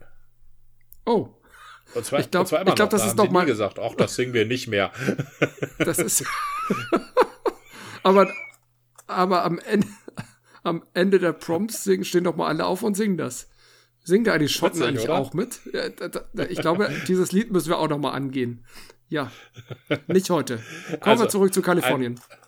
Oh, 1.07 1.31
Und 1.95 2.05
zwar, 2.05 2.21
Ich 2.21 2.31
glaub- 2.31 2.43
und 2.43 2.47
zwar 2.47 2.61
immer 2.61 2.69
ich 2.71 2.77
glaub, 2.77 2.91
das 2.91 3.01
da 3.03 3.09
ist 3.09 3.19
sie 3.21 3.29
mal- 3.33 3.45
gesagt, 3.47 3.79
ach, 3.81 3.95
das 3.97 4.15
singen 4.15 4.35
wir 4.35 4.47
nicht 4.47 4.69
mehr. 4.69 4.93
das 5.79 5.99
ist. 5.99 6.25
aber, 8.03 8.33
aber 9.07 9.45
am 9.45 9.59
Ende, 9.59 9.87
am 10.63 10.83
Ende 10.95 11.19
der 11.19 11.33
Prompts 11.33 11.85
singen, 11.85 12.05
stehen 12.05 12.25
doch 12.25 12.37
mal 12.37 12.49
alle 12.49 12.67
auf 12.67 12.83
und 12.83 12.97
singen 12.97 13.17
das. 13.17 13.49
Singen 14.03 14.25
da 14.25 14.39
die 14.39 14.49
Schotten 14.49 14.81
Witzig, 14.81 14.89
eigentlich 14.89 15.05
oder? 15.05 15.19
auch 15.19 15.35
mit? 15.35 15.61
Ich 16.49 16.61
glaube, 16.61 16.91
dieses 17.07 17.33
Lied 17.33 17.53
müssen 17.53 17.69
wir 17.69 17.79
auch 17.79 17.89
noch 17.89 17.99
mal 17.99 18.13
angehen. 18.13 18.65
Ja, 19.09 19.31
nicht 20.07 20.31
heute. 20.31 20.57
Kommen 20.89 21.03
Also, 21.03 21.25
wir 21.25 21.29
zurück 21.29 21.53
zu 21.53 21.63
Kalifornien. 21.63 22.15
Ein 22.15 22.39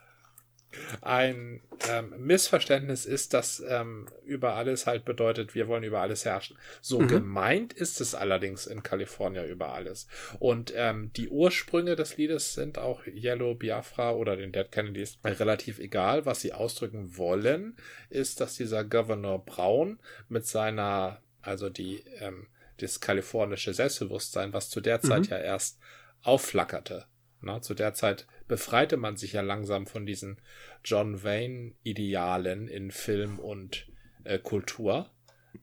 ähm, 1.90 2.14
Missverständnis 2.18 3.06
ist, 3.06 3.34
dass 3.34 3.62
ähm, 3.68 4.06
über 4.24 4.54
alles 4.54 4.86
halt 4.86 5.04
bedeutet, 5.04 5.54
wir 5.54 5.68
wollen 5.68 5.82
über 5.82 6.00
alles 6.00 6.24
herrschen. 6.24 6.56
So 6.80 7.00
Mhm. 7.00 7.08
gemeint 7.08 7.72
ist 7.72 8.00
es 8.00 8.14
allerdings 8.14 8.66
in 8.66 8.82
Kalifornien 8.82 9.48
über 9.48 9.72
alles. 9.72 10.06
Und 10.38 10.72
ähm, 10.76 11.12
die 11.14 11.28
Ursprünge 11.28 11.96
des 11.96 12.16
Liedes 12.16 12.54
sind 12.54 12.78
auch 12.78 13.04
Yellow 13.06 13.54
Biafra 13.54 14.12
oder 14.12 14.36
den 14.36 14.52
Dead 14.52 14.70
Kennedys 14.70 15.18
relativ 15.24 15.78
egal. 15.78 16.26
Was 16.26 16.40
sie 16.40 16.52
ausdrücken 16.52 17.16
wollen, 17.16 17.76
ist, 18.10 18.40
dass 18.40 18.56
dieser 18.56 18.84
Governor 18.84 19.44
Brown 19.44 19.98
mit 20.28 20.46
seiner, 20.46 21.20
also 21.40 21.68
die, 21.68 22.04
ähm, 22.20 22.46
das 22.78 23.00
kalifornische 23.00 23.74
Selbstbewusstsein, 23.74 24.52
was 24.52 24.70
zu 24.70 24.80
der 24.80 25.00
Zeit 25.00 25.22
Mhm. 25.24 25.28
ja 25.30 25.38
erst 25.38 25.78
aufflackerte. 26.22 27.04
Na, 27.42 27.60
zu 27.60 27.74
der 27.74 27.92
Zeit 27.92 28.26
befreite 28.48 28.96
man 28.96 29.16
sich 29.16 29.32
ja 29.32 29.40
langsam 29.42 29.86
von 29.86 30.06
diesen 30.06 30.40
John 30.84 31.22
Wayne-Idealen 31.24 32.68
in 32.68 32.90
Film 32.90 33.38
und 33.38 33.86
äh, 34.24 34.38
Kultur. 34.38 35.10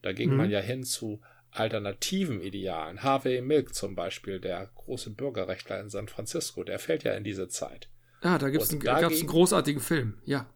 Da 0.02 0.12
ging 0.12 0.30
Mhm. 0.30 0.36
man 0.36 0.50
ja 0.50 0.60
hin 0.60 0.84
zu 0.84 1.20
alternativen 1.50 2.40
Idealen. 2.40 3.02
Harvey 3.02 3.40
Milk 3.40 3.74
zum 3.74 3.94
Beispiel, 3.94 4.40
der 4.40 4.70
große 4.74 5.10
Bürgerrechtler 5.10 5.80
in 5.80 5.88
San 5.88 6.06
Francisco, 6.08 6.62
der 6.64 6.78
fällt 6.78 7.02
ja 7.04 7.12
in 7.14 7.24
diese 7.24 7.48
Zeit. 7.48 7.88
Ja, 8.22 8.38
da 8.38 8.50
gibt's 8.50 8.68
Und 8.68 8.74
einen, 8.74 8.80
gab's 8.84 8.98
einen 9.02 9.10
dagegen- 9.10 9.26
großartigen 9.28 9.80
Film. 9.82 10.18
Ja, 10.24 10.48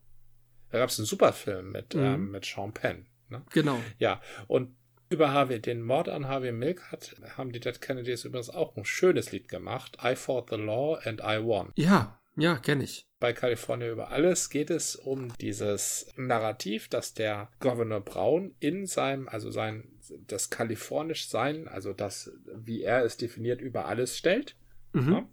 Da 0.70 0.78
gab 0.80 0.90
es 0.90 0.98
einen 0.98 1.06
super 1.06 1.32
Film 1.32 1.70
mit, 1.72 1.94
Mhm. 1.94 2.00
ähm, 2.02 2.30
mit 2.32 2.44
Sean 2.44 2.72
Penn. 2.72 3.06
Ne? 3.28 3.42
genau. 3.52 3.80
Ja, 3.98 4.20
und 4.48 4.76
über 5.10 5.32
Harvey, 5.32 5.60
den 5.60 5.82
Mord 5.82 6.08
an 6.08 6.28
Harvey 6.28 6.52
Milk 6.52 6.90
hat, 6.90 7.14
haben 7.36 7.52
die 7.52 7.60
Dead 7.60 7.80
Kennedys 7.80 8.24
übrigens 8.24 8.50
auch 8.50 8.76
ein 8.76 8.84
schönes 8.84 9.32
Lied 9.32 9.48
gemacht. 9.48 9.98
I 10.02 10.16
fought 10.16 10.50
the 10.50 10.56
law 10.56 10.98
and 11.04 11.20
I 11.20 11.42
won. 11.42 11.72
Ja, 11.76 12.20
ja, 12.36 12.56
kenne 12.56 12.84
ich. 12.84 13.06
bei 13.24 13.32
California 13.32 13.90
über 13.90 14.10
alles 14.10 14.50
geht 14.50 14.68
es 14.68 14.96
um 14.96 15.32
dieses 15.38 16.12
Narrativ, 16.16 16.88
dass 16.88 17.14
der 17.14 17.48
Governor 17.58 18.00
Brown 18.00 18.54
in 18.60 18.84
seinem, 18.84 19.28
also 19.28 19.50
sein, 19.50 19.98
das 20.26 20.50
kalifornisch 20.50 21.28
sein, 21.28 21.66
also 21.66 21.94
das, 21.94 22.32
wie 22.54 22.82
er 22.82 23.02
es 23.02 23.16
definiert, 23.16 23.62
über 23.62 23.86
alles 23.86 24.18
stellt. 24.18 24.56
Mhm. 24.92 25.12
Ja. 25.12 25.28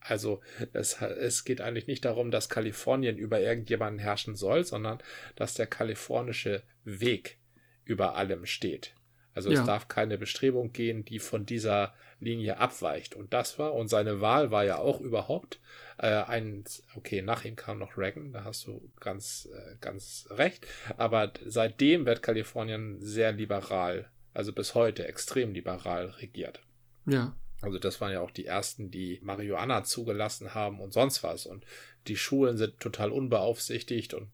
Also 0.00 0.40
es, 0.74 1.00
es 1.00 1.44
geht 1.44 1.62
eigentlich 1.62 1.86
nicht 1.86 2.04
darum, 2.04 2.30
dass 2.30 2.50
Kalifornien 2.50 3.16
über 3.16 3.40
irgendjemanden 3.40 3.98
herrschen 3.98 4.34
soll, 4.34 4.64
sondern 4.64 4.98
dass 5.36 5.54
der 5.54 5.66
kalifornische 5.66 6.62
Weg 6.84 7.38
über 7.84 8.16
allem 8.16 8.44
steht. 8.44 8.94
Also 9.34 9.50
Ja. 9.50 9.60
es 9.60 9.66
darf 9.66 9.88
keine 9.88 10.18
Bestrebung 10.18 10.72
gehen, 10.72 11.04
die 11.04 11.18
von 11.18 11.46
dieser 11.46 11.94
Linie 12.18 12.58
abweicht. 12.58 13.14
Und 13.14 13.32
das 13.32 13.58
war, 13.58 13.74
und 13.74 13.88
seine 13.88 14.20
Wahl 14.20 14.50
war 14.50 14.64
ja 14.64 14.78
auch 14.78 15.00
überhaupt 15.00 15.60
äh, 15.98 16.22
ein, 16.22 16.64
okay, 16.96 17.22
nach 17.22 17.44
ihm 17.44 17.56
kam 17.56 17.78
noch 17.78 17.96
Reagan, 17.96 18.32
da 18.32 18.44
hast 18.44 18.66
du 18.66 18.90
ganz, 19.00 19.48
äh, 19.52 19.76
ganz 19.80 20.26
recht. 20.30 20.66
Aber 20.96 21.32
seitdem 21.44 22.06
wird 22.06 22.22
Kalifornien 22.22 23.00
sehr 23.00 23.32
liberal, 23.32 24.10
also 24.34 24.52
bis 24.52 24.74
heute 24.74 25.06
extrem 25.06 25.52
liberal 25.52 26.06
regiert. 26.06 26.62
Ja. 27.06 27.34
Also 27.62 27.78
das 27.78 28.00
waren 28.00 28.12
ja 28.12 28.20
auch 28.20 28.30
die 28.30 28.46
ersten, 28.46 28.90
die 28.90 29.20
Marihuana 29.22 29.84
zugelassen 29.84 30.54
haben 30.54 30.80
und 30.80 30.92
sonst 30.92 31.22
was. 31.22 31.46
Und 31.46 31.64
die 32.06 32.16
Schulen 32.16 32.56
sind 32.56 32.80
total 32.80 33.12
unbeaufsichtigt 33.12 34.14
und 34.14 34.30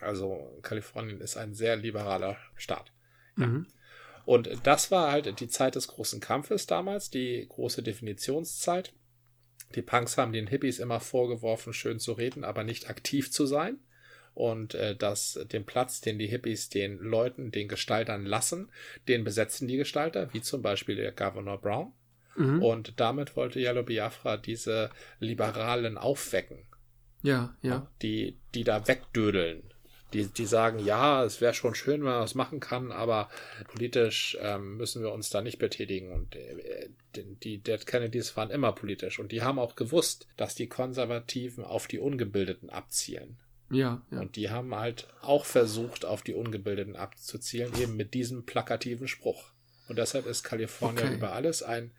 also 0.00 0.58
Kalifornien 0.62 1.20
ist 1.20 1.36
ein 1.36 1.54
sehr 1.54 1.76
liberaler 1.76 2.36
Staat. 2.56 2.92
Mhm. 3.36 3.66
Und 4.24 4.50
das 4.62 4.90
war 4.90 5.12
halt 5.12 5.40
die 5.40 5.48
Zeit 5.48 5.74
des 5.74 5.88
großen 5.88 6.20
Kampfes 6.20 6.66
damals, 6.66 7.10
die 7.10 7.46
große 7.48 7.82
Definitionszeit. 7.82 8.92
Die 9.74 9.82
Punks 9.82 10.16
haben 10.16 10.32
den 10.32 10.46
Hippies 10.46 10.78
immer 10.78 11.00
vorgeworfen, 11.00 11.72
schön 11.72 11.98
zu 11.98 12.12
reden, 12.12 12.44
aber 12.44 12.64
nicht 12.64 12.88
aktiv 12.88 13.30
zu 13.30 13.46
sein. 13.46 13.78
Und 14.34 14.74
äh, 14.74 14.96
dass 14.96 15.38
den 15.52 15.64
Platz, 15.64 16.00
den 16.00 16.18
die 16.18 16.26
Hippies 16.26 16.68
den 16.68 16.98
Leuten, 16.98 17.52
den 17.52 17.68
Gestaltern 17.68 18.26
lassen, 18.26 18.70
den 19.06 19.22
besetzen 19.24 19.68
die 19.68 19.76
Gestalter, 19.76 20.32
wie 20.32 20.40
zum 20.40 20.60
Beispiel 20.60 20.96
der 20.96 21.12
Governor 21.12 21.60
Brown. 21.60 21.92
Mhm. 22.36 22.62
Und 22.62 23.00
damit 23.00 23.36
wollte 23.36 23.60
Yellow 23.60 23.84
Biafra 23.84 24.36
diese 24.36 24.90
Liberalen 25.20 25.98
aufwecken. 25.98 26.66
Ja, 27.22 27.56
ja. 27.62 27.90
Die, 28.02 28.38
die 28.54 28.64
da 28.64 28.86
wegdödeln. 28.86 29.73
Die, 30.14 30.26
die 30.26 30.46
sagen, 30.46 30.78
ja, 30.78 31.24
es 31.24 31.40
wäre 31.40 31.54
schon 31.54 31.74
schön, 31.74 32.02
wenn 32.02 32.12
man 32.12 32.22
das 32.22 32.34
machen 32.34 32.60
kann, 32.60 32.92
aber 32.92 33.28
politisch 33.68 34.38
ähm, 34.40 34.76
müssen 34.76 35.02
wir 35.02 35.12
uns 35.12 35.28
da 35.28 35.42
nicht 35.42 35.58
betätigen. 35.58 36.12
Und 36.12 36.36
äh, 36.36 36.88
die, 37.16 37.34
die 37.34 37.58
Dead 37.58 37.84
Kennedys 37.84 38.36
waren 38.36 38.50
immer 38.50 38.72
politisch. 38.72 39.18
Und 39.18 39.32
die 39.32 39.42
haben 39.42 39.58
auch 39.58 39.76
gewusst, 39.76 40.26
dass 40.36 40.54
die 40.54 40.68
Konservativen 40.68 41.64
auf 41.64 41.86
die 41.88 41.98
Ungebildeten 41.98 42.70
abzielen. 42.70 43.36
Ja, 43.70 44.02
ja. 44.10 44.20
Und 44.20 44.36
die 44.36 44.50
haben 44.50 44.74
halt 44.74 45.08
auch 45.20 45.44
versucht, 45.44 46.04
auf 46.04 46.22
die 46.22 46.34
Ungebildeten 46.34 46.96
abzuzielen, 46.96 47.72
eben 47.80 47.96
mit 47.96 48.14
diesem 48.14 48.46
plakativen 48.46 49.08
Spruch. 49.08 49.50
Und 49.88 49.98
deshalb 49.98 50.26
ist 50.26 50.44
Kalifornien 50.44 51.08
okay. 51.08 51.16
über 51.16 51.32
alles 51.32 51.62
ein, 51.62 51.90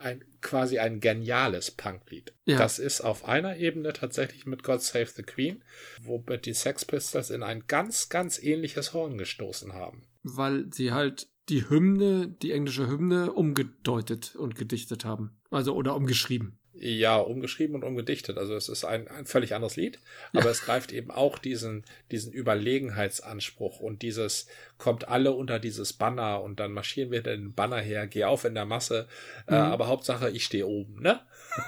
ein 0.00 0.24
quasi 0.40 0.78
ein 0.78 1.00
geniales 1.00 1.70
Punklied. 1.70 2.34
Ja. 2.44 2.58
Das 2.58 2.78
ist 2.78 3.00
auf 3.00 3.24
einer 3.24 3.56
Ebene 3.56 3.92
tatsächlich 3.92 4.46
mit 4.46 4.62
God 4.62 4.82
Save 4.82 5.06
the 5.06 5.22
Queen, 5.22 5.62
womit 6.00 6.46
die 6.46 6.54
Sex 6.54 6.84
Pistols 6.84 7.30
in 7.30 7.42
ein 7.42 7.64
ganz, 7.66 8.08
ganz 8.08 8.42
ähnliches 8.42 8.92
Horn 8.92 9.18
gestoßen 9.18 9.72
haben. 9.74 10.06
Weil 10.22 10.72
sie 10.72 10.92
halt 10.92 11.28
die 11.48 11.68
Hymne, 11.68 12.28
die 12.28 12.52
englische 12.52 12.86
Hymne, 12.86 13.32
umgedeutet 13.32 14.36
und 14.36 14.54
gedichtet 14.54 15.04
haben. 15.04 15.38
Also 15.50 15.74
oder 15.74 15.96
umgeschrieben. 15.96 16.59
Ja, 16.82 17.18
umgeschrieben 17.18 17.74
und 17.74 17.84
umgedichtet. 17.84 18.38
Also 18.38 18.54
es 18.54 18.70
ist 18.70 18.86
ein, 18.86 19.06
ein 19.08 19.26
völlig 19.26 19.54
anderes 19.54 19.76
Lied, 19.76 19.98
aber 20.32 20.46
ja. 20.46 20.50
es 20.50 20.62
greift 20.62 20.92
eben 20.92 21.10
auch 21.10 21.38
diesen, 21.38 21.84
diesen 22.10 22.32
Überlegenheitsanspruch 22.32 23.80
und 23.80 24.00
dieses 24.00 24.46
kommt 24.78 25.06
alle 25.06 25.32
unter 25.32 25.58
dieses 25.58 25.92
Banner 25.92 26.40
und 26.40 26.58
dann 26.58 26.72
marschieren 26.72 27.10
wir 27.10 27.22
den 27.22 27.52
Banner 27.52 27.80
her, 27.80 28.06
geh 28.06 28.24
auf 28.24 28.46
in 28.46 28.54
der 28.54 28.64
Masse, 28.64 29.08
äh, 29.46 29.52
mhm. 29.52 29.58
äh, 29.58 29.60
aber 29.60 29.88
Hauptsache 29.88 30.30
ich 30.30 30.44
stehe 30.44 30.66
oben, 30.66 31.02
ne? 31.02 31.20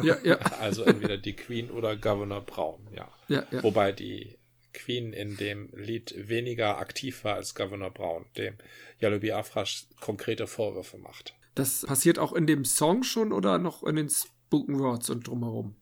Ja, 0.03 0.17
ja. 0.25 0.37
also 0.61 0.83
entweder 0.83 1.19
die 1.19 1.37
Queen 1.37 1.71
oder 1.71 1.95
Governor 1.95 2.41
Brown, 2.41 2.81
ja. 2.97 3.13
ja, 3.29 3.45
ja. 3.51 3.63
Wobei 3.63 3.93
die 3.93 4.39
Queen 4.73 5.13
in 5.13 5.37
dem 5.37 5.69
Lied 5.75 6.15
weniger 6.17 6.79
aktiv 6.79 7.25
war 7.25 7.35
als 7.35 7.55
Governor 7.55 7.91
Brown, 7.91 8.25
dem 8.39 8.55
Yellow 9.03 9.19
Biafra 9.19 9.65
konkrete 10.01 10.47
Vorwürfe 10.47 10.97
macht. 10.97 11.35
Das 11.55 11.85
passiert 11.87 12.19
auch 12.19 12.33
in 12.33 12.47
dem 12.47 12.65
Song 12.65 13.03
schon 13.03 13.31
oder 13.33 13.59
noch 13.59 13.83
in 13.83 13.97
den 13.97 14.09
Spoken 14.53 14.79
Words 14.79 15.09
und 15.09 15.27
drumherum. 15.27 15.77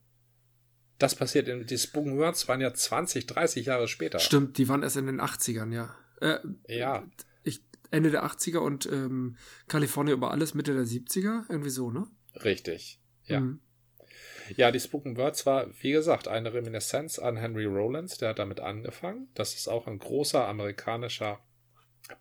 Das 0.99 1.17
passiert 1.17 1.49
in 1.49 1.67
die 1.67 1.77
Spoken 1.77 2.19
Words 2.19 2.47
waren 2.47 2.61
ja 2.61 2.73
20, 2.73 3.27
30 3.27 3.67
Jahre 3.67 3.89
später. 3.89 4.21
Stimmt, 4.21 4.59
die 4.59 4.69
waren 4.69 4.85
erst 4.85 4.97
in 4.97 5.07
den 5.07 5.21
80ern, 5.21 5.73
ja. 5.75 5.97
Äh, 6.21 6.39
ja. 6.69 7.05
Ich, 7.43 7.65
Ende 7.91 8.13
der 8.13 8.25
80er 8.25 8.59
und 8.59 8.87
ähm, 8.87 9.37
Kalifornien 9.67 10.17
über 10.17 10.31
alles 10.31 10.55
Mitte 10.55 10.73
der 10.73 10.85
70er, 10.85 11.47
irgendwie 11.49 11.71
so, 11.71 11.91
ne? 11.91 12.07
Richtig, 12.45 13.01
ja. 13.25 13.41
Mhm. 13.41 13.61
Ja, 14.57 14.71
die 14.71 14.79
Spoken 14.79 15.17
Words 15.17 15.47
war, 15.47 15.67
wie 15.81 15.91
gesagt, 15.91 16.29
eine 16.29 16.55
Reminiszenz 16.55 17.19
an 17.19 17.37
Henry 17.37 17.65
Rollins, 17.65 18.19
der 18.19 18.29
hat 18.29 18.39
damit 18.39 18.61
angefangen. 18.61 19.31
Das 19.35 19.55
ist 19.55 19.67
auch 19.67 19.89
ein 19.89 19.99
großer 19.99 20.47
amerikanischer 20.47 21.41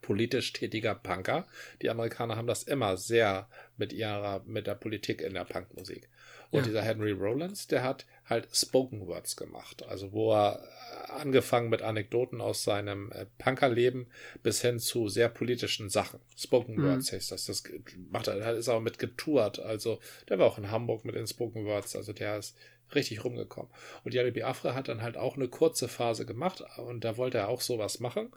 politisch 0.01 0.53
tätiger 0.53 0.95
Punker. 0.95 1.47
Die 1.81 1.89
Amerikaner 1.89 2.35
haben 2.35 2.47
das 2.47 2.63
immer 2.63 2.97
sehr 2.97 3.49
mit 3.77 3.93
ihrer, 3.93 4.43
mit 4.45 4.67
der 4.67 4.75
Politik 4.75 5.21
in 5.21 5.33
der 5.33 5.45
Punkmusik. 5.45 6.09
Und 6.51 6.61
ja. 6.61 6.65
dieser 6.65 6.81
Henry 6.81 7.11
Rollins, 7.11 7.67
der 7.67 7.83
hat 7.83 8.05
halt 8.25 8.47
Spoken 8.51 9.05
Words 9.05 9.35
gemacht. 9.35 9.85
Also 9.87 10.11
wo 10.11 10.33
er 10.33 10.59
äh, 10.59 11.11
angefangen 11.11 11.69
mit 11.69 11.81
Anekdoten 11.81 12.41
aus 12.41 12.63
seinem 12.63 13.11
äh, 13.11 13.25
Punkerleben 13.37 14.07
bis 14.41 14.61
hin 14.61 14.79
zu 14.79 15.09
sehr 15.09 15.29
politischen 15.29 15.89
Sachen. 15.89 16.19
Spoken 16.35 16.75
mhm. 16.75 16.85
Words 16.85 17.11
heißt 17.11 17.31
das. 17.31 17.45
Das 17.45 17.63
macht 18.09 18.27
er, 18.27 18.55
ist 18.55 18.69
auch 18.69 18.81
mit 18.81 18.97
getourt. 18.97 19.59
Also 19.59 19.99
der 20.27 20.39
war 20.39 20.47
auch 20.47 20.57
in 20.57 20.71
Hamburg 20.71 21.05
mit 21.05 21.15
den 21.15 21.27
Spoken 21.27 21.65
Words. 21.65 21.95
Also 21.95 22.13
der 22.13 22.37
ist 22.37 22.55
richtig 22.95 23.23
rumgekommen. 23.23 23.71
Und 24.03 24.15
Yari 24.15 24.31
Biafra 24.31 24.73
hat 24.73 24.87
dann 24.87 25.03
halt 25.03 25.17
auch 25.17 25.35
eine 25.35 25.47
kurze 25.47 25.87
Phase 25.87 26.25
gemacht 26.25 26.63
und 26.77 27.03
da 27.03 27.17
wollte 27.17 27.37
er 27.37 27.49
auch 27.49 27.61
sowas 27.61 27.99
machen. 27.99 28.31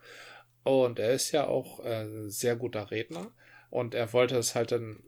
Und 0.64 0.98
er 0.98 1.12
ist 1.12 1.32
ja 1.32 1.46
auch 1.46 1.80
ein 1.80 2.26
äh, 2.26 2.30
sehr 2.30 2.56
guter 2.56 2.90
Redner. 2.90 3.32
Und 3.70 3.94
er 3.94 4.12
wollte 4.12 4.36
es 4.36 4.54
halt 4.54 4.70
dann 4.70 5.02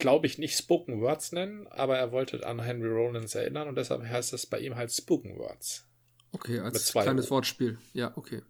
glaube 0.00 0.26
ich, 0.26 0.38
nicht 0.38 0.56
Spoken 0.56 1.00
Words 1.00 1.32
nennen, 1.32 1.68
aber 1.68 1.96
er 1.96 2.10
wollte 2.10 2.44
an 2.44 2.60
Henry 2.60 2.88
Rollins 2.88 3.34
erinnern 3.34 3.68
und 3.68 3.76
deshalb 3.76 4.02
heißt 4.02 4.32
es 4.32 4.46
bei 4.46 4.58
ihm 4.58 4.74
halt 4.74 4.92
Spoken 4.92 5.38
Words. 5.38 5.86
Okay, 6.32 6.58
als 6.58 6.90
kleines 6.90 7.28
o. 7.28 7.36
Wortspiel. 7.36 7.78
Ja, 7.92 8.16
okay. 8.16 8.42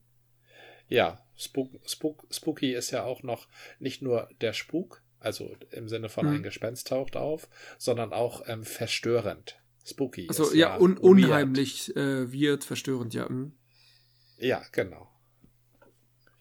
Ja, 0.89 1.25
Spook, 1.37 1.71
Spook, 1.87 2.27
Spooky 2.31 2.75
ist 2.75 2.91
ja 2.91 3.05
auch 3.05 3.23
noch 3.23 3.47
nicht 3.79 4.03
nur 4.03 4.29
der 4.41 4.53
Spuk, 4.53 5.03
also 5.19 5.55
im 5.71 5.89
Sinne 5.89 6.09
von 6.09 6.27
hm. 6.27 6.37
ein 6.37 6.43
Gespenst 6.43 6.89
taucht 6.89 7.17
auf, 7.17 7.49
sondern 7.79 8.13
auch 8.13 8.43
ähm, 8.47 8.65
verstörend. 8.65 9.59
Spooky. 9.87 10.27
Also 10.29 10.53
ja, 10.53 10.79
un 10.79 10.99
unheimlich, 10.99 11.95
äh, 11.97 12.33
weird, 12.33 12.65
verstörend, 12.65 13.15
ja. 13.15 13.29
Hm. 13.29 13.53
Ja, 14.39 14.63
genau. 14.73 15.11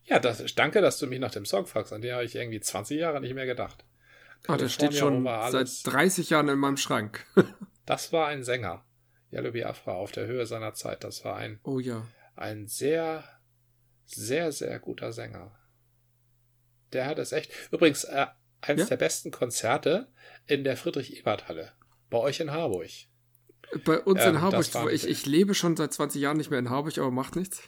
Ja, 0.06 0.20
das, 0.20 0.44
danke, 0.56 0.82
dass 0.82 0.98
du 0.98 1.08
mich 1.08 1.20
nach 1.20 1.32
dem 1.32 1.46
Song 1.46 1.68
fragst. 1.68 1.94
An 1.94 2.02
den 2.02 2.14
habe 2.14 2.26
ich 2.26 2.36
irgendwie 2.36 2.60
20 2.60 3.00
Jahre 3.00 3.22
nicht 3.22 3.36
mehr 3.36 3.46
gedacht. 3.46 3.86
Ah, 4.48 4.58
der 4.58 4.70
steht 4.70 4.96
schon 4.96 5.24
seit 5.24 5.70
30 5.84 6.30
Jahren 6.30 6.50
in 6.50 6.60
meinem 6.60 6.78
Schrank. 6.78 7.26
das 7.86 8.12
war 8.12 8.28
ein 8.28 8.44
Sänger. 8.44 8.86
Yellow 9.32 9.52
Biafra 9.52 9.94
auf 9.94 10.12
der 10.12 10.26
Höhe 10.26 10.46
seiner 10.46 10.74
Zeit. 10.74 11.04
Das 11.04 11.24
war 11.24 11.36
ein, 11.36 11.60
oh 11.64 11.80
ja. 11.80 12.08
ein 12.36 12.68
sehr, 12.68 13.24
sehr, 14.06 14.52
sehr 14.52 14.80
guter 14.80 15.14
Sänger. 15.14 15.56
Der 16.94 17.06
hat 17.06 17.20
es 17.20 17.32
echt. 17.32 17.52
Übrigens, 17.72 18.06
äh, 18.06 18.26
eines 18.62 18.84
ja? 18.84 18.90
der 18.90 18.98
besten 18.98 19.32
Konzerte 19.32 20.08
in 20.48 20.64
der 20.64 20.78
Friedrich-Ebert-Halle. 20.78 21.72
Bei 22.10 22.18
euch 22.18 22.40
in 22.40 22.52
Harburg. 22.52 22.90
Bei 23.86 24.00
uns 24.00 24.24
ähm, 24.24 24.36
in 24.36 24.42
Harburg. 24.42 24.66
Ich, 24.92 25.08
ich 25.08 25.26
lebe 25.26 25.54
schon 25.54 25.78
seit 25.78 25.94
20 25.94 26.22
Jahren 26.22 26.38
nicht 26.38 26.50
mehr 26.50 26.60
in 26.60 26.70
Harburg, 26.70 26.98
aber 26.98 27.12
macht 27.12 27.36
nichts. 27.36 27.62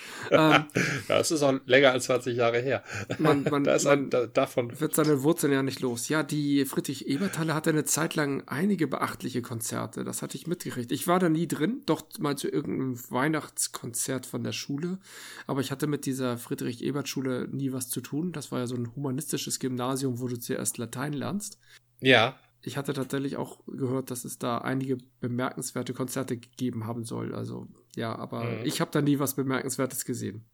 ähm, 0.30 0.64
ja, 1.08 1.18
es 1.18 1.30
ist 1.30 1.42
auch 1.42 1.54
länger 1.66 1.92
als 1.92 2.04
20 2.04 2.36
Jahre 2.36 2.58
her. 2.60 2.82
Man, 3.18 3.44
man, 3.50 3.64
da 3.64 3.78
man 3.84 4.10
da, 4.10 4.26
davon 4.26 4.80
wird 4.80 4.94
seine 4.94 5.22
Wurzeln 5.22 5.52
ja 5.52 5.62
nicht 5.62 5.80
los. 5.80 6.08
Ja, 6.08 6.22
die 6.22 6.64
Friedrich-Ebert-Halle 6.64 7.54
hatte 7.54 7.70
eine 7.70 7.84
Zeit 7.84 8.14
lang 8.14 8.42
einige 8.46 8.86
beachtliche 8.86 9.42
Konzerte. 9.42 10.04
Das 10.04 10.22
hatte 10.22 10.36
ich 10.36 10.46
mitgekriegt. 10.46 10.92
Ich 10.92 11.06
war 11.06 11.18
da 11.18 11.28
nie 11.28 11.48
drin, 11.48 11.82
doch 11.86 12.02
mal 12.18 12.36
zu 12.36 12.48
irgendeinem 12.48 12.98
Weihnachtskonzert 13.10 14.26
von 14.26 14.44
der 14.44 14.52
Schule. 14.52 14.98
Aber 15.46 15.60
ich 15.60 15.70
hatte 15.70 15.86
mit 15.86 16.06
dieser 16.06 16.38
Friedrich-Ebert-Schule 16.38 17.48
nie 17.50 17.72
was 17.72 17.88
zu 17.88 18.00
tun. 18.00 18.32
Das 18.32 18.52
war 18.52 18.60
ja 18.60 18.66
so 18.66 18.76
ein 18.76 18.94
humanistisches 18.94 19.58
Gymnasium, 19.58 20.20
wo 20.20 20.28
du 20.28 20.38
zuerst 20.38 20.78
Latein 20.78 21.12
lernst. 21.12 21.58
Ja, 22.00 22.36
ich 22.62 22.76
hatte 22.76 22.92
tatsächlich 22.92 23.36
auch 23.36 23.60
gehört, 23.66 24.10
dass 24.10 24.24
es 24.24 24.38
da 24.38 24.58
einige 24.58 24.98
bemerkenswerte 25.20 25.94
Konzerte 25.94 26.36
gegeben 26.36 26.86
haben 26.86 27.04
soll. 27.04 27.34
Also 27.34 27.66
ja, 27.94 28.14
aber 28.14 28.44
mhm. 28.44 28.64
ich 28.64 28.80
habe 28.80 28.90
da 28.90 29.02
nie 29.02 29.18
was 29.18 29.34
Bemerkenswertes 29.34 30.04
gesehen. 30.04 30.44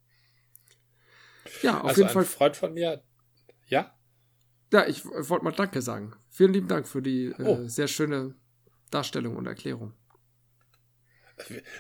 Ja, 1.62 1.80
auf 1.80 1.89
also 1.89 2.03
jeden 2.03 2.12
Fall. 2.12 2.24
Freund 2.24 2.57
von 2.57 2.74
mir. 2.74 3.03
Ja? 3.66 3.95
Ja, 4.72 4.86
ich 4.86 5.05
wollte 5.05 5.45
mal 5.45 5.53
Danke 5.53 5.82
sagen. 5.82 6.14
Vielen 6.30 6.53
lieben 6.53 6.68
Dank 6.68 6.86
für 6.86 7.01
die 7.01 7.26
äh, 7.26 7.43
oh. 7.43 7.66
sehr 7.66 7.89
schöne 7.89 8.34
Darstellung 8.91 9.36
und 9.36 9.47
Erklärung. 9.47 9.95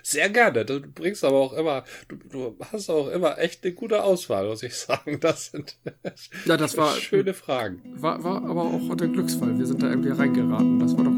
Sehr 0.02 0.30
gerne. 0.30 0.64
Du 0.64 0.80
bringst 0.80 1.24
aber 1.24 1.36
auch 1.36 1.52
immer, 1.52 1.84
du, 2.06 2.16
du, 2.16 2.56
hast 2.72 2.88
auch 2.90 3.08
immer 3.08 3.38
echt 3.38 3.64
eine 3.64 3.74
gute 3.74 4.02
Auswahl, 4.04 4.46
muss 4.46 4.62
ich 4.62 4.74
sagen. 4.74 5.18
Das 5.28 5.46
sind 5.46 5.78
ja, 6.44 6.56
das 6.56 6.76
war, 6.76 6.94
schöne 6.94 7.34
Fragen. 7.34 7.82
War, 8.00 8.22
war 8.22 8.44
aber 8.44 8.62
auch 8.62 8.94
der 8.94 9.08
Glücksfall. 9.08 9.58
Wir 9.58 9.66
sind 9.66 9.82
da 9.82 9.90
irgendwie 9.90 10.10
reingeraten. 10.10 10.78
Das 10.78 10.96
war 10.96 11.04
doch. 11.04 11.17